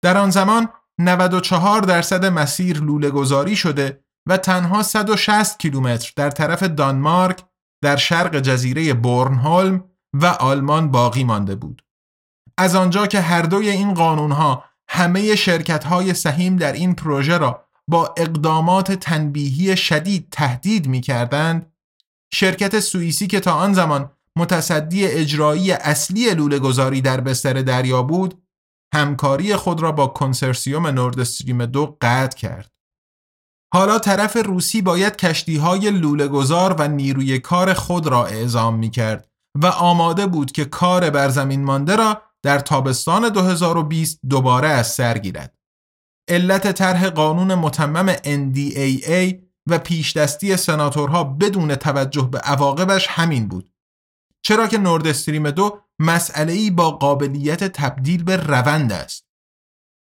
در 0.02 0.16
آن 0.18 0.30
زمان 0.30 0.68
94 0.98 1.82
درصد 1.82 2.24
مسیر 2.24 2.80
لوله 2.80 3.10
گذاری 3.10 3.56
شده 3.56 4.04
و 4.28 4.36
تنها 4.36 4.82
160 4.82 5.58
کیلومتر 5.58 6.12
در 6.16 6.30
طرف 6.30 6.62
دانمارک 6.62 7.44
در 7.82 7.96
شرق 7.96 8.38
جزیره 8.38 8.94
بورنهولم 8.94 9.84
و 10.14 10.26
آلمان 10.26 10.90
باقی 10.90 11.24
مانده 11.24 11.54
بود. 11.54 11.82
از 12.58 12.74
آنجا 12.74 13.06
که 13.06 13.20
هر 13.20 13.42
دوی 13.42 13.68
این 13.68 13.94
قانونها 13.94 14.64
همه 14.88 15.34
شرکت 15.34 15.84
های 15.84 16.14
سهیم 16.14 16.56
در 16.56 16.72
این 16.72 16.94
پروژه 16.94 17.38
را 17.38 17.64
با 17.88 18.14
اقدامات 18.16 18.92
تنبیهی 18.92 19.76
شدید 19.76 20.28
تهدید 20.30 20.86
می 20.88 21.00
کردند، 21.00 21.72
شرکت 22.34 22.80
سوئیسی 22.80 23.26
که 23.26 23.40
تا 23.40 23.52
آن 23.52 23.72
زمان 23.72 24.10
متصدی 24.38 25.06
اجرایی 25.06 25.72
اصلی 25.72 26.34
لوله 26.34 26.58
گذاری 26.58 27.00
در 27.00 27.20
بستر 27.20 27.52
دریا 27.52 28.02
بود، 28.02 28.42
همکاری 28.94 29.56
خود 29.56 29.82
را 29.82 29.92
با 29.92 30.06
کنسرسیوم 30.06 30.86
نورد 30.86 31.20
استریم 31.20 31.66
دو 31.66 31.96
قطع 32.00 32.38
کرد. 32.38 32.70
حالا 33.74 33.98
طرف 33.98 34.36
روسی 34.36 34.82
باید 34.82 35.16
کشتی 35.16 35.56
های 35.56 35.90
لوله 35.90 36.28
گذار 36.28 36.72
و 36.78 36.88
نیروی 36.88 37.38
کار 37.38 37.74
خود 37.74 38.06
را 38.06 38.26
اعزام 38.26 38.78
می 38.78 38.90
کرد 38.90 39.28
و 39.62 39.66
آماده 39.66 40.26
بود 40.26 40.52
که 40.52 40.64
کار 40.64 41.10
بر 41.10 41.28
زمین 41.28 41.64
مانده 41.64 41.96
را 41.96 42.22
در 42.42 42.58
تابستان 42.58 43.28
2020 43.28 44.20
دوباره 44.28 44.68
از 44.68 44.92
سر 44.92 45.18
گیرد. 45.18 45.58
علت 46.28 46.72
طرح 46.72 47.08
قانون 47.08 47.54
متمم 47.54 48.12
NDAA 48.12 49.34
و 49.70 49.78
پیشدستی 49.78 50.56
سناتورها 50.56 51.24
بدون 51.24 51.74
توجه 51.74 52.28
به 52.32 52.38
عواقبش 52.38 53.06
همین 53.10 53.48
بود. 53.48 53.73
چرا 54.46 54.66
که 54.66 54.78
نورد 54.78 55.06
استریم 55.06 55.50
دو 55.50 55.80
مسئله 55.98 56.52
ای 56.52 56.70
با 56.70 56.90
قابلیت 56.90 57.64
تبدیل 57.64 58.24
به 58.24 58.36
روند 58.36 58.92
است. 58.92 59.26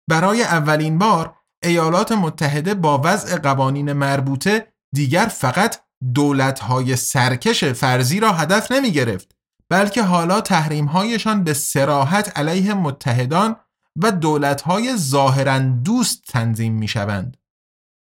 برای 0.09 0.43
اولین 0.43 0.99
بار 0.99 1.37
ایالات 1.63 2.13
متحده 2.13 2.75
با 2.75 3.01
وضع 3.05 3.39
قوانین 3.39 3.93
مربوطه 3.93 4.73
دیگر 4.95 5.27
فقط 5.27 5.81
دولت‌های 6.15 6.97
سرکش 6.97 7.65
فرضی 7.65 8.21
را 8.21 8.33
هدف 8.33 8.73
نمی 8.73 8.93
گرفت 8.93 9.37
بلکه 9.69 10.03
حالا 10.03 10.41
تحریم‌هایشان 10.41 11.45
به 11.45 11.55
سراحت 11.55 12.39
علیه 12.39 12.75
متحدان 12.75 13.57
و 13.97 14.13
دولت‌های 14.13 14.97
ظاهرا 14.97 15.59
دوست 15.59 16.23
تنظیم 16.29 16.73
می 16.73 16.89
شوند. 16.89 17.37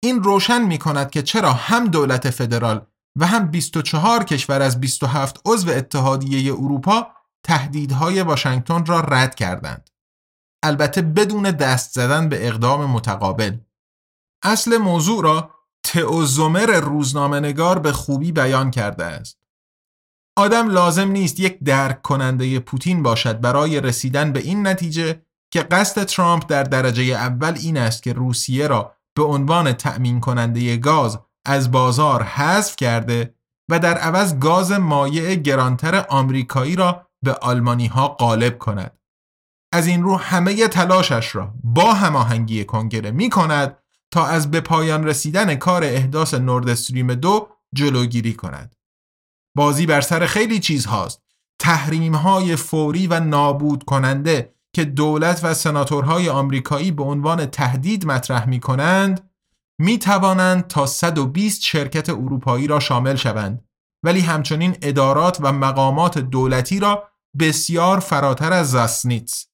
این 0.03 0.23
روشن 0.23 0.61
می 0.61 0.77
کند 0.77 1.09
که 1.09 1.21
چرا 1.21 1.53
هم 1.53 1.88
دولت 1.88 2.29
فدرال 2.29 2.85
و 3.15 3.25
هم 3.25 3.47
24 3.47 4.23
کشور 4.23 4.62
از 4.62 4.82
27 4.82 5.41
عضو 5.45 5.71
اتحادیه 5.71 6.54
اروپا 6.54 7.08
تهدیدهای 7.43 8.21
واشنگتن 8.21 8.86
را 8.86 8.99
رد 8.99 9.36
کردند. 9.36 9.89
البته 10.63 11.01
بدون 11.01 11.43
دست 11.43 11.93
زدن 11.93 12.30
به 12.30 12.47
اقدام 12.47 12.86
متقابل. 12.86 13.58
اصل 14.43 14.78
موضوع 14.78 15.23
را 15.23 15.51
تئوزومر 15.84 16.80
روزنامهنگار 16.80 17.80
به 17.80 17.91
خوبی 17.91 18.32
بیان 18.32 18.71
کرده 18.71 19.06
است. 19.06 19.38
آدم 20.38 20.69
لازم 20.69 21.08
نیست 21.08 21.39
یک 21.39 21.60
درک 21.63 22.01
کننده 22.01 22.60
پوتین 22.60 23.04
باشد 23.04 23.41
برای 23.41 23.82
رسیدن 23.82 24.34
به 24.34 24.39
این 24.39 24.67
نتیجه 24.67 25.21
که 25.51 25.62
قصد 25.62 26.04
ترامپ 26.04 26.45
در 26.47 26.63
درجه 26.63 27.04
اول 27.04 27.54
این 27.58 27.78
است 27.78 28.04
که 28.04 28.13
روسیه 28.13 28.67
را 28.67 28.95
به 29.15 29.23
عنوان 29.23 29.73
تأمین 29.73 30.19
کننده 30.19 30.78
گاز 30.78 31.19
از 31.45 31.71
بازار 31.71 32.23
حذف 32.23 32.75
کرده 32.75 33.36
و 33.69 33.79
در 33.79 33.97
عوض 33.97 34.39
گاز 34.39 34.71
مایع 34.71 35.36
گرانتر 35.36 36.05
آمریکایی 36.10 36.75
را 36.75 37.08
به 37.23 37.34
آلمانی 37.34 37.88
ها 37.88 38.08
غالب 38.08 38.58
کند. 38.58 38.99
از 39.73 39.88
این 39.88 40.03
رو 40.03 40.15
همه 40.17 40.67
تلاشش 40.67 41.36
را 41.36 41.53
با 41.63 41.93
هماهنگی 41.93 42.65
کنگره 42.65 43.12
می 43.12 43.29
کند 43.29 43.77
تا 44.12 44.25
از 44.25 44.51
به 44.51 44.62
پایان 44.62 45.03
رسیدن 45.03 45.55
کار 45.55 45.84
احداث 45.84 46.34
نورد 46.34 46.69
استریم 46.69 47.15
دو 47.15 47.49
جلوگیری 47.73 48.34
کند. 48.34 48.75
بازی 49.58 49.86
بر 49.86 50.01
سر 50.01 50.25
خیلی 50.25 50.60
چیز 50.60 50.86
هاست 50.86 51.21
تحریم 51.60 52.15
های 52.15 52.55
فوری 52.55 53.08
و 53.08 53.19
نابود 53.19 53.84
کننده 53.84 54.55
که 54.75 54.86
دولت 54.86 55.43
و 55.43 55.53
سناتورهای 55.53 56.29
آمریکایی 56.29 56.91
به 56.91 57.03
عنوان 57.03 57.45
تهدید 57.45 58.05
مطرح 58.05 58.49
می 58.49 58.60
کنند 58.60 59.29
می 59.79 59.99
توانند 59.99 60.67
تا 60.67 60.85
120 60.85 61.61
شرکت 61.61 62.09
اروپایی 62.09 62.67
را 62.67 62.79
شامل 62.79 63.15
شوند 63.15 63.67
ولی 64.03 64.19
همچنین 64.19 64.77
ادارات 64.81 65.38
و 65.41 65.51
مقامات 65.51 66.17
دولتی 66.17 66.79
را 66.79 67.09
بسیار 67.39 67.99
فراتر 67.99 68.53
از 68.53 68.71
زاسنیتس 68.71 69.47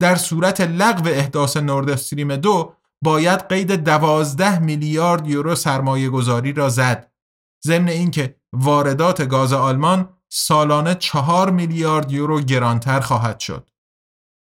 در 0.00 0.16
صورت 0.16 0.60
لغو 0.60 1.08
احداث 1.08 1.56
نورد 1.56 1.90
استریم 1.90 2.36
دو 2.36 2.76
باید 3.04 3.48
قید 3.48 3.72
دوازده 3.72 4.58
میلیارد 4.58 5.26
یورو 5.26 5.54
سرمایه 5.54 6.08
گذاری 6.08 6.52
را 6.52 6.68
زد. 6.68 7.12
ضمن 7.66 7.88
اینکه 7.88 8.36
واردات 8.52 9.28
گاز 9.28 9.52
آلمان 9.52 10.08
سالانه 10.28 10.94
چهار 10.94 11.50
میلیارد 11.50 12.12
یورو 12.12 12.40
گرانتر 12.40 13.00
خواهد 13.00 13.40
شد. 13.40 13.70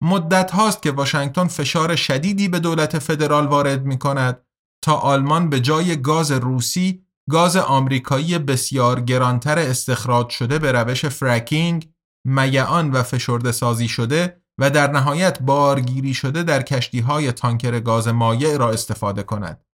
مدت 0.02 0.50
هاست 0.50 0.82
که 0.82 0.90
واشنگتن 0.90 1.46
فشار 1.46 1.96
شدیدی 1.96 2.48
به 2.48 2.58
دولت 2.58 2.98
فدرال 2.98 3.46
وارد 3.46 3.84
می 3.84 3.98
کند 3.98 4.45
تا 4.86 4.94
آلمان 4.94 5.50
به 5.50 5.60
جای 5.60 6.02
گاز 6.02 6.32
روسی 6.32 7.04
گاز 7.30 7.56
آمریکایی 7.56 8.38
بسیار 8.38 9.00
گرانتر 9.00 9.58
استخراج 9.58 10.28
شده 10.28 10.58
به 10.58 10.72
روش 10.72 11.06
فرکینگ، 11.06 11.90
میعان 12.26 12.90
و 12.90 13.02
فشرده 13.02 13.52
سازی 13.52 13.88
شده 13.88 14.42
و 14.58 14.70
در 14.70 14.90
نهایت 14.90 15.42
بارگیری 15.42 16.14
شده 16.14 16.42
در 16.42 16.62
کشتی 16.62 17.00
های 17.00 17.32
تانکر 17.32 17.80
گاز 17.80 18.08
مایع 18.08 18.56
را 18.56 18.70
استفاده 18.70 19.22
کند. 19.22 19.64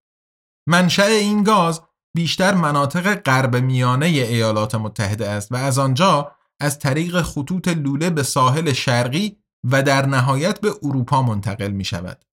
منشأ 0.69 1.07
این 1.07 1.43
گاز 1.43 1.83
بیشتر 2.17 2.55
مناطق 2.55 3.15
غرب 3.15 3.57
میانه 3.57 4.07
ایالات 4.07 4.75
متحده 4.75 5.29
است 5.29 5.53
و 5.53 5.57
از 5.57 5.79
آنجا 5.79 6.33
از 6.61 6.79
طریق 6.79 7.23
خطوط 7.23 7.69
لوله 7.69 8.11
به 8.11 8.23
ساحل 8.23 8.73
شرقی 8.73 9.37
و 9.65 9.83
در 9.83 10.07
نهایت 10.07 10.61
به 10.61 10.73
اروپا 10.83 11.23
منتقل 11.23 11.71
می 11.71 11.85
شود. 11.85 12.25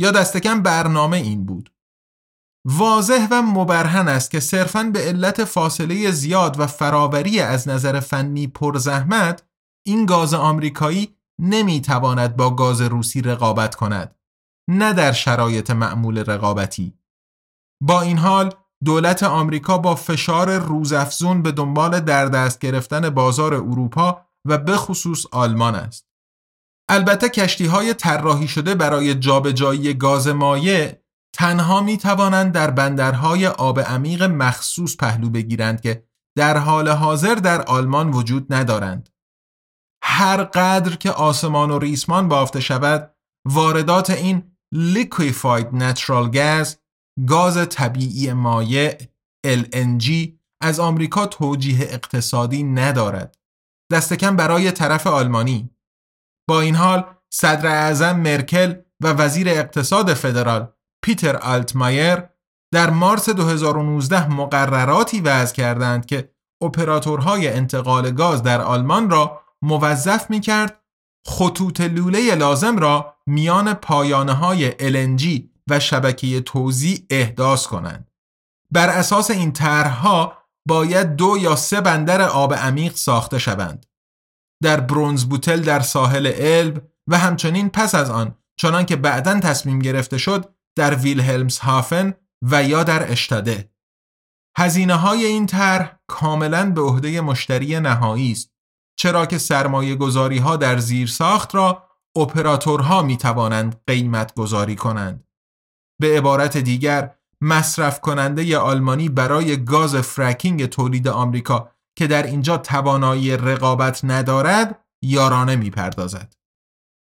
یا 0.00 0.10
دستکم 0.10 0.62
برنامه 0.62 1.16
این 1.16 1.46
بود. 1.46 1.75
واضح 2.68 3.28
و 3.30 3.42
مبرهن 3.42 4.08
است 4.08 4.30
که 4.30 4.40
صرفاً 4.40 4.82
به 4.82 4.98
علت 4.98 5.44
فاصله 5.44 6.10
زیاد 6.10 6.60
و 6.60 6.66
فراوری 6.66 7.40
از 7.40 7.68
نظر 7.68 8.00
فنی 8.00 8.46
پرزحمت 8.46 9.42
این 9.86 10.06
گاز 10.06 10.34
آمریکایی 10.34 11.16
نمی 11.40 11.80
تواند 11.80 12.36
با 12.36 12.50
گاز 12.50 12.80
روسی 12.80 13.22
رقابت 13.22 13.74
کند 13.74 14.14
نه 14.70 14.92
در 14.92 15.12
شرایط 15.12 15.70
معمول 15.70 16.18
رقابتی. 16.18 16.98
با 17.82 18.00
این 18.00 18.18
حال 18.18 18.54
دولت 18.84 19.22
آمریکا 19.22 19.78
با 19.78 19.94
فشار 19.94 20.58
روزافزون 20.58 21.42
به 21.42 21.52
دنبال 21.52 22.00
در 22.00 22.26
دست 22.26 22.58
گرفتن 22.58 23.10
بازار 23.10 23.54
اروپا 23.54 24.26
و 24.44 24.58
به 24.58 24.76
خصوص 24.76 25.26
آلمان 25.32 25.74
است. 25.74 26.06
البته 26.90 27.28
کشتی 27.28 27.66
های 27.66 27.94
طراحی 27.94 28.48
شده 28.48 28.74
برای 28.74 29.14
جابجایی 29.14 29.94
گاز 29.94 30.28
مایع 30.28 31.05
تنها 31.36 31.80
می 31.80 31.98
توانند 31.98 32.52
در 32.52 32.70
بندرهای 32.70 33.46
آب 33.46 33.80
عمیق 33.80 34.22
مخصوص 34.22 34.96
پهلو 34.96 35.30
بگیرند 35.30 35.80
که 35.80 36.04
در 36.36 36.58
حال 36.58 36.88
حاضر 36.88 37.34
در 37.34 37.62
آلمان 37.62 38.10
وجود 38.10 38.54
ندارند. 38.54 39.08
هر 40.02 40.44
قدر 40.44 40.96
که 40.96 41.10
آسمان 41.10 41.70
و 41.70 41.78
ریسمان 41.78 42.28
بافته 42.28 42.60
شود 42.60 43.14
واردات 43.46 44.10
این 44.10 44.56
liquefied 44.74 45.66
natural 45.72 46.34
gas 46.34 46.68
گاز 47.26 47.68
طبیعی 47.68 48.32
مایع 48.32 48.98
LNG 49.46 50.10
از 50.62 50.80
آمریکا 50.80 51.26
توجیه 51.26 51.80
اقتصادی 51.80 52.62
ندارد 52.62 53.38
دستکم 53.92 54.36
برای 54.36 54.72
طرف 54.72 55.06
آلمانی 55.06 55.70
با 56.48 56.60
این 56.60 56.74
حال 56.74 57.04
صدر 57.32 57.66
اعظم 57.66 58.20
مرکل 58.20 58.74
و 59.02 59.12
وزیر 59.12 59.48
اقتصاد 59.48 60.14
فدرال 60.14 60.72
پیتر 61.06 61.36
آلتمایر 61.36 62.22
در 62.74 62.90
مارس 62.90 63.28
2019 63.28 64.28
مقرراتی 64.28 65.20
وضع 65.20 65.54
کردند 65.54 66.06
که 66.06 66.30
اپراتورهای 66.62 67.48
انتقال 67.48 68.10
گاز 68.10 68.42
در 68.42 68.60
آلمان 68.60 69.10
را 69.10 69.40
موظف 69.62 70.30
می 70.30 70.40
کرد 70.40 70.80
خطوط 71.26 71.80
لوله 71.80 72.34
لازم 72.34 72.78
را 72.78 73.14
میان 73.26 73.74
پایانه 73.74 74.32
های 74.32 74.70
LNG 74.70 75.42
و 75.70 75.80
شبکه 75.80 76.40
توزیع 76.40 77.06
احداث 77.10 77.66
کنند. 77.66 78.10
بر 78.70 78.88
اساس 78.88 79.30
این 79.30 79.52
طرحها 79.52 80.32
باید 80.68 81.16
دو 81.16 81.36
یا 81.40 81.56
سه 81.56 81.80
بندر 81.80 82.22
آب 82.22 82.54
عمیق 82.54 82.94
ساخته 82.94 83.38
شوند. 83.38 83.86
در 84.62 84.80
برونز 84.80 85.24
بوتل 85.24 85.60
در 85.60 85.80
ساحل 85.80 86.32
الب 86.36 86.82
و 87.08 87.18
همچنین 87.18 87.68
پس 87.70 87.94
از 87.94 88.10
آن 88.10 88.34
چنان 88.56 88.84
که 88.86 88.96
بعدا 88.96 89.40
تصمیم 89.40 89.78
گرفته 89.78 90.18
شد 90.18 90.55
در 90.76 90.94
ویلهلمس 90.94 91.58
هافن 91.58 92.14
و 92.42 92.64
یا 92.64 92.84
در 92.84 93.12
اشتاده. 93.12 93.70
هزینه 94.56 94.94
های 94.94 95.24
این 95.24 95.46
طرح 95.46 95.98
کاملا 96.06 96.70
به 96.70 96.80
عهده 96.80 97.20
مشتری 97.20 97.80
نهایی 97.80 98.32
است 98.32 98.52
چرا 98.98 99.26
که 99.26 99.38
سرمایه 99.38 99.94
گذاری 99.94 100.38
ها 100.38 100.56
در 100.56 100.78
زیر 100.78 101.08
ساخت 101.08 101.54
را 101.54 101.88
اپراتورها 102.16 103.02
می 103.02 103.16
توانند 103.16 103.80
قیمت 103.86 104.34
گذاری 104.34 104.76
کنند. 104.76 105.24
به 106.00 106.18
عبارت 106.18 106.56
دیگر 106.56 107.14
مصرف 107.40 108.00
کننده 108.00 108.58
آلمانی 108.58 109.08
برای 109.08 109.64
گاز 109.64 109.96
فرکینگ 109.96 110.66
تولید 110.66 111.08
آمریکا 111.08 111.70
که 111.98 112.06
در 112.06 112.22
اینجا 112.22 112.58
توانایی 112.58 113.36
رقابت 113.36 114.00
ندارد 114.04 114.84
یارانه 115.02 115.56
می 115.56 115.70
پردازد. 115.70 116.34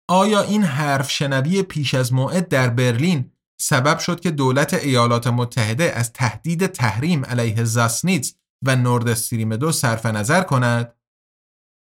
آیا 0.08 0.40
این 0.40 0.62
حرف 0.62 1.10
شنوی 1.10 1.62
پیش 1.62 1.94
از 1.94 2.12
موعد 2.12 2.48
در 2.48 2.68
برلین 2.68 3.33
سبب 3.60 3.98
شد 3.98 4.20
که 4.20 4.30
دولت 4.30 4.74
ایالات 4.74 5.26
متحده 5.26 5.92
از 5.96 6.12
تهدید 6.12 6.66
تحریم 6.66 7.24
علیه 7.24 7.64
زاسنیتس 7.64 8.34
و 8.66 8.76
نورد 8.76 9.08
استریم 9.08 9.56
دو 9.56 9.72
صرف 9.72 10.06
نظر 10.06 10.42
کند؟ 10.42 10.94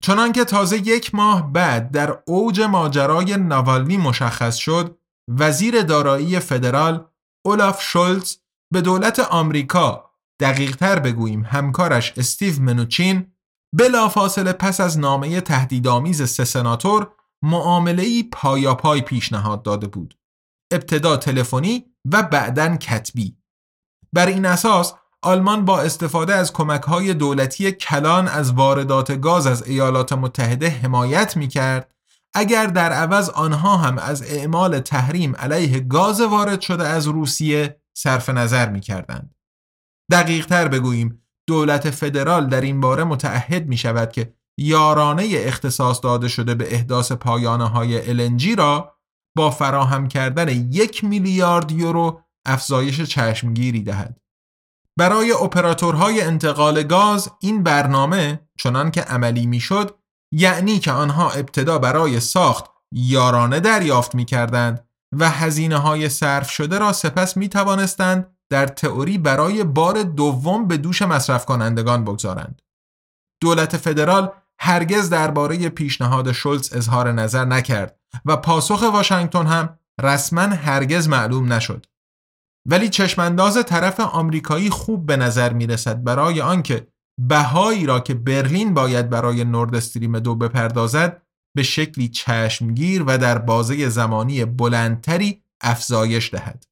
چنانکه 0.02 0.44
تازه 0.44 0.76
یک 0.76 1.14
ماه 1.14 1.52
بعد 1.52 1.90
در 1.90 2.18
اوج 2.26 2.60
ماجرای 2.60 3.36
ناوالنی 3.36 3.96
مشخص 3.96 4.56
شد 4.56 4.98
وزیر 5.28 5.82
دارایی 5.82 6.40
فدرال 6.40 7.06
اولاف 7.44 7.82
شولز 7.82 8.36
به 8.72 8.80
دولت 8.80 9.18
آمریکا 9.18 10.10
دقیقتر 10.40 10.98
بگوییم 10.98 11.44
همکارش 11.44 12.12
استیو 12.16 12.62
منوچین 12.62 13.32
بلافاصله 13.76 14.52
پس 14.52 14.80
از 14.80 14.98
نامه 14.98 15.40
تهدیدآمیز 15.40 16.22
سه 16.22 16.44
سناتور 16.44 17.10
معامله‌ای 17.42 18.22
پای 18.78 19.00
پیشنهاد 19.00 19.62
داده 19.62 19.86
بود 19.86 20.18
ابتدا 20.72 21.16
تلفنی 21.16 21.84
و 22.12 22.22
بعدا 22.22 22.76
کتبی 22.76 23.36
بر 24.12 24.26
این 24.26 24.46
اساس 24.46 24.94
آلمان 25.22 25.64
با 25.64 25.80
استفاده 25.80 26.34
از 26.34 26.52
کمک‌های 26.52 27.14
دولتی 27.14 27.72
کلان 27.72 28.28
از 28.28 28.52
واردات 28.52 29.20
گاز 29.20 29.46
از 29.46 29.68
ایالات 29.68 30.12
متحده 30.12 30.68
حمایت 30.70 31.36
می‌کرد 31.36 31.94
اگر 32.34 32.66
در 32.66 32.92
عوض 32.92 33.28
آنها 33.28 33.76
هم 33.76 33.98
از 33.98 34.22
اعمال 34.22 34.80
تحریم 34.80 35.36
علیه 35.36 35.80
گاز 35.80 36.20
وارد 36.20 36.60
شده 36.60 36.84
از 36.84 37.06
روسیه 37.06 37.76
صرف 37.96 38.28
نظر 38.28 38.68
می‌کردند. 38.68 39.34
دقیق 40.10 40.46
تر 40.46 40.68
بگوییم 40.68 41.22
دولت 41.46 41.90
فدرال 41.90 42.46
در 42.46 42.60
این 42.60 42.80
باره 42.80 43.04
متعهد 43.04 43.66
می 43.66 43.76
شود 43.76 44.12
که 44.12 44.34
یارانه 44.58 45.28
اختصاص 45.32 46.00
داده 46.02 46.28
شده 46.28 46.54
به 46.54 46.74
احداث 46.74 47.12
پایانه 47.12 47.68
های 47.68 48.02
LNG 48.02 48.58
را 48.58 48.96
با 49.36 49.50
فراهم 49.50 50.08
کردن 50.08 50.48
یک 50.48 51.04
میلیارد 51.04 51.70
یورو 51.72 52.20
افزایش 52.46 53.00
چشمگیری 53.00 53.82
دهد. 53.82 54.20
برای 54.98 55.32
اپراتورهای 55.32 56.20
انتقال 56.20 56.82
گاز 56.82 57.30
این 57.40 57.62
برنامه 57.62 58.40
چنان 58.58 58.90
که 58.90 59.00
عملی 59.00 59.46
می‌شد 59.46 59.98
یعنی 60.32 60.78
که 60.78 60.92
آنها 60.92 61.30
ابتدا 61.30 61.78
برای 61.78 62.20
ساخت 62.20 62.64
یارانه 62.92 63.60
دریافت 63.60 64.14
می 64.14 64.24
کردند 64.24 64.88
و 65.18 65.30
هزینه 65.30 65.76
های 65.76 66.08
صرف 66.08 66.50
شده 66.50 66.78
را 66.78 66.92
سپس 66.92 67.36
می 67.36 67.48
توانستند 67.48 68.36
در 68.50 68.66
تئوری 68.66 69.18
برای 69.18 69.64
بار 69.64 70.02
دوم 70.02 70.68
به 70.68 70.76
دوش 70.76 71.02
مصرف 71.02 71.46
کنندگان 71.46 72.04
بگذارند. 72.04 72.62
دولت 73.42 73.76
فدرال 73.76 74.30
هرگز 74.64 75.10
درباره 75.10 75.68
پیشنهاد 75.68 76.32
شولز 76.32 76.72
اظهار 76.72 77.12
نظر 77.12 77.44
نکرد 77.44 78.00
و 78.24 78.36
پاسخ 78.36 78.82
واشنگتن 78.92 79.46
هم 79.46 79.78
رسما 80.02 80.40
هرگز 80.40 81.08
معلوم 81.08 81.52
نشد. 81.52 81.86
ولی 82.66 82.88
چشمانداز 82.88 83.64
طرف 83.66 84.00
آمریکایی 84.00 84.70
خوب 84.70 85.06
به 85.06 85.16
نظر 85.16 85.52
می 85.52 85.66
رسد 85.66 86.04
برای 86.04 86.40
آنکه 86.40 86.86
بهایی 87.20 87.86
را 87.86 88.00
که 88.00 88.14
برلین 88.14 88.74
باید 88.74 89.10
برای 89.10 89.44
نورد 89.44 89.74
استریم 89.74 90.18
دو 90.18 90.34
بپردازد 90.34 91.22
به 91.56 91.62
شکلی 91.62 92.08
چشمگیر 92.08 93.04
و 93.06 93.18
در 93.18 93.38
بازه 93.38 93.88
زمانی 93.88 94.44
بلندتری 94.44 95.42
افزایش 95.60 96.34
دهد. 96.34 96.64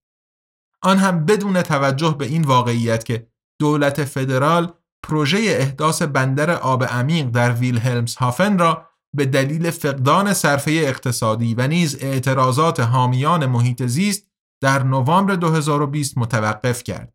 آن 0.82 0.98
هم 0.98 1.24
بدون 1.24 1.62
توجه 1.62 2.16
به 2.18 2.26
این 2.26 2.42
واقعیت 2.42 3.04
که 3.04 3.26
دولت 3.60 4.04
فدرال 4.04 4.72
پروژه 5.02 5.38
احداث 5.38 6.02
بندر 6.02 6.50
آب 6.50 6.84
عمیق 6.84 7.26
در 7.26 7.52
ویلهلمز 7.52 8.16
هافن 8.16 8.58
را 8.58 8.86
به 9.16 9.26
دلیل 9.26 9.70
فقدان 9.70 10.34
صرفه 10.34 10.70
اقتصادی 10.70 11.54
و 11.54 11.66
نیز 11.66 11.96
اعتراضات 12.00 12.80
حامیان 12.80 13.46
محیط 13.46 13.82
زیست 13.86 14.26
در 14.62 14.82
نوامبر 14.82 15.34
2020 15.34 16.18
متوقف 16.18 16.82
کرد. 16.82 17.14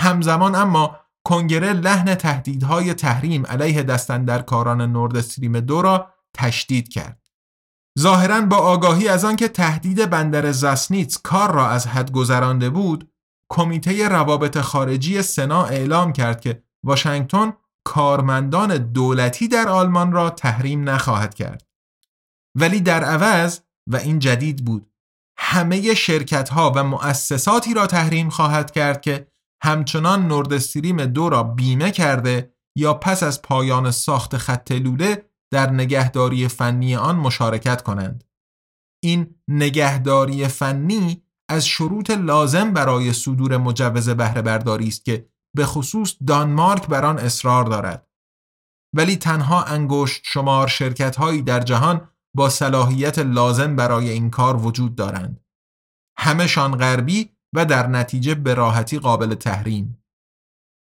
همزمان 0.00 0.54
اما 0.54 0.96
کنگره 1.26 1.72
لحن 1.72 2.14
تهدیدهای 2.14 2.94
تحریم 2.94 3.46
علیه 3.46 3.82
دستندرکاران 3.82 4.92
نورد 4.92 5.16
استریم 5.16 5.60
دو 5.60 5.82
را 5.82 6.10
تشدید 6.34 6.88
کرد. 6.88 7.22
ظاهرا 7.98 8.40
با 8.40 8.56
آگاهی 8.56 9.08
از 9.08 9.24
آنکه 9.24 9.48
تهدید 9.48 10.10
بندر 10.10 10.52
زاسنیتس 10.52 11.18
کار 11.18 11.52
را 11.52 11.68
از 11.68 11.86
حد 11.86 12.12
گذرانده 12.12 12.70
بود، 12.70 13.12
کمیته 13.50 14.08
روابط 14.08 14.58
خارجی 14.58 15.22
سنا 15.22 15.64
اعلام 15.64 16.12
کرد 16.12 16.40
که 16.40 16.62
واشنگتن 16.84 17.52
کارمندان 17.84 18.76
دولتی 18.76 19.48
در 19.48 19.68
آلمان 19.68 20.12
را 20.12 20.30
تحریم 20.30 20.88
نخواهد 20.88 21.34
کرد. 21.34 21.66
ولی 22.58 22.80
در 22.80 23.04
عوض 23.04 23.60
و 23.90 23.96
این 23.96 24.18
جدید 24.18 24.64
بود 24.64 24.92
همه 25.38 25.94
شرکت 25.94 26.48
ها 26.48 26.72
و 26.76 26.84
مؤسساتی 26.84 27.74
را 27.74 27.86
تحریم 27.86 28.30
خواهد 28.30 28.70
کرد 28.70 29.00
که 29.00 29.26
همچنان 29.62 30.26
نوردستریم 30.26 31.06
دو 31.06 31.28
را 31.28 31.42
بیمه 31.42 31.90
کرده 31.90 32.54
یا 32.76 32.94
پس 32.94 33.22
از 33.22 33.42
پایان 33.42 33.90
ساخت 33.90 34.36
خط 34.36 34.72
لوله 34.72 35.24
در 35.52 35.70
نگهداری 35.70 36.48
فنی 36.48 36.96
آن 36.96 37.16
مشارکت 37.16 37.82
کنند. 37.82 38.24
این 39.04 39.34
نگهداری 39.48 40.48
فنی 40.48 41.22
از 41.50 41.66
شروط 41.66 42.10
لازم 42.10 42.72
برای 42.72 43.12
صدور 43.12 43.56
مجوز 43.56 44.08
بهره 44.10 44.42
برداری 44.42 44.88
است 44.88 45.04
که 45.04 45.31
به 45.56 45.66
خصوص 45.66 46.16
دانمارک 46.26 46.86
بر 46.86 47.04
آن 47.04 47.18
اصرار 47.18 47.64
دارد. 47.64 48.08
ولی 48.96 49.16
تنها 49.16 49.62
انگشت 49.62 50.20
شمار 50.24 50.68
شرکت 50.68 51.16
هایی 51.16 51.42
در 51.42 51.60
جهان 51.60 52.08
با 52.36 52.48
صلاحیت 52.48 53.18
لازم 53.18 53.76
برای 53.76 54.08
این 54.10 54.30
کار 54.30 54.56
وجود 54.56 54.94
دارند. 54.94 55.40
همهشان 56.18 56.76
غربی 56.76 57.30
و 57.54 57.64
در 57.64 57.86
نتیجه 57.86 58.34
به 58.34 58.54
راحتی 58.54 58.98
قابل 58.98 59.34
تحریم. 59.34 60.04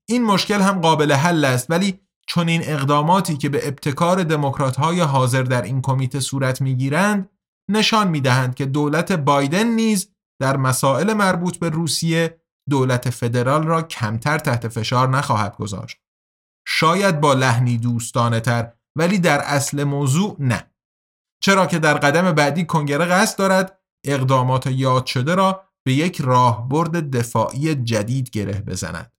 این 0.08 0.24
مشکل 0.24 0.60
هم 0.60 0.80
قابل 0.80 1.12
حل 1.12 1.44
است 1.44 1.70
ولی 1.70 2.00
چون 2.26 2.48
این 2.48 2.62
اقداماتی 2.64 3.36
که 3.36 3.48
به 3.48 3.68
ابتکار 3.68 4.22
دموکرات 4.22 4.76
های 4.76 5.00
حاضر 5.00 5.42
در 5.42 5.62
این 5.62 5.82
کمیته 5.82 6.20
صورت 6.20 6.60
می‌گیرند 6.60 7.30
نشان 7.70 8.08
می‌دهند 8.08 8.54
که 8.54 8.66
دولت 8.66 9.12
بایدن 9.12 9.66
نیز 9.66 10.14
در 10.40 10.56
مسائل 10.56 11.12
مربوط 11.12 11.56
به 11.56 11.68
روسیه 11.68 12.40
دولت 12.68 13.10
فدرال 13.10 13.62
را 13.62 13.82
کمتر 13.82 14.38
تحت 14.38 14.68
فشار 14.68 15.08
نخواهد 15.08 15.56
گذاشت. 15.56 15.96
شاید 16.66 17.20
با 17.20 17.34
لحنی 17.34 17.78
دوستانه 17.78 18.40
تر 18.40 18.72
ولی 18.96 19.18
در 19.18 19.38
اصل 19.38 19.84
موضوع 19.84 20.36
نه. 20.38 20.70
چرا 21.42 21.66
که 21.66 21.78
در 21.78 21.94
قدم 21.94 22.32
بعدی 22.32 22.66
کنگره 22.66 23.04
قصد 23.04 23.38
دارد 23.38 23.78
اقدامات 24.04 24.66
یاد 24.66 25.06
شده 25.06 25.34
را 25.34 25.64
به 25.86 25.92
یک 25.92 26.20
راهبرد 26.20 27.16
دفاعی 27.16 27.74
جدید 27.74 28.30
گره 28.30 28.60
بزند. 28.60 29.12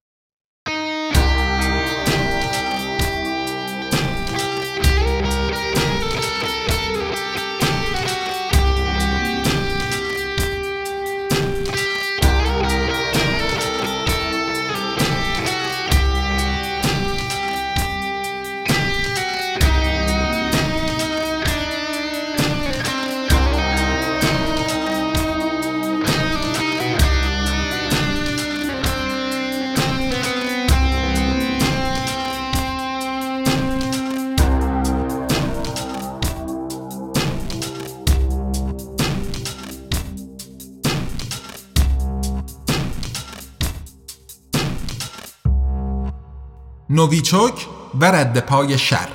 نوویچوک 46.92 47.68
و 48.00 48.06
رد 48.06 48.40
پای 48.40 48.78
شر 48.78 49.10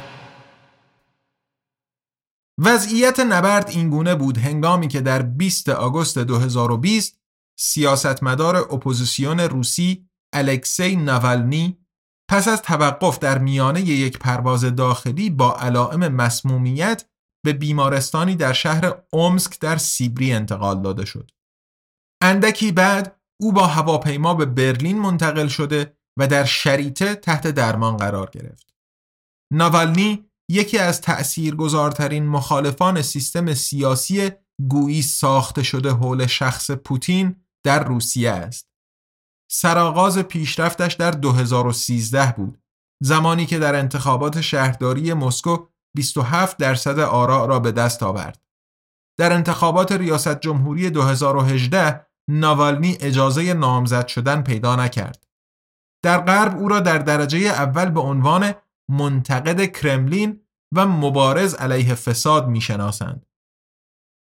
وضعیت 2.59 3.21
نبرد 3.21 3.71
اینگونه 3.71 4.15
بود 4.15 4.39
هنگامی 4.39 4.89
که 4.89 5.01
در 5.01 5.23
20 5.23 5.69
آگوست 5.69 6.19
2020 6.19 7.21
سیاستمدار 7.59 8.57
اپوزیسیون 8.57 9.41
روسی 9.41 10.09
الکسی 10.35 10.97
ناوالنی 10.97 11.79
پس 12.31 12.49
از 12.49 12.63
توقف 12.63 13.19
در 13.19 13.39
میانه 13.39 13.81
یک 13.81 14.19
پرواز 14.19 14.65
داخلی 14.65 15.31
با 15.31 15.57
علائم 15.57 16.09
مسمومیت 16.09 17.05
به 17.45 17.53
بیمارستانی 17.53 18.37
در 18.37 18.53
شهر 18.53 19.03
اومسک 19.13 19.61
در 19.61 19.77
سیبری 19.77 20.33
انتقال 20.33 20.83
داده 20.83 21.05
شد. 21.05 21.31
اندکی 22.23 22.73
بعد 22.73 23.21
او 23.41 23.53
با 23.53 23.67
هواپیما 23.67 24.35
به 24.35 24.47
برلین 24.47 24.99
منتقل 24.99 25.49
شده 25.49 25.97
و 26.19 26.27
در 26.27 26.45
شاریته 26.45 27.15
تحت 27.15 27.47
درمان 27.47 27.97
قرار 27.97 28.31
گرفت. 28.31 28.75
ناوالنی 29.53 30.31
یکی 30.51 30.79
از 30.79 31.01
تأثیرگذارترین 31.01 32.27
مخالفان 32.27 33.03
سیستم 33.03 33.55
سیاسی 33.55 34.31
گویی 34.69 35.03
ساخته 35.03 35.63
شده 35.63 35.91
حول 35.91 36.27
شخص 36.27 36.71
پوتین 36.71 37.37
در 37.65 37.85
روسیه 37.85 38.31
است. 38.31 38.69
سرآغاز 39.51 40.19
پیشرفتش 40.19 40.95
در 40.95 41.11
2013 41.11 42.35
بود 42.37 42.59
زمانی 43.03 43.47
که 43.47 43.59
در 43.59 43.75
انتخابات 43.75 44.41
شهرداری 44.41 45.13
مسکو 45.13 45.67
27 45.97 46.57
درصد 46.57 46.99
آراء 46.99 47.47
را 47.47 47.61
به 47.61 47.73
دست 47.73 48.03
آورد. 48.03 48.45
در 49.19 49.33
انتخابات 49.33 49.93
ریاست 49.93 50.41
جمهوری 50.41 50.91
2018 50.91 52.07
ناوالنی 52.31 52.97
اجازه 53.01 53.55
نامزد 53.55 54.07
شدن 54.07 54.43
پیدا 54.43 54.77
نکرد. 54.77 55.24
در 56.05 56.21
غرب 56.21 56.57
او 56.57 56.69
را 56.69 56.81
در 56.81 56.99
درجه 56.99 57.39
اول 57.39 57.91
به 57.91 58.01
عنوان 58.01 58.55
منتقد 58.91 59.73
کرملین 59.73 60.41
و 60.75 60.87
مبارز 60.87 61.55
علیه 61.55 61.95
فساد 61.95 62.49
می‌شناسند. 62.49 63.27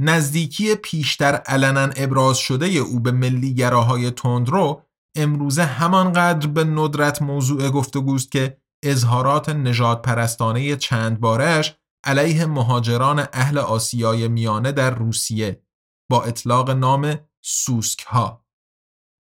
نزدیکی 0.02 0.76
پیشتر 0.76 1.36
علنا 1.36 1.90
ابراز 1.96 2.38
شده 2.38 2.66
او 2.66 3.00
به 3.00 3.12
ملیگراهای 3.12 4.12
تندرو 4.12 4.82
امروزه 5.18 5.64
همانقدر 5.64 6.48
به 6.48 6.64
ندرت 6.64 7.22
موضوع 7.22 7.70
گفتگوست 7.70 8.32
که 8.32 8.58
اظهارات 8.84 9.50
نجات 9.50 10.02
پرستانه 10.02 10.76
چند 10.76 11.20
بارش 11.20 11.78
علیه 12.06 12.46
مهاجران 12.46 13.28
اهل 13.34 13.58
آسیای 13.58 14.28
میانه 14.28 14.72
در 14.72 14.90
روسیه 14.90 15.64
با 16.12 16.24
اطلاق 16.24 16.70
نام 16.70 17.20
سوسک 17.42 18.04
ها. 18.04 18.46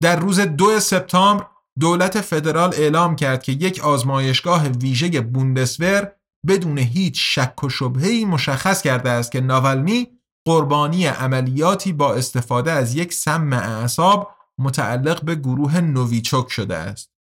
در 0.04 0.20
روز 0.20 0.40
دو 0.40 0.80
سپتامبر 0.80 1.46
دولت 1.80 2.22
فدرال 2.22 2.74
اعلام 2.74 3.16
کرد 3.16 3.44
که 3.44 3.52
یک 3.52 3.80
آزمایشگاه 3.80 4.68
ویژه 4.68 5.22
بوندسور 5.22 6.12
بدون 6.48 6.78
هیچ 6.78 7.20
شک 7.20 7.64
و 7.64 7.70
شبهه‌ای 7.70 8.26
مشخص 8.26 8.82
کرده 8.82 9.10
است 9.10 9.32
که 9.32 9.42
ناولنی 9.42 10.08
قربانی 10.48 11.06
عملیاتی 11.06 11.94
با 11.94 12.14
استفاده 12.16 12.72
از 12.72 12.96
یک 12.96 13.14
سم 13.14 13.54
اعصاب 13.54 14.32
متعلق 14.60 15.24
به 15.24 15.36
گروه 15.36 15.82
نویچوک 15.82 16.52
شده 16.52 16.76
است. 16.76 17.12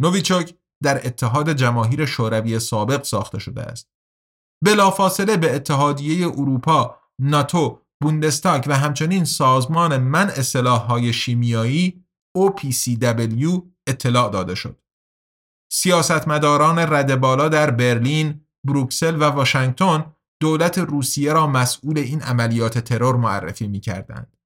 نویچوک 0.00 0.54
در 0.82 1.06
اتحاد 1.06 1.52
جماهیر 1.52 2.06
شوروی 2.06 2.58
سابق 2.58 3.02
ساخته 3.02 3.38
شده 3.38 3.62
است. 3.62 3.88
بلافاصله 4.64 5.36
به 5.36 5.54
اتحادیه 5.54 6.26
اروپا، 6.26 6.96
ناتو، 7.20 7.80
بوندستاک 8.02 8.64
و 8.66 8.78
همچنین 8.78 9.24
سازمان 9.24 9.96
منع 9.98 10.42
سلاح‌های 10.42 11.12
شیمیایی 11.12 12.04
OPCW 12.38 13.62
اطلاع 13.88 14.30
داده 14.30 14.54
شد. 14.54 14.78
سیاستمداران 15.72 16.78
رد 16.78 17.20
بالا 17.20 17.48
در 17.48 17.70
برلین، 17.70 18.46
بروکسل 18.64 19.16
و 19.22 19.24
واشنگتن 19.24 20.14
دولت 20.40 20.78
روسیه 20.78 21.32
را 21.32 21.46
مسئول 21.46 21.98
این 21.98 22.22
عملیات 22.22 22.78
ترور 22.78 23.16
معرفی 23.16 23.66
می 23.66 23.80
کردند. 23.80 24.36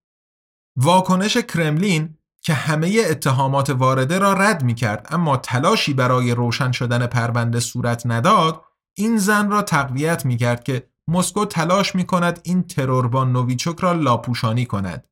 واکنش 0.76 1.36
کرملین 1.36 2.18
که 2.42 2.54
همه 2.54 3.02
اتهامات 3.10 3.70
وارده 3.70 4.18
را 4.18 4.32
رد 4.32 4.62
می 4.62 4.74
کرد 4.74 5.06
اما 5.10 5.36
تلاشی 5.36 5.94
برای 5.94 6.34
روشن 6.34 6.72
شدن 6.72 7.06
پرونده 7.06 7.60
صورت 7.60 8.06
نداد 8.06 8.64
این 8.96 9.18
زن 9.18 9.50
را 9.50 9.62
تقویت 9.62 10.26
می 10.26 10.36
کرد 10.36 10.64
که 10.64 10.88
مسکو 11.08 11.44
تلاش 11.44 11.94
می 11.94 12.04
کند 12.04 12.40
این 12.42 12.62
تروربان 12.62 13.32
نویچوک 13.32 13.80
را 13.80 13.92
لاپوشانی 13.92 14.66
کند 14.66 15.08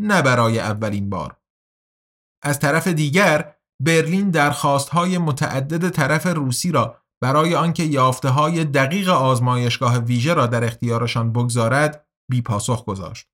نه 0.00 0.22
برای 0.22 0.58
اولین 0.58 1.10
بار 1.10 1.36
از 2.42 2.58
طرف 2.58 2.88
دیگر 2.88 3.54
برلین 3.82 4.30
درخواست 4.30 4.88
های 4.88 5.18
متعدد 5.18 5.88
طرف 5.88 6.26
روسی 6.26 6.72
را 6.72 7.02
برای 7.22 7.54
آنکه 7.54 7.82
یافته 7.82 8.28
های 8.28 8.64
دقیق 8.64 9.08
آزمایشگاه 9.08 9.98
ویژه 9.98 10.34
را 10.34 10.46
در 10.46 10.64
اختیارشان 10.64 11.32
بگذارد 11.32 12.06
بی 12.30 12.42
پاسخ 12.42 12.84
گذاشت. 12.84 13.28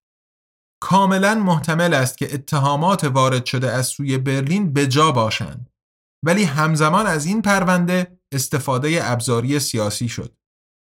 کاملا 0.82 1.34
محتمل 1.34 1.94
است 1.94 2.18
که 2.18 2.34
اتهامات 2.34 3.04
وارد 3.04 3.46
شده 3.46 3.70
از 3.70 3.86
سوی 3.86 4.18
برلین 4.18 4.72
به 4.72 4.86
جا 4.86 5.12
باشند 5.12 5.70
ولی 6.24 6.44
همزمان 6.44 7.06
از 7.06 7.26
این 7.26 7.42
پرونده 7.42 8.20
استفاده 8.32 8.98
ابزاری 9.02 9.60
سیاسی 9.60 10.08
شد 10.08 10.36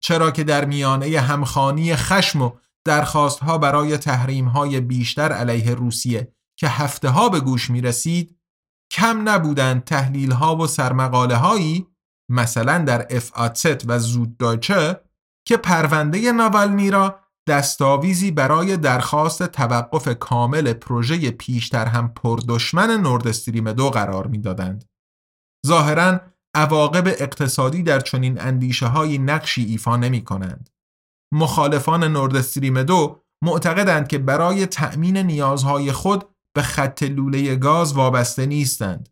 چرا 0.03 0.31
که 0.31 0.43
در 0.43 0.65
میانه 0.65 1.19
همخانی 1.19 1.95
خشم 1.95 2.41
و 2.41 2.51
درخواستها 2.85 3.57
برای 3.57 3.97
تحریمهای 3.97 4.79
بیشتر 4.79 5.31
علیه 5.31 5.73
روسیه 5.73 6.33
که 6.59 6.67
هفته 6.67 7.09
ها 7.09 7.29
به 7.29 7.39
گوش 7.39 7.69
می 7.69 7.81
رسید 7.81 8.37
کم 8.91 9.29
نبودند 9.29 9.83
تحلیل 9.83 10.31
ها 10.31 10.55
و 10.55 10.67
سرمقاله 10.67 11.35
هایی 11.35 11.87
مثلا 12.31 12.77
در 12.77 13.07
اف 13.09 13.31
و 13.87 13.99
زود 13.99 14.37
دایچه 14.37 15.01
که 15.47 15.57
پرونده 15.57 16.31
ناوالنی 16.31 16.91
را 16.91 17.19
دستاویزی 17.47 18.31
برای 18.31 18.77
درخواست 18.77 19.43
توقف 19.43 20.17
کامل 20.19 20.73
پروژه 20.73 21.31
پیشتر 21.31 21.85
هم 21.85 22.13
پردشمن 22.13 23.01
نورد 23.01 23.27
استریم 23.27 23.73
دو 23.73 23.89
قرار 23.89 24.27
می‌دادند. 24.27 24.85
ظاهرا 25.67 26.19
عواقب 26.55 27.07
اقتصادی 27.07 27.83
در 27.83 27.99
چنین 27.99 28.41
اندیشه 28.41 28.87
های 28.87 29.17
نقشی 29.17 29.63
ایفا 29.63 29.97
نمی 29.97 30.23
کنند. 30.23 30.69
مخالفان 31.33 32.03
نورد 32.03 32.35
استریم 32.35 32.83
دو 32.83 33.23
معتقدند 33.43 34.07
که 34.07 34.17
برای 34.17 34.65
تأمین 34.65 35.17
نیازهای 35.17 35.91
خود 35.91 36.30
به 36.55 36.61
خط 36.61 37.03
لوله 37.03 37.55
گاز 37.55 37.93
وابسته 37.93 38.45
نیستند. 38.45 39.09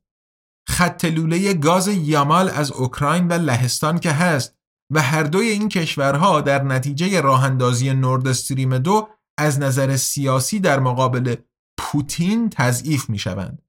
خط 0.69 1.05
لوله 1.05 1.53
گاز 1.53 1.87
یامال 1.87 2.49
از 2.49 2.71
اوکراین 2.71 3.27
و 3.27 3.33
لهستان 3.33 3.99
که 3.99 4.11
هست 4.11 4.57
و 4.93 5.01
هر 5.01 5.23
دوی 5.23 5.49
این 5.49 5.69
کشورها 5.69 6.41
در 6.41 6.63
نتیجه 6.63 7.21
راه 7.21 7.43
اندازی 7.43 7.93
نورد 7.93 8.27
استریم 8.27 8.77
دو 8.77 9.09
از 9.37 9.59
نظر 9.59 9.97
سیاسی 9.97 10.59
در 10.59 10.79
مقابل 10.79 11.35
پوتین 11.79 12.49
تضعیف 12.49 13.09
می 13.09 13.19
شوند. 13.19 13.61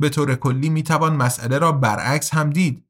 به 0.00 0.08
طور 0.08 0.34
کلی 0.34 0.68
می 0.68 0.82
توان 0.82 1.16
مسئله 1.16 1.58
را 1.58 1.72
برعکس 1.72 2.34
هم 2.34 2.50
دید. 2.50 2.86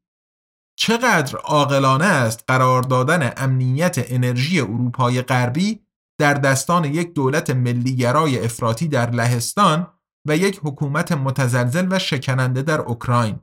چقدر 0.79 1.37
عاقلانه 1.37 2.05
است 2.05 2.45
قرار 2.47 2.83
دادن 2.83 3.33
امنیت 3.37 3.97
انرژی 3.99 4.61
اروپای 4.61 5.23
غربی 5.23 5.81
در 6.19 6.35
دستان 6.35 6.85
یک 6.85 7.15
دولت 7.15 7.51
ملیگرای 7.51 8.45
افراطی 8.45 8.89
در 8.89 9.11
لهستان 9.11 9.87
و 10.27 10.37
یک 10.37 10.61
حکومت 10.63 11.13
متزلزل 11.13 11.87
و 11.91 11.99
شکننده 11.99 12.63
در 12.63 12.81
اوکراین. 12.81 13.41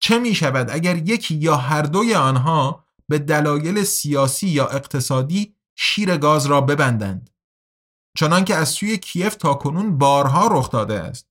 چه 0.00 0.18
می 0.18 0.34
شود 0.34 0.70
اگر 0.70 0.96
یکی 0.96 1.34
یا 1.34 1.56
هر 1.56 1.82
دوی 1.82 2.14
آنها 2.14 2.84
به 3.08 3.18
دلایل 3.18 3.84
سیاسی 3.84 4.48
یا 4.48 4.66
اقتصادی 4.66 5.54
شیر 5.76 6.16
گاز 6.16 6.46
را 6.46 6.60
ببندند؟ 6.60 7.30
چنانکه 8.16 8.54
از 8.54 8.68
سوی 8.68 8.98
کیف 8.98 9.34
تا 9.34 9.54
کنون 9.54 9.98
بارها 9.98 10.48
رخ 10.50 10.70
داده 10.70 11.00
است. 11.00 11.28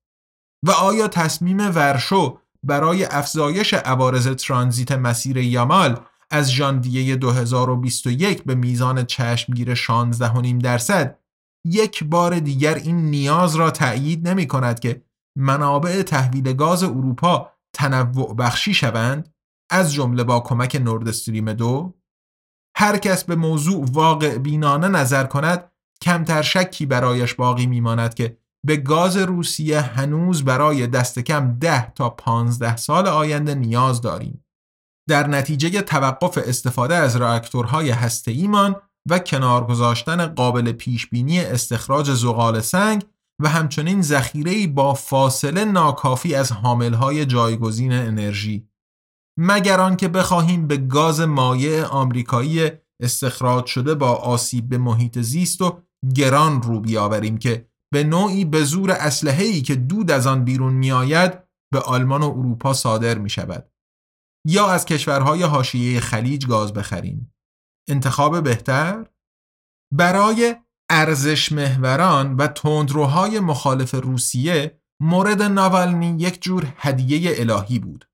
و 0.64 0.72
آیا 0.72 1.08
تصمیم 1.08 1.58
ورشو 1.60 2.40
برای 2.64 3.06
افزایش 3.06 3.74
عوارض 3.74 4.28
ترانزیت 4.28 4.92
مسیر 4.92 5.38
یامال 5.38 6.00
از 6.32 6.52
ژانویه 6.52 7.16
2021 7.16 8.44
به 8.44 8.56
میزان 8.56 9.06
چشمگیر 9.06 9.76
16.5 9.76 10.64
درصد 10.64 11.20
یک 11.66 12.04
بار 12.04 12.40
دیگر 12.40 12.76
این 12.76 12.96
نیاز 12.96 13.56
را 13.56 13.72
تأیید 13.72 14.28
نمی 14.28 14.48
کند 14.48 14.80
که 14.80 15.06
منابع 15.38 16.02
تحویل 16.02 16.54
گاز 16.54 16.84
اروپا 16.84 17.52
تنوع 17.74 18.36
بخشی 18.36 18.74
شوند 18.74 19.34
از 19.72 19.94
جمله 19.94 20.24
با 20.24 20.40
کمک 20.40 20.76
نورد 20.84 21.08
استریم 21.08 21.54
دو 21.54 21.94
هر 22.78 22.98
کس 22.98 23.24
به 23.24 23.36
موضوع 23.36 23.86
واقع 23.92 24.38
بینانه 24.38 24.88
نظر 24.88 25.24
کند 25.24 25.72
کمتر 26.02 26.42
شکی 26.42 26.86
برایش 26.86 27.34
باقی 27.34 27.68
میماند 27.68 28.14
که 28.14 28.38
به 28.66 28.78
گاز 28.78 29.18
روسیه 29.18 29.82
هنوز 29.82 30.44
برای 30.44 30.88
دست 30.88 31.20
کم 31.20 31.60
ده 31.60 31.92
تا 31.92 32.10
پانزده 32.10 32.76
سال 32.76 33.08
آینده 33.08 33.56
نیاز 33.56 34.02
داریم. 34.02 34.46
در 35.10 35.28
نتیجه 35.28 35.82
توقف 35.82 36.38
استفاده 36.38 36.96
از 36.96 37.16
راکتورهای 37.16 37.90
هسته 37.90 38.32
ایمان 38.32 38.76
و 39.10 39.20
کنار 39.20 39.68
گذاشتن 39.68 40.26
قابل 40.26 40.72
پیش 40.72 41.08
بینی 41.08 41.40
استخراج 41.40 42.14
زغال 42.14 42.62
سنگ 42.62 43.04
و 43.42 43.50
همچنین 43.50 44.02
ذخیره 44.02 44.68
با 44.68 44.94
فاصله 44.94 45.66
ناکافی 45.66 46.36
از 46.36 46.52
حاملهای 46.52 47.26
جایگزین 47.26 47.94
انرژی. 47.94 48.70
مگر 49.40 49.80
آنکه 49.80 50.08
بخواهیم 50.08 50.68
به 50.68 50.78
گاز 50.78 51.22
مایع 51.22 51.86
آمریکایی 51.86 52.72
استخراج 53.02 53.66
شده 53.66 53.96
با 53.96 54.14
آسیب 54.16 54.70
به 54.70 54.78
محیط 54.78 55.20
زیست 55.20 55.62
و 55.62 55.82
گران 56.16 56.62
رو 56.62 56.80
بیاوریم 56.80 57.38
که 57.38 57.68
به 57.94 58.04
نوعی 58.04 58.46
به 58.46 58.64
زور 58.64 58.92
اسلحه‌ای 58.92 59.62
که 59.62 59.76
دود 59.76 60.12
از 60.12 60.28
آن 60.28 60.44
بیرون 60.44 60.74
میآید 60.74 61.34
به 61.74 61.80
آلمان 61.80 62.24
و 62.24 62.30
اروپا 62.30 62.74
صادر 62.74 63.18
می 63.18 63.30
شود 63.30 63.72
یا 64.48 64.68
از 64.68 64.86
کشورهای 64.86 65.44
حاشیه 65.44 66.00
خلیج 66.00 66.48
گاز 66.48 66.74
بخریم. 66.74 67.34
انتخاب 67.90 68.44
بهتر 68.44 69.06
برای 69.94 70.56
ارزش 70.90 71.52
محوران 71.52 72.36
و 72.36 72.48
تندروهای 72.48 73.40
مخالف 73.40 73.96
روسیه 73.96 74.82
مورد 75.02 75.42
ناوالنی 75.42 76.18
یک 76.20 76.42
جور 76.42 76.74
هدیه 76.78 77.34
الهی 77.38 77.80
بود 77.80 78.10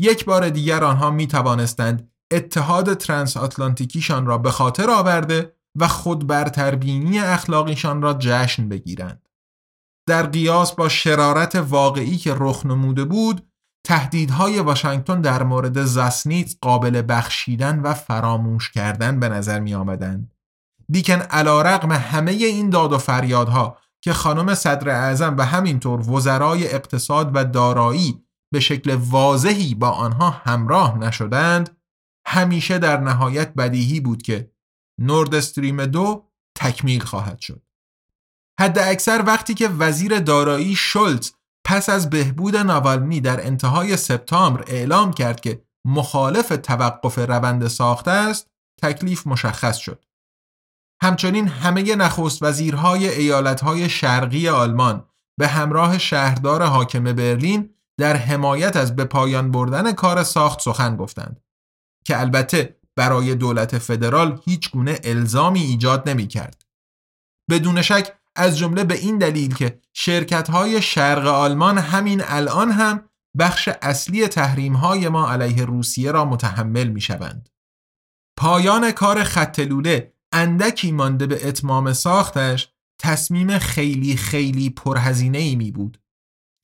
یک 0.00 0.24
بار 0.24 0.48
دیگر 0.48 0.84
آنها 0.84 1.10
می 1.10 1.26
توانستند 1.26 2.12
اتحاد 2.32 2.94
ترانس 2.94 3.36
آتلانتیکیشان 3.36 4.26
را 4.26 4.38
به 4.38 4.50
خاطر 4.50 4.90
آورده 4.90 5.56
و 5.76 5.88
خود 5.88 6.26
برتربینی 6.26 7.18
اخلاقیشان 7.18 8.02
را 8.02 8.14
جشن 8.14 8.68
بگیرند. 8.68 9.28
در 10.08 10.26
قیاس 10.26 10.72
با 10.72 10.88
شرارت 10.88 11.54
واقعی 11.54 12.16
که 12.16 12.34
رخ 12.38 12.66
نموده 12.66 13.04
بود، 13.04 13.49
تهدیدهای 13.84 14.60
واشنگتن 14.60 15.20
در 15.20 15.42
مورد 15.42 15.84
زسنیت 15.84 16.54
قابل 16.60 17.02
بخشیدن 17.08 17.80
و 17.80 17.94
فراموش 17.94 18.70
کردن 18.70 19.20
به 19.20 19.28
نظر 19.28 19.60
می 19.60 19.74
آمدند. 19.74 20.34
لیکن 20.88 21.14
علا 21.14 21.62
رقم 21.62 21.92
همه 21.92 22.32
این 22.32 22.70
داد 22.70 22.92
و 22.92 22.98
فریادها 22.98 23.78
که 24.00 24.12
خانم 24.12 24.54
صدر 24.54 24.88
اعظم 24.88 25.36
و 25.38 25.44
همینطور 25.44 26.10
وزرای 26.10 26.74
اقتصاد 26.74 27.30
و 27.34 27.44
دارایی 27.44 28.24
به 28.52 28.60
شکل 28.60 28.94
واضحی 28.94 29.74
با 29.74 29.90
آنها 29.90 30.30
همراه 30.30 30.98
نشدند 30.98 31.76
همیشه 32.26 32.78
در 32.78 33.00
نهایت 33.00 33.54
بدیهی 33.54 34.00
بود 34.00 34.22
که 34.22 34.50
نورد 35.00 35.34
استریم 35.34 35.86
دو 35.86 36.28
تکمیل 36.54 37.00
خواهد 37.00 37.38
شد. 37.38 37.62
حد 38.60 38.78
اکثر 38.78 39.24
وقتی 39.26 39.54
که 39.54 39.68
وزیر 39.68 40.18
دارایی 40.18 40.74
شولتز 40.76 41.32
پس 41.70 41.88
از 41.88 42.10
بهبود 42.10 42.56
ناوالنی 42.56 43.20
در 43.20 43.46
انتهای 43.46 43.96
سپتامبر 43.96 44.64
اعلام 44.66 45.12
کرد 45.12 45.40
که 45.40 45.62
مخالف 45.84 46.48
توقف 46.48 47.18
روند 47.18 47.68
ساخته 47.68 48.10
است 48.10 48.50
تکلیف 48.82 49.26
مشخص 49.26 49.76
شد. 49.76 50.04
همچنین 51.02 51.48
همه 51.48 51.96
نخست 51.96 52.42
وزیرهای 52.42 53.08
ایالتهای 53.08 53.88
شرقی 53.88 54.48
آلمان 54.48 55.04
به 55.38 55.48
همراه 55.48 55.98
شهردار 55.98 56.62
حاکم 56.62 57.04
برلین 57.04 57.74
در 57.98 58.16
حمایت 58.16 58.76
از 58.76 58.96
به 58.96 59.04
پایان 59.04 59.50
بردن 59.50 59.92
کار 59.92 60.22
ساخت 60.22 60.60
سخن 60.60 60.96
گفتند 60.96 61.40
که 62.04 62.20
البته 62.20 62.80
برای 62.96 63.34
دولت 63.34 63.78
فدرال 63.78 64.40
هیچ 64.44 64.70
گونه 64.70 64.98
الزامی 65.04 65.60
ایجاد 65.60 66.08
نمی 66.08 66.26
کرد. 66.26 66.64
بدون 67.50 67.82
شک 67.82 68.19
از 68.36 68.58
جمله 68.58 68.84
به 68.84 68.94
این 68.94 69.18
دلیل 69.18 69.54
که 69.54 69.80
شرکت 69.94 70.50
های 70.50 70.82
شرق 70.82 71.26
آلمان 71.26 71.78
همین 71.78 72.22
الان 72.24 72.70
هم 72.70 73.04
بخش 73.38 73.68
اصلی 73.82 74.28
تحریم 74.28 74.76
های 74.76 75.08
ما 75.08 75.30
علیه 75.30 75.64
روسیه 75.64 76.12
را 76.12 76.24
متحمل 76.24 76.88
می 76.88 77.00
شوند. 77.00 77.48
پایان 78.36 78.90
کار 78.90 79.24
خط 79.24 79.58
لوله 79.58 80.12
اندکی 80.32 80.92
مانده 80.92 81.26
به 81.26 81.48
اتمام 81.48 81.92
ساختش 81.92 82.72
تصمیم 83.00 83.58
خیلی 83.58 84.16
خیلی 84.16 84.70
پرهزینه 84.70 85.38
ای 85.38 85.56
می 85.56 85.70
بود 85.70 86.00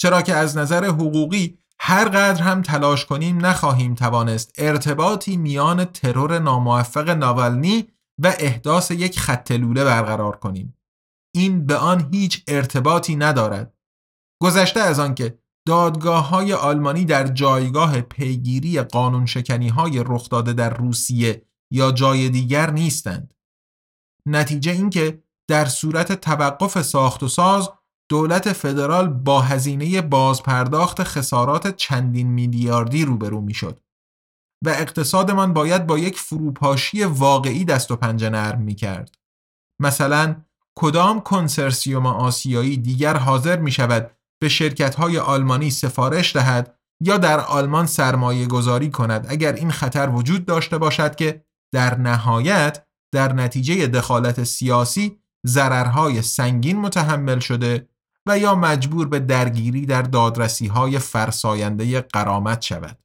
چرا 0.01 0.23
که 0.23 0.35
از 0.35 0.57
نظر 0.57 0.85
حقوقی 0.85 1.59
هر 1.81 2.09
قدر 2.09 2.43
هم 2.43 2.63
تلاش 2.63 3.07
کنیم 3.07 3.47
نخواهیم 3.47 3.95
توانست 3.95 4.53
ارتباطی 4.59 5.37
میان 5.37 5.85
ترور 5.85 6.39
ناموفق 6.39 7.11
ناولنی 7.11 7.89
و 8.23 8.35
احداث 8.39 8.91
یک 8.91 9.21
خط 9.21 9.53
لوله 9.53 9.85
برقرار 9.85 10.37
کنیم 10.37 10.76
این 11.37 11.67
به 11.67 11.77
آن 11.77 12.09
هیچ 12.13 12.45
ارتباطی 12.49 13.17
ندارد 13.17 13.75
گذشته 14.43 14.81
از 14.81 14.99
آنکه 14.99 15.39
دادگاه 15.67 16.29
های 16.29 16.53
آلمانی 16.53 17.05
در 17.05 17.27
جایگاه 17.27 18.01
پیگیری 18.01 18.83
قانون 18.83 19.27
شکنی 19.27 19.69
های 19.69 20.05
رخ 20.07 20.29
داده 20.29 20.53
در 20.53 20.77
روسیه 20.77 21.47
یا 21.73 21.93
جای 21.93 22.29
دیگر 22.29 22.71
نیستند 22.71 23.35
نتیجه 24.27 24.73
اینکه 24.73 25.23
در 25.49 25.65
صورت 25.65 26.13
توقف 26.13 26.83
ساخت 26.83 27.23
و 27.23 27.29
ساز 27.29 27.71
دولت 28.11 28.53
فدرال 28.53 29.09
با 29.09 29.41
هزینه 29.41 30.03
بازپرداخت 30.03 31.03
خسارات 31.03 31.77
چندین 31.77 32.27
میلیاردی 32.27 33.05
روبرو 33.05 33.41
می‌شد 33.41 33.81
و 34.65 34.69
اقتصادمان 34.69 35.53
باید 35.53 35.87
با 35.87 35.99
یک 35.99 36.19
فروپاشی 36.19 37.05
واقعی 37.05 37.65
دست 37.65 37.91
و 37.91 37.97
پنجه 37.97 38.31
نرم 38.31 38.61
می 38.61 38.75
کرد. 38.75 39.15
مثلا 39.81 40.46
کدام 40.79 41.21
کنسرسیوم 41.21 42.07
آسیایی 42.07 42.77
دیگر 42.77 43.17
حاضر 43.17 43.59
می 43.59 43.71
شود 43.71 44.11
به 44.41 44.49
شرکت 44.49 44.95
های 44.95 45.19
آلمانی 45.19 45.71
سفارش 45.71 46.37
دهد 46.37 46.77
یا 47.01 47.19
در 47.19 47.41
آلمان 47.41 47.87
سرمایه 47.87 48.47
گذاری 48.47 48.91
کند 48.91 49.27
اگر 49.29 49.53
این 49.53 49.71
خطر 49.71 50.09
وجود 50.09 50.45
داشته 50.45 50.79
باشد 50.79 51.15
که 51.15 51.45
در 51.73 51.99
نهایت 51.99 52.87
در 53.15 53.33
نتیجه 53.33 53.87
دخالت 53.87 54.45
سیاسی 54.45 55.19
ضررهای 55.47 56.23
سنگین 56.23 56.81
متحمل 56.81 57.39
شده 57.39 57.89
و 58.29 58.39
یا 58.39 58.55
مجبور 58.55 59.09
به 59.09 59.19
درگیری 59.19 59.87
در 59.87 60.03
دادرسی 60.03 60.67
های 60.67 60.99
فرساینده 60.99 62.01
قرامت 62.01 62.63
شود. 62.63 62.99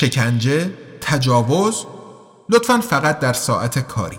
شکنجه، 0.00 0.74
تجاوز 1.00 1.86
لطفا 2.48 2.80
فقط 2.80 3.18
در 3.18 3.32
ساعت 3.32 3.78
کاری. 3.78 4.18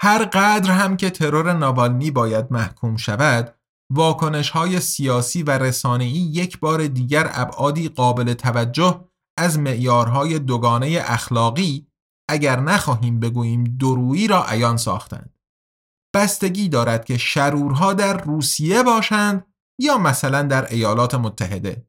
هر 0.00 0.24
قدر 0.24 0.70
هم 0.70 0.96
که 0.96 1.10
ترور 1.10 1.52
ناوالنی 1.52 2.10
باید 2.10 2.52
محکوم 2.52 2.96
شود 2.96 3.54
واکنش 3.92 4.50
های 4.50 4.80
سیاسی 4.80 5.42
و 5.42 5.50
رسانه‌ای 5.50 6.10
یک 6.10 6.60
بار 6.60 6.86
دیگر 6.86 7.30
ابعادی 7.32 7.88
قابل 7.88 8.34
توجه 8.34 9.04
از 9.38 9.58
معیارهای 9.58 10.38
دوگانه 10.38 11.02
اخلاقی 11.04 11.86
اگر 12.28 12.60
نخواهیم 12.60 13.20
بگوییم 13.20 13.64
درویی 13.64 14.26
را 14.26 14.44
عیان 14.48 14.76
ساختند. 14.76 15.38
بستگی 16.14 16.68
دارد 16.68 17.04
که 17.04 17.18
شرورها 17.18 17.92
در 17.92 18.22
روسیه 18.22 18.82
باشند 18.82 19.46
یا 19.80 19.98
مثلا 19.98 20.42
در 20.42 20.72
ایالات 20.72 21.14
متحده. 21.14 21.86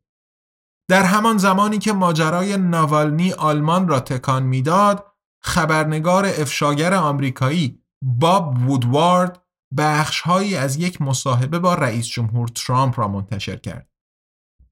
در 0.88 1.04
همان 1.04 1.38
زمانی 1.38 1.78
که 1.78 1.94
ماجرای 1.94 2.58
ناوالنی 2.58 3.34
آلمان 3.34 3.88
را 3.88 4.00
تکان 4.00 4.44
می‌داد 4.44 5.06
خبرنگار 5.44 6.26
افشاگر 6.26 6.94
آمریکایی 6.94 7.82
باب 8.02 8.58
وودوارد 8.58 9.42
بخشهایی 9.78 10.56
از 10.56 10.78
یک 10.78 11.02
مصاحبه 11.02 11.60
با 11.60 11.74
رئیس 11.74 12.08
جمهور 12.08 12.48
ترامپ 12.48 13.00
را 13.00 13.08
منتشر 13.08 13.56
کرد. 13.56 13.90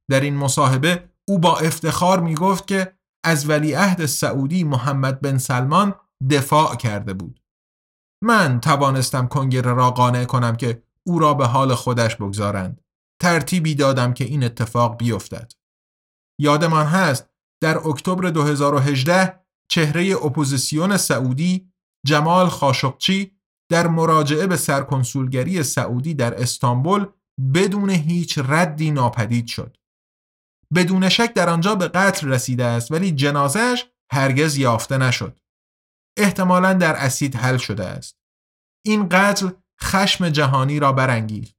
در 0.09 0.19
این 0.19 0.37
مصاحبه 0.37 1.09
او 1.27 1.39
با 1.39 1.57
افتخار 1.57 2.19
می 2.19 2.35
گفت 2.35 2.67
که 2.67 2.93
از 3.23 3.49
ولیعهد 3.49 4.05
سعودی 4.05 4.63
محمد 4.63 5.21
بن 5.21 5.37
سلمان 5.37 5.95
دفاع 6.29 6.75
کرده 6.75 7.13
بود. 7.13 7.39
من 8.23 8.59
توانستم 8.59 9.27
کنگره 9.27 9.73
را 9.73 9.91
قانع 9.91 10.25
کنم 10.25 10.55
که 10.55 10.83
او 11.03 11.19
را 11.19 11.33
به 11.33 11.45
حال 11.45 11.73
خودش 11.75 12.15
بگذارند. 12.15 12.81
ترتیبی 13.21 13.75
دادم 13.75 14.13
که 14.13 14.23
این 14.23 14.43
اتفاق 14.43 14.97
بیفتد. 14.97 15.51
یادمان 16.43 16.85
هست 16.85 17.29
در 17.61 17.87
اکتبر 17.87 18.29
2018 18.29 19.39
چهره 19.71 20.15
اپوزیسیون 20.25 20.97
سعودی 20.97 21.71
جمال 22.05 22.47
خاشقجی 22.47 23.31
در 23.71 23.87
مراجعه 23.87 24.47
به 24.47 24.57
سرکنسولگری 24.57 25.63
سعودی 25.63 26.13
در 26.13 26.41
استانبول 26.41 27.07
بدون 27.53 27.89
هیچ 27.89 28.39
ردی 28.47 28.91
ناپدید 28.91 29.47
شد. 29.47 29.77
بدون 30.75 31.09
شک 31.09 31.33
در 31.33 31.49
آنجا 31.49 31.75
به 31.75 31.87
قتل 31.87 32.27
رسیده 32.27 32.65
است 32.65 32.91
ولی 32.91 33.11
جنازش 33.11 33.85
هرگز 34.11 34.57
یافته 34.57 34.97
نشد. 34.97 35.39
احتمالا 36.17 36.73
در 36.73 36.95
اسید 36.95 37.35
حل 37.35 37.57
شده 37.57 37.85
است. 37.85 38.17
این 38.85 39.09
قتل 39.09 39.49
خشم 39.83 40.29
جهانی 40.29 40.79
را 40.79 40.91
برانگیخت. 40.93 41.55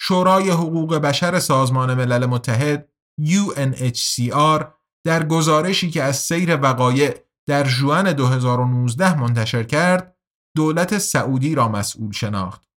شورای 0.00 0.50
حقوق 0.50 0.94
بشر 0.94 1.38
سازمان 1.38 1.94
ملل 1.94 2.26
متحد 2.26 2.95
UNHCR 3.20 4.64
در 5.04 5.26
گزارشی 5.26 5.90
که 5.90 6.02
از 6.02 6.16
سیر 6.16 6.56
وقایع 6.56 7.14
در 7.46 7.64
جوان 7.64 8.12
2019 8.12 9.20
منتشر 9.20 9.62
کرد 9.62 10.16
دولت 10.56 10.98
سعودی 10.98 11.54
را 11.54 11.68
مسئول 11.68 12.12
شناخت. 12.12 12.68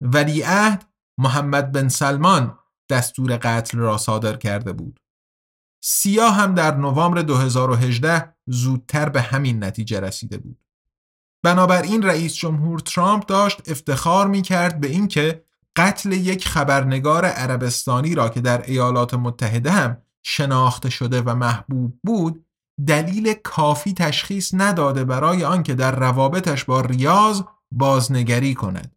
ولیعهد 0.00 0.88
محمد 1.18 1.72
بن 1.72 1.88
سلمان 1.88 2.58
دستور 2.90 3.36
قتل 3.36 3.78
را 3.78 3.98
صادر 3.98 4.36
کرده 4.36 4.72
بود. 4.72 5.00
سیا 5.84 6.30
هم 6.30 6.54
در 6.54 6.76
نوامبر 6.76 7.22
2018 7.22 8.34
زودتر 8.46 9.08
به 9.08 9.22
همین 9.22 9.64
نتیجه 9.64 10.00
رسیده 10.00 10.38
بود. 10.38 10.58
بنابراین 11.44 12.02
رئیس 12.02 12.34
جمهور 12.34 12.78
ترامپ 12.80 13.26
داشت 13.26 13.70
افتخار 13.70 14.26
می 14.26 14.42
کرد 14.42 14.80
به 14.80 14.88
اینکه 14.88 15.44
قتل 15.76 16.12
یک 16.12 16.48
خبرنگار 16.48 17.24
عربستانی 17.24 18.14
را 18.14 18.28
که 18.28 18.40
در 18.40 18.62
ایالات 18.62 19.14
متحده 19.14 19.70
هم 19.70 20.02
شناخته 20.22 20.90
شده 20.90 21.22
و 21.22 21.34
محبوب 21.34 21.98
بود 22.04 22.46
دلیل 22.86 23.34
کافی 23.34 23.92
تشخیص 23.92 24.54
نداده 24.54 25.04
برای 25.04 25.44
آنکه 25.44 25.74
در 25.74 25.96
روابطش 25.96 26.64
با 26.64 26.80
ریاض 26.80 27.42
بازنگری 27.72 28.54
کند. 28.54 28.96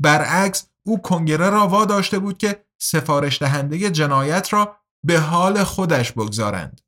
برعکس 0.00 0.66
او 0.82 1.02
کنگره 1.02 1.50
را 1.50 1.68
واداشته 1.68 2.18
بود 2.18 2.38
که 2.38 2.64
سفارش 2.78 3.42
دهنده 3.42 3.90
جنایت 3.90 4.52
را 4.52 4.76
به 5.04 5.20
حال 5.20 5.64
خودش 5.64 6.12
بگذارند. 6.12 6.80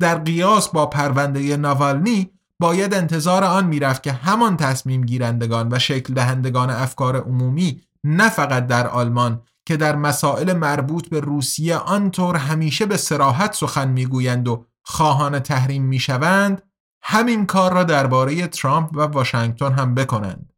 در 0.00 0.18
قیاس 0.18 0.68
با 0.68 0.86
پرونده 0.86 1.56
ناوالنی 1.56 2.30
باید 2.58 2.94
انتظار 2.94 3.44
آن 3.44 3.66
می‌رفت 3.66 4.02
که 4.02 4.12
همان 4.12 4.56
تصمیم 4.56 5.04
گیرندگان 5.04 5.68
و 5.72 5.78
شکل 5.78 6.14
دهندگان 6.14 6.70
افکار 6.70 7.16
عمومی 7.16 7.85
نه 8.08 8.28
فقط 8.28 8.66
در 8.66 8.86
آلمان 8.88 9.42
که 9.68 9.76
در 9.76 9.96
مسائل 9.96 10.52
مربوط 10.52 11.08
به 11.08 11.20
روسیه 11.20 11.76
آنطور 11.76 12.36
همیشه 12.36 12.86
به 12.86 12.96
سراحت 12.96 13.54
سخن 13.54 13.88
می‌گویند 13.88 14.48
و 14.48 14.66
خواهان 14.82 15.38
تحریم 15.38 15.84
می‌شوند 15.84 16.62
همین 17.02 17.46
کار 17.46 17.72
را 17.72 17.84
درباره 17.84 18.46
ترامپ 18.46 18.96
و 18.96 19.00
واشنگتن 19.00 19.72
هم 19.72 19.94
بکنند. 19.94 20.52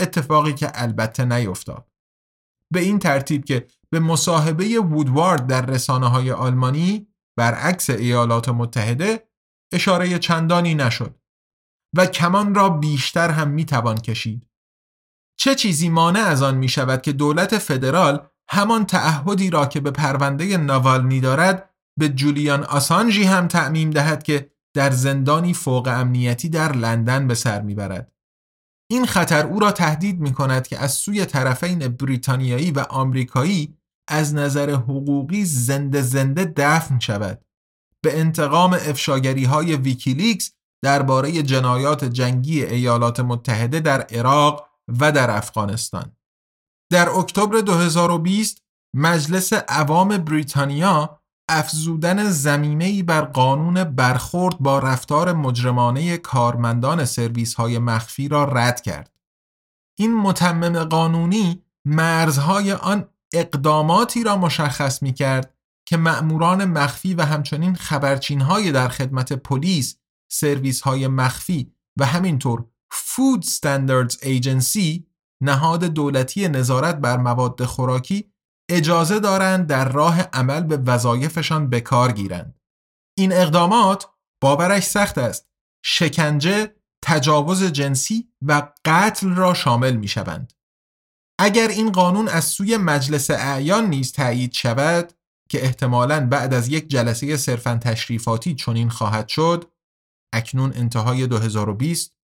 اتفاقی 0.00 0.54
که 0.54 0.72
البته 0.74 1.24
نیفتاد. 1.24 1.90
به 2.72 2.80
این 2.80 2.98
ترتیب 2.98 3.44
که 3.44 3.66
به 3.90 4.00
مصاحبه 4.00 4.80
وودوارد 4.80 5.46
در 5.46 5.66
رسانه 5.66 6.08
های 6.08 6.30
آلمانی 6.30 7.08
برعکس 7.36 7.90
ایالات 7.90 8.48
متحده 8.48 9.28
اشاره 9.72 10.18
چندانی 10.18 10.74
نشد 10.74 11.20
و 11.96 12.06
کمان 12.06 12.54
را 12.54 12.68
بیشتر 12.68 13.30
هم 13.30 13.48
می‌توان 13.48 13.96
کشید. 13.96 14.46
چه 15.36 15.54
چیزی 15.54 15.88
مانع 15.88 16.20
از 16.20 16.42
آن 16.42 16.56
می 16.56 16.68
شود 16.68 17.02
که 17.02 17.12
دولت 17.12 17.58
فدرال 17.58 18.26
همان 18.48 18.86
تعهدی 18.86 19.50
را 19.50 19.66
که 19.66 19.80
به 19.80 19.90
پرونده 19.90 20.56
ناوالنی 20.56 21.20
دارد 21.20 21.70
به 21.98 22.08
جولیان 22.08 22.64
آسانجی 22.64 23.24
هم 23.24 23.48
تعمیم 23.48 23.90
دهد 23.90 24.22
که 24.22 24.50
در 24.74 24.90
زندانی 24.90 25.54
فوق 25.54 25.88
امنیتی 25.88 26.48
در 26.48 26.72
لندن 26.72 27.26
به 27.26 27.34
سر 27.34 27.62
می‌برد. 27.62 28.12
این 28.90 29.06
خطر 29.06 29.46
او 29.46 29.60
را 29.60 29.72
تهدید 29.72 30.20
می 30.20 30.32
کند 30.32 30.66
که 30.66 30.78
از 30.78 30.92
سوی 30.92 31.26
طرفین 31.26 31.88
بریتانیایی 31.88 32.70
و 32.70 32.80
آمریکایی 32.80 33.76
از 34.08 34.34
نظر 34.34 34.70
حقوقی 34.70 35.44
زنده 35.44 36.02
زنده 36.02 36.44
دفن 36.56 36.98
شود. 36.98 37.44
به 38.04 38.20
انتقام 38.20 38.72
افشاگری 38.72 39.44
های 39.44 39.76
ویکیلیکس 39.76 40.52
درباره 40.84 41.42
جنایات 41.42 42.04
جنگی 42.04 42.64
ایالات 42.64 43.20
متحده 43.20 43.80
در 43.80 44.00
عراق 44.00 44.68
و 44.88 45.12
در 45.12 45.30
افغانستان. 45.30 46.16
در 46.90 47.08
اکتبر 47.08 47.60
2020 47.60 48.62
مجلس 48.96 49.52
عوام 49.52 50.18
بریتانیا 50.18 51.20
افزودن 51.48 52.30
زمینه‌ای 52.30 53.02
بر 53.02 53.20
قانون 53.20 53.84
برخورد 53.84 54.58
با 54.58 54.78
رفتار 54.78 55.32
مجرمانه 55.32 56.16
کارمندان 56.16 57.04
سرویس 57.04 57.54
های 57.54 57.78
مخفی 57.78 58.28
را 58.28 58.44
رد 58.44 58.80
کرد. 58.80 59.10
این 59.98 60.16
متمم 60.16 60.84
قانونی 60.84 61.62
مرزهای 61.84 62.72
آن 62.72 63.08
اقداماتی 63.34 64.24
را 64.24 64.36
مشخص 64.36 65.02
می 65.02 65.12
کرد 65.12 65.54
که 65.86 65.96
مأموران 65.96 66.64
مخفی 66.64 67.14
و 67.14 67.22
همچنین 67.22 67.74
خبرچین 67.74 68.40
در 68.72 68.88
خدمت 68.88 69.32
پلیس، 69.32 69.96
سرویس 70.30 70.80
های 70.80 71.06
مخفی 71.06 71.72
و 71.98 72.06
همینطور 72.06 72.66
Food 72.92 73.44
Standards 73.44 74.14
Agency 74.14 75.04
نهاد 75.42 75.84
دولتی 75.84 76.48
نظارت 76.48 76.96
بر 76.96 77.16
مواد 77.16 77.64
خوراکی 77.64 78.32
اجازه 78.70 79.20
دارند 79.20 79.66
در 79.66 79.92
راه 79.92 80.20
عمل 80.20 80.60
به 80.60 80.76
وظایفشان 80.76 81.70
به 81.70 81.80
کار 81.80 82.12
گیرند. 82.12 82.60
این 83.18 83.32
اقدامات 83.32 84.08
باورش 84.42 84.82
سخت 84.82 85.18
است. 85.18 85.48
شکنجه، 85.84 86.74
تجاوز 87.04 87.64
جنسی 87.64 88.28
و 88.42 88.72
قتل 88.84 89.34
را 89.34 89.54
شامل 89.54 89.96
می 89.96 90.08
شوند. 90.08 90.52
اگر 91.38 91.68
این 91.68 91.92
قانون 91.92 92.28
از 92.28 92.44
سوی 92.44 92.76
مجلس 92.76 93.30
اعیان 93.30 93.86
نیز 93.86 94.12
تایید 94.12 94.52
شود 94.52 95.12
که 95.48 95.64
احتمالاً 95.64 96.26
بعد 96.26 96.54
از 96.54 96.68
یک 96.68 96.88
جلسه 96.88 97.36
صرفا 97.36 97.80
تشریفاتی 97.82 98.54
چنین 98.54 98.90
خواهد 98.90 99.28
شد 99.28 99.72
اکنون 100.34 100.72
انتهای 100.74 101.26
2020 101.26 102.16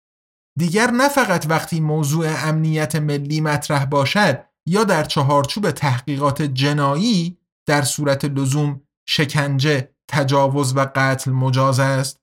دیگر 0.59 0.91
نه 0.91 1.09
فقط 1.09 1.47
وقتی 1.49 1.81
موضوع 1.81 2.49
امنیت 2.49 2.97
ملی 2.97 3.41
مطرح 3.41 3.85
باشد 3.85 4.45
یا 4.67 4.85
در 4.85 5.05
چهارچوب 5.05 5.71
تحقیقات 5.71 6.43
جنایی 6.43 7.39
در 7.67 7.83
صورت 7.83 8.25
لزوم 8.25 8.81
شکنجه، 9.09 9.95
تجاوز 10.09 10.77
و 10.77 10.91
قتل 10.95 11.31
مجاز 11.31 11.81
است 11.81 12.21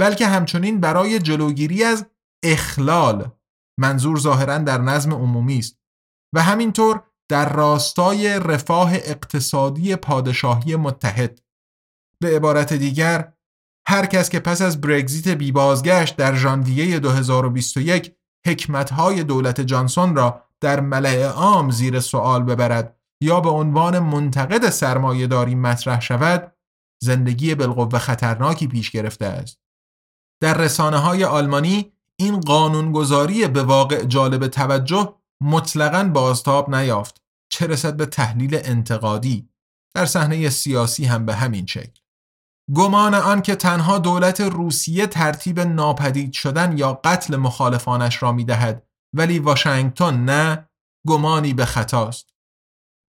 بلکه 0.00 0.26
همچنین 0.26 0.80
برای 0.80 1.18
جلوگیری 1.18 1.84
از 1.84 2.06
اخلال 2.44 3.30
منظور 3.80 4.18
ظاهرا 4.18 4.58
در 4.58 4.78
نظم 4.78 5.12
عمومی 5.12 5.58
است 5.58 5.78
و 6.34 6.42
همینطور 6.42 7.02
در 7.30 7.52
راستای 7.52 8.38
رفاه 8.38 8.94
اقتصادی 8.94 9.96
پادشاهی 9.96 10.76
متحد. 10.76 11.42
به 12.20 12.36
عبارت 12.36 12.72
دیگر 12.72 13.32
هر 13.90 14.06
کس 14.06 14.30
که 14.30 14.40
پس 14.40 14.62
از 14.62 14.80
برگزیت 14.80 15.28
بی 15.28 15.52
بازگشت 15.52 16.16
در 16.16 16.34
ژانویه 16.34 16.98
2021 16.98 18.14
حکمتهای 18.46 19.24
دولت 19.24 19.60
جانسون 19.60 20.16
را 20.16 20.42
در 20.60 20.80
ملع 20.80 21.24
عام 21.24 21.70
زیر 21.70 22.00
سوال 22.00 22.42
ببرد 22.42 22.96
یا 23.22 23.40
به 23.40 23.48
عنوان 23.48 23.98
منتقد 23.98 24.70
سرمایهداری 24.70 25.54
مطرح 25.54 26.00
شود 26.00 26.52
زندگی 27.02 27.54
بالقوه 27.54 27.98
خطرناکی 27.98 28.66
پیش 28.66 28.90
گرفته 28.90 29.26
است. 29.26 29.60
در 30.42 30.58
رسانه 30.58 30.98
های 30.98 31.24
آلمانی 31.24 31.92
این 32.16 32.40
قانونگذاری 32.40 33.48
به 33.48 33.62
واقع 33.62 34.04
جالب 34.04 34.46
توجه 34.46 35.14
مطلقا 35.42 36.04
بازتاب 36.14 36.74
نیافت 36.74 37.22
چه 37.52 37.66
رسد 37.66 37.96
به 37.96 38.06
تحلیل 38.06 38.60
انتقادی. 38.64 39.48
در 39.94 40.06
صحنه 40.06 40.50
سیاسی 40.50 41.04
هم 41.04 41.26
به 41.26 41.34
همین 41.34 41.66
شکل. 41.66 41.99
گمان 42.74 43.14
آن 43.14 43.42
که 43.42 43.54
تنها 43.54 43.98
دولت 43.98 44.40
روسیه 44.40 45.06
ترتیب 45.06 45.60
ناپدید 45.60 46.32
شدن 46.32 46.78
یا 46.78 47.00
قتل 47.04 47.36
مخالفانش 47.36 48.22
را 48.22 48.32
می 48.32 48.44
دهد 48.44 48.86
ولی 49.16 49.38
واشنگتن 49.38 50.24
نه 50.24 50.68
گمانی 51.06 51.54
به 51.54 51.64
خطاست. 51.64 52.34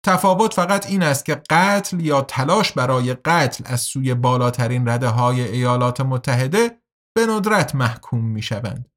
تفاوت 0.06 0.54
فقط 0.54 0.86
این 0.86 1.02
است 1.02 1.24
که 1.24 1.42
قتل 1.50 2.00
یا 2.00 2.22
تلاش 2.22 2.72
برای 2.72 3.14
قتل 3.14 3.64
از 3.66 3.80
سوی 3.80 4.14
بالاترین 4.14 4.88
رده 4.88 5.08
های 5.08 5.40
ایالات 5.40 6.00
متحده 6.00 6.80
به 7.16 7.26
ندرت 7.26 7.74
محکوم 7.74 8.24
می 8.24 8.42
شوند. 8.42 8.90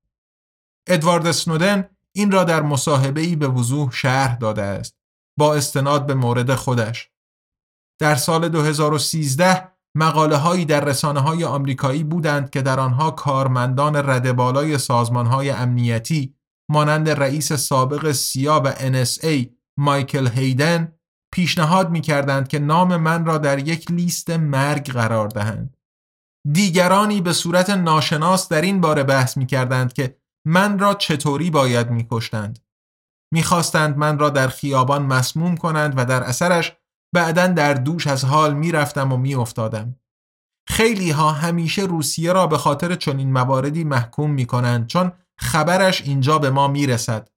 ادوارد 0.88 1.32
سنودن 1.32 1.90
این 2.16 2.32
را 2.32 2.44
در 2.44 2.62
مصاحبه‌ای 2.62 3.36
به 3.36 3.48
وضوح 3.48 3.92
شرح 3.92 4.36
داده 4.36 4.62
است 4.62 4.98
با 5.40 5.56
استناد 5.56 6.06
به 6.06 6.14
مورد 6.14 6.56
خودش. 6.56 7.10
در 8.00 8.16
سال 8.16 8.50
2013 8.50 9.73
مقاله 9.98 10.38
هایی 10.38 10.66
در 10.66 10.86
رسانه 10.86 11.20
های 11.20 11.44
آمریکایی 11.44 12.04
بودند 12.04 12.50
که 12.50 12.62
در 12.62 12.80
آنها 12.80 13.12
کارمندان 13.12 13.96
رده 13.96 14.34
بالای 14.34 14.78
سازمان 14.78 15.26
های 15.26 15.50
امنیتی 15.50 16.36
مانند 16.72 17.10
رئیس 17.10 17.54
سابق 17.54 18.12
سیا 18.12 18.62
و 18.66 18.74
NSA 18.74 19.48
مایکل 19.80 20.28
هیدن 20.28 20.96
پیشنهاد 21.34 21.92
می 21.92 22.02
کردند 22.02 22.48
که 22.48 22.60
نام 22.60 22.98
من 22.98 23.26
را 23.26 23.38
در 23.38 23.68
یک 23.68 23.92
لیست 23.92 24.30
مرگ 24.30 24.92
قرار 24.92 25.28
دهند. 25.28 25.78
دیگرانی 26.52 27.22
به 27.22 27.34
صورت 27.34 27.70
ناشناس 27.70 28.50
در 28.50 28.62
این 28.62 28.82
باره 28.82 29.04
بحث 29.04 29.38
می 29.38 29.46
کردند 29.46 29.94
که 29.94 30.18
من 30.48 30.80
را 30.80 30.94
چطوری 30.94 31.50
باید 31.50 31.90
می 31.90 32.08
کشتند. 32.12 32.60
می 33.34 33.44
خواستند 33.44 33.98
من 33.98 34.20
را 34.20 34.30
در 34.30 34.48
خیابان 34.48 35.06
مسموم 35.06 35.58
کنند 35.58 35.94
و 35.98 36.06
در 36.06 36.24
اثرش 36.24 36.76
بعدا 37.14 37.48
در 37.48 37.74
دوش 37.74 38.08
از 38.08 38.26
حال 38.26 38.54
می 38.54 38.72
رفتم 38.72 39.12
و 39.12 39.18
می 39.18 39.36
افتادم. 39.36 39.96
خیلی 40.68 41.12
ها 41.12 41.32
همیشه 41.32 41.82
روسیه 41.82 42.34
را 42.34 42.48
به 42.48 42.58
خاطر 42.58 42.96
چنین 42.96 43.32
مواردی 43.32 43.84
محکوم 43.84 44.32
می 44.32 44.46
کنند 44.46 44.88
چون 44.88 45.12
خبرش 45.38 46.02
اینجا 46.02 46.40
به 46.40 46.50
ما 46.50 46.68
می 46.68 46.88
رسد. 46.88 47.30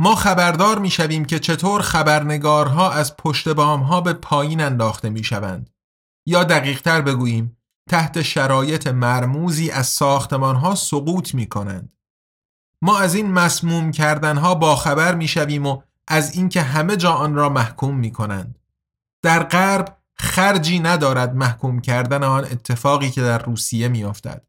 ما 0.00 0.14
خبردار 0.14 0.78
می 0.78 0.90
شویم 0.90 1.24
که 1.24 1.38
چطور 1.38 1.82
خبرنگارها 1.82 2.90
از 2.90 3.16
پشت 3.16 3.48
ها 3.48 4.00
به 4.00 4.12
پایین 4.12 4.60
انداخته 4.60 5.10
می 5.10 5.24
شوند. 5.24 5.70
یا 6.26 6.44
دقیقتر 6.44 7.00
بگوییم 7.00 7.56
تحت 7.90 8.22
شرایط 8.22 8.86
مرموزی 8.86 9.70
از 9.70 9.86
ساختمان 9.86 10.56
ها 10.56 10.74
سقوط 10.74 11.34
می 11.34 11.46
کنند. 11.46 11.92
ما 12.82 12.98
از 12.98 13.14
این 13.14 13.32
مسموم 13.32 13.90
کردنها 13.90 14.54
با 14.54 14.76
خبر 14.76 15.14
می 15.14 15.28
شویم 15.28 15.66
و 15.66 15.82
از 16.08 16.36
اینکه 16.36 16.62
همه 16.62 16.96
جا 16.96 17.12
آن 17.12 17.34
را 17.34 17.48
محکوم 17.48 17.96
می 17.96 18.12
کنند. 18.12 18.58
در 19.26 19.42
غرب 19.42 19.98
خرجی 20.14 20.80
ندارد 20.80 21.34
محکوم 21.34 21.80
کردن 21.80 22.22
آن 22.22 22.44
اتفاقی 22.44 23.10
که 23.10 23.20
در 23.20 23.38
روسیه 23.38 23.88
می 23.88 24.04
افتد. 24.04 24.46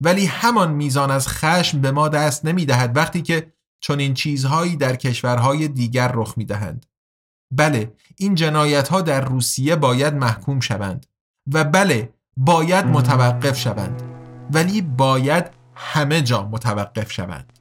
ولی 0.00 0.26
همان 0.26 0.72
میزان 0.72 1.10
از 1.10 1.28
خشم 1.28 1.80
به 1.80 1.90
ما 1.90 2.08
دست 2.08 2.44
نمی 2.44 2.66
دهد 2.66 2.96
وقتی 2.96 3.22
که 3.22 3.52
چنین 3.80 4.14
چیزهایی 4.14 4.76
در 4.76 4.96
کشورهای 4.96 5.68
دیگر 5.68 6.12
رخ 6.14 6.38
می 6.38 6.44
دهند. 6.44 6.86
بله 7.50 7.92
این 8.16 8.34
جنایت 8.34 8.88
ها 8.88 9.00
در 9.00 9.20
روسیه 9.20 9.76
باید 9.76 10.14
محکوم 10.14 10.60
شوند 10.60 11.06
و 11.52 11.64
بله 11.64 12.14
باید 12.36 12.86
متوقف 12.86 13.58
شوند 13.58 14.02
ولی 14.52 14.82
باید 14.82 15.44
همه 15.74 16.22
جا 16.22 16.48
متوقف 16.48 17.12
شوند 17.12 17.59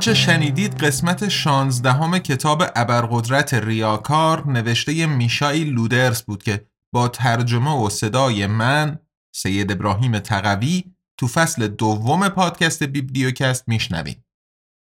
آنچه 0.00 0.14
شنیدید 0.14 0.84
قسمت 0.84 1.28
شانزدهم 1.28 2.18
کتاب 2.18 2.62
ابرقدرت 2.76 3.54
ریاکار 3.54 4.50
نوشته 4.50 5.06
میشای 5.06 5.64
لودرز 5.64 6.22
بود 6.22 6.42
که 6.42 6.66
با 6.94 7.08
ترجمه 7.08 7.70
و 7.70 7.90
صدای 7.90 8.46
من 8.46 8.98
سید 9.34 9.72
ابراهیم 9.72 10.18
تقوی 10.18 10.84
تو 11.16 11.28
فصل 11.28 11.68
دوم 11.68 12.28
پادکست 12.28 12.82
بیبلیوکست 12.82 13.68
میشنوید. 13.68 14.24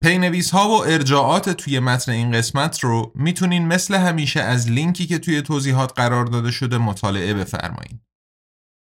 پی‌نویس 0.05 0.51
ها 0.51 0.69
و 0.69 0.85
ارجاعات 0.85 1.51
توی 1.51 1.79
متن 1.79 2.13
این 2.13 2.33
قسمت 2.33 2.81
رو 2.81 3.13
می‌تونین 3.15 3.67
مثل 3.67 3.95
همیشه 3.95 4.41
از 4.41 4.71
لینکی 4.71 5.07
که 5.07 5.19
توی 5.19 5.43
توضیحات 5.43 5.93
قرار 5.97 6.27
داده 6.27 6.51
شده 6.51 6.79
مطالعه 6.79 7.35
بفرمایید. 7.35 8.01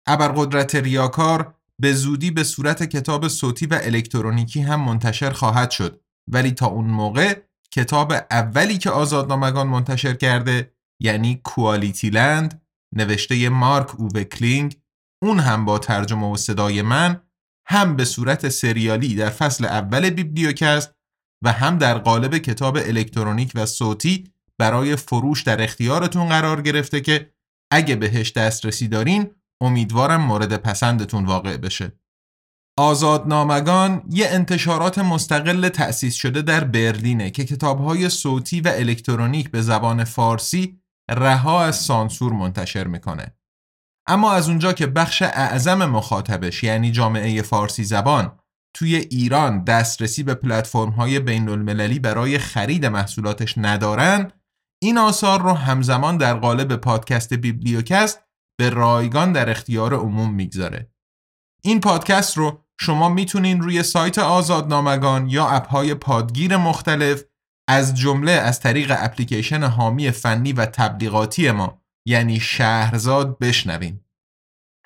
ابرقدرت 0.06 0.74
ریاکار 0.74 1.54
به 1.78 1.92
زودی 1.92 2.30
به 2.30 2.44
صورت 2.44 2.82
کتاب 2.82 3.28
صوتی 3.28 3.66
و 3.66 3.78
الکترونیکی 3.82 4.60
هم 4.60 4.80
منتشر 4.80 5.30
خواهد 5.30 5.70
شد 5.70 6.01
ولی 6.28 6.50
تا 6.50 6.66
اون 6.66 6.84
موقع 6.84 7.42
کتاب 7.70 8.12
اولی 8.30 8.78
که 8.78 8.90
آزادنامگان 8.90 9.66
منتشر 9.66 10.14
کرده 10.14 10.74
یعنی 11.00 11.40
QualityLand 11.44 12.62
نوشته 12.94 13.48
مارک 13.48 14.00
اووه 14.00 14.24
کلینگ 14.24 14.80
اون 15.22 15.40
هم 15.40 15.64
با 15.64 15.78
ترجمه 15.78 16.32
و 16.32 16.36
صدای 16.36 16.82
من 16.82 17.20
هم 17.68 17.96
به 17.96 18.04
صورت 18.04 18.48
سریالی 18.48 19.14
در 19.14 19.30
فصل 19.30 19.64
اول 19.64 20.10
بیبلیوکست 20.10 20.94
و 21.44 21.52
هم 21.52 21.78
در 21.78 21.98
قالب 21.98 22.38
کتاب 22.38 22.76
الکترونیک 22.76 23.52
و 23.54 23.66
صوتی 23.66 24.32
برای 24.58 24.96
فروش 24.96 25.42
در 25.42 25.62
اختیارتون 25.62 26.28
قرار 26.28 26.62
گرفته 26.62 27.00
که 27.00 27.32
اگه 27.72 27.96
بهش 27.96 28.32
دسترسی 28.32 28.88
دارین 28.88 29.30
امیدوارم 29.62 30.20
مورد 30.20 30.56
پسندتون 30.56 31.24
واقع 31.24 31.56
بشه. 31.56 31.92
آزادنامگان 32.78 34.02
یه 34.10 34.28
انتشارات 34.28 34.98
مستقل 34.98 35.68
تأسیس 35.68 36.14
شده 36.14 36.42
در 36.42 36.64
برلینه 36.64 37.30
که 37.30 37.44
کتابهای 37.44 38.08
صوتی 38.08 38.60
و 38.60 38.68
الکترونیک 38.74 39.50
به 39.50 39.62
زبان 39.62 40.04
فارسی 40.04 40.80
رها 41.10 41.64
از 41.64 41.76
سانسور 41.76 42.32
منتشر 42.32 42.86
می‌کنه. 42.86 43.36
اما 44.06 44.32
از 44.32 44.48
اونجا 44.48 44.72
که 44.72 44.86
بخش 44.86 45.22
اعظم 45.22 45.84
مخاطبش 45.84 46.64
یعنی 46.64 46.90
جامعه 46.90 47.42
فارسی 47.42 47.84
زبان 47.84 48.38
توی 48.74 48.96
ایران 48.96 49.64
دسترسی 49.64 50.22
به 50.22 50.34
پلتفرم 50.34 50.90
های 50.90 51.18
بین 51.18 51.48
المللی 51.48 51.98
برای 51.98 52.38
خرید 52.38 52.86
محصولاتش 52.86 53.54
ندارن 53.58 54.30
این 54.82 54.98
آثار 54.98 55.42
رو 55.42 55.52
همزمان 55.52 56.16
در 56.16 56.34
قالب 56.34 56.76
پادکست 56.76 57.34
بیبلیوکست 57.34 58.20
به 58.58 58.70
رایگان 58.70 59.32
در 59.32 59.50
اختیار 59.50 59.94
عموم 59.94 60.34
می‌گذاره. 60.34 60.91
این 61.64 61.80
پادکست 61.80 62.38
رو 62.38 62.60
شما 62.80 63.08
می‌تونین 63.08 63.60
روی 63.60 63.82
سایت 63.82 64.18
آزادنامگان 64.18 65.28
یا 65.28 65.48
اپهای 65.48 65.94
پادگیر 65.94 66.56
مختلف 66.56 67.24
از 67.68 67.94
جمله 67.94 68.32
از 68.32 68.60
طریق 68.60 68.96
اپلیکیشن 68.98 69.62
حامی 69.62 70.10
فنی 70.10 70.52
و 70.52 70.66
تبلیغاتی 70.66 71.50
ما 71.50 71.82
یعنی 72.06 72.40
شهرزاد 72.40 73.38
بشنوین. 73.38 74.00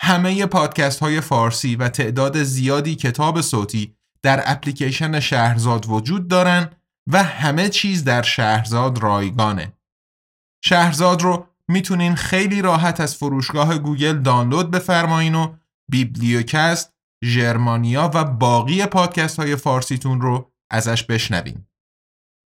همه 0.00 0.46
پادکست 0.46 1.00
های 1.00 1.20
فارسی 1.20 1.76
و 1.76 1.88
تعداد 1.88 2.42
زیادی 2.42 2.94
کتاب 2.94 3.40
صوتی 3.40 3.96
در 4.22 4.42
اپلیکیشن 4.46 5.20
شهرزاد 5.20 5.86
وجود 5.88 6.28
دارن 6.28 6.70
و 7.12 7.22
همه 7.22 7.68
چیز 7.68 8.04
در 8.04 8.22
شهرزاد 8.22 9.02
رایگانه. 9.02 9.72
شهرزاد 10.64 11.22
رو 11.22 11.46
می‌تونین 11.68 12.14
خیلی 12.14 12.62
راحت 12.62 13.00
از 13.00 13.16
فروشگاه 13.16 13.78
گوگل 13.78 14.18
دانلود 14.18 14.70
بفرمایین 14.70 15.34
و 15.34 15.56
بیبلیوکست، 15.90 16.92
ژرمانیا 17.24 18.10
و 18.14 18.24
باقی 18.24 18.86
پادکست 18.86 19.38
های 19.38 19.56
فارسیتون 19.56 20.20
رو 20.20 20.52
ازش 20.70 21.02
بشنوین. 21.02 21.66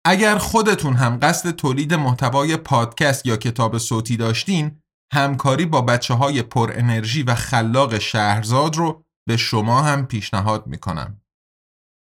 اگر 0.05 0.37
خودتون 0.37 0.93
هم 0.93 1.19
قصد 1.21 1.51
تولید 1.51 1.93
محتوای 1.93 2.57
پادکست 2.57 3.25
یا 3.25 3.37
کتاب 3.37 3.77
صوتی 3.77 4.17
داشتین، 4.17 4.81
همکاری 5.13 5.65
با 5.65 5.81
بچه 5.81 6.13
های 6.13 6.41
پر 6.41 6.71
انرژی 6.75 7.23
و 7.23 7.35
خلاق 7.35 7.97
شهرزاد 7.97 8.75
رو 8.75 9.03
به 9.27 9.37
شما 9.37 9.81
هم 9.81 10.05
پیشنهاد 10.05 10.67
می‌کنم. 10.67 11.21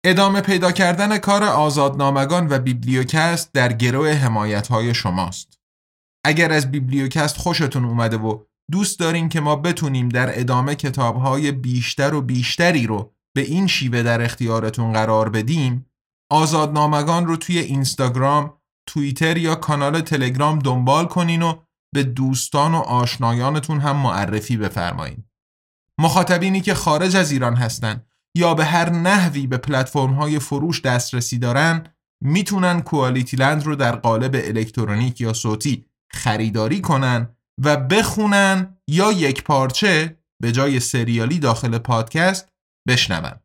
ادامه 0.06 0.42
پیدا 0.42 0.72
کردن 0.72 1.18
کار 1.18 1.44
آزادنامگان 1.44 2.48
و 2.50 2.60
بیبلیوکست 2.60 3.54
در 3.54 3.74
گرو 3.74 4.10
حمایت 4.10 4.68
های 4.68 4.94
شماست. 4.94 5.60
اگر 6.26 6.52
از 6.52 6.72
بیبلیوکست 6.72 7.38
خوشتون 7.38 7.86
اومده 7.86 8.18
و 8.18 8.44
دوست 8.72 9.00
دارین 9.00 9.30
که 9.30 9.40
ما 9.40 9.56
بتونیم 9.56 10.10
در 10.10 10.40
ادامه 10.40 10.76
کتابهای 10.76 11.52
بیشتر 11.52 12.14
و 12.14 12.22
بیشتری 12.22 12.88
رو 12.88 13.14
به 13.36 13.42
این 13.42 13.68
شیوه 13.68 14.04
در 14.04 14.22
اختیارتون 14.22 14.94
قرار 14.94 15.30
بدیم 15.30 15.86
آزادنامگان 16.32 17.28
رو 17.28 17.36
توی 17.36 17.60
اینستاگرام، 17.60 18.54
توییتر 18.88 19.38
یا 19.38 19.56
کانال 19.56 20.02
تلگرام 20.02 20.60
دنبال 20.60 21.06
کنین 21.06 21.42
و 21.42 21.54
به 21.96 22.04
دوستان 22.04 22.76
و 22.76 22.78
آشنایانتون 22.78 23.80
هم 23.80 23.96
معرفی 23.96 24.58
بفرمایید. 24.58 25.26
مخاطبینی 26.00 26.62
که 26.62 26.74
خارج 26.74 27.16
از 27.16 27.32
ایران 27.32 27.56
هستن 27.56 28.04
یا 28.36 28.54
به 28.54 28.66
هر 28.66 28.90
نحوی 28.90 29.48
به 29.48 29.58
پلتفرم 29.58 30.14
های 30.14 30.40
فروش 30.40 30.82
دسترسی 30.82 31.38
دارن 31.38 31.84
می‌تونن 32.24 32.82
QualityLand 32.82 33.64
رو 33.64 33.76
در 33.76 33.96
قالب 33.96 34.32
الکترونیک 34.34 35.22
یا 35.22 35.34
صوتی 35.34 35.86
خریداری 36.10 36.82
کنن 36.82 37.36
و 37.64 37.78
بخونن 37.78 38.78
یا 38.88 39.12
یک 39.12 39.44
پارچه 39.44 40.20
به 40.42 40.52
جای 40.52 40.80
سریالی 40.80 41.40
داخل 41.40 41.78
پادکست 41.78 42.50
بشنون. 42.88 43.40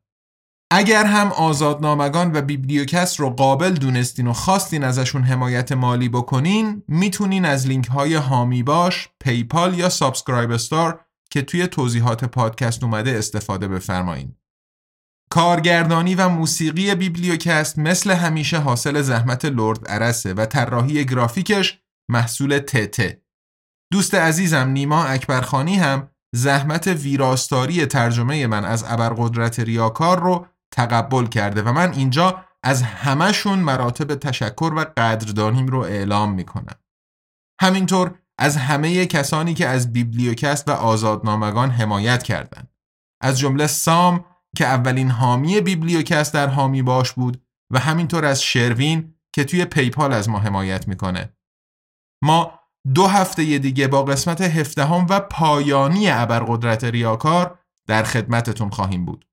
اگر 0.70 1.04
هم 1.04 1.32
آزادنامگان 1.32 2.36
و 2.36 2.42
بیبلیوکست 2.42 3.20
رو 3.20 3.30
قابل 3.30 3.70
دونستین 3.70 4.26
و 4.26 4.32
خواستین 4.32 4.84
ازشون 4.84 5.22
حمایت 5.22 5.72
مالی 5.72 6.08
بکنین 6.08 6.82
می‌تونین 6.88 7.44
از 7.44 7.66
لینک 7.66 7.86
های 7.86 8.14
هامی 8.14 8.62
باش، 8.62 9.08
PayPal 9.20 9.78
یا 9.78 9.88
SubscribeStar 9.88 11.04
که 11.30 11.42
توی 11.42 11.66
توضیحات 11.66 12.24
پادکست 12.24 12.84
اومده 12.84 13.10
استفاده 13.10 13.68
بفرمایین. 13.68 14.36
کارگردانی 15.30 16.14
و 16.14 16.28
موسیقی 16.28 16.94
بیبلیوکست 16.94 17.78
مثل 17.78 18.10
همیشه 18.10 18.58
حاصل 18.58 19.02
زحمت 19.02 19.44
لرد 19.44 19.80
ارسه 19.86 20.34
و 20.34 20.46
طراحی 20.46 21.04
گرافیکش 21.04 21.78
محصول 22.10 22.58
تته. 22.58 23.23
دوست 23.94 24.14
عزیزم 24.14 24.68
نیما 24.68 25.04
اکبرخانی 25.04 25.76
هم 25.76 26.08
زحمت 26.34 26.86
ویراستاری 26.86 27.86
ترجمه 27.86 28.46
من 28.46 28.64
از 28.64 28.84
ابرقدرت 28.88 29.60
ریاکار 29.60 30.20
رو 30.20 30.46
تقبل 30.72 31.26
کرده 31.26 31.62
و 31.62 31.72
من 31.72 31.92
اینجا 31.92 32.44
از 32.62 32.82
همهشون 32.82 33.58
مراتب 33.58 34.14
تشکر 34.14 34.72
و 34.76 34.84
قدردانیم 34.96 35.66
رو 35.66 35.78
اعلام 35.78 36.32
می‌کنم. 36.32 36.76
همینطور 37.60 38.18
از 38.38 38.56
همه 38.56 39.06
کسانی 39.06 39.54
که 39.54 39.68
از 39.68 39.92
بیبلیوکست 39.92 40.68
و 40.68 40.72
آزادنامگان 40.72 41.70
حمایت 41.70 42.22
کردند. 42.22 42.68
از 43.20 43.38
جمله 43.38 43.66
سام 43.66 44.24
که 44.56 44.66
اولین 44.66 45.10
حامی 45.10 45.60
بیبلیوکست 45.60 46.34
در 46.34 46.48
حامی 46.48 46.82
باش 46.82 47.12
بود 47.12 47.42
و 47.72 47.78
همینطور 47.78 48.24
از 48.24 48.42
شروین 48.42 49.14
که 49.34 49.44
توی 49.44 49.64
پیپال 49.64 50.12
از 50.12 50.28
ما 50.28 50.38
حمایت 50.38 50.88
می‌کنه. 50.88 51.36
ما 52.22 52.63
دو 52.94 53.06
هفته 53.06 53.58
دیگه 53.58 53.88
با 53.88 54.02
قسمت 54.02 54.40
هفدهم 54.40 55.06
و 55.10 55.20
پایانی 55.20 56.10
ابرقدرت 56.10 56.84
ریاکار 56.84 57.58
در 57.86 58.02
خدمتتون 58.02 58.70
خواهیم 58.70 59.04
بود. 59.04 59.26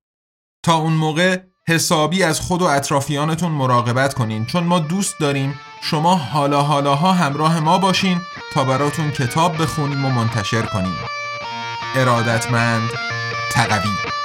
تا 0.64 0.76
اون 0.76 0.94
موقع 0.94 1.40
حسابی 1.68 2.24
از 2.24 2.40
خود 2.40 2.62
و 2.62 2.66
اطرافیانتون 2.66 3.52
مراقبت 3.52 4.14
کنین 4.14 4.46
چون 4.46 4.64
ما 4.64 4.80
دوست 4.80 5.20
داریم 5.20 5.60
شما 5.82 6.16
حالا 6.16 6.62
حالاها 6.62 7.12
همراه 7.12 7.60
ما 7.60 7.78
باشین 7.78 8.22
تا 8.54 8.64
براتون 8.64 9.12
کتاب 9.12 9.62
بخونیم 9.62 10.06
و 10.06 10.10
منتشر 10.10 10.62
کنیم 10.62 10.96
ارادتمند 11.96 12.90
تقوی 13.52 14.21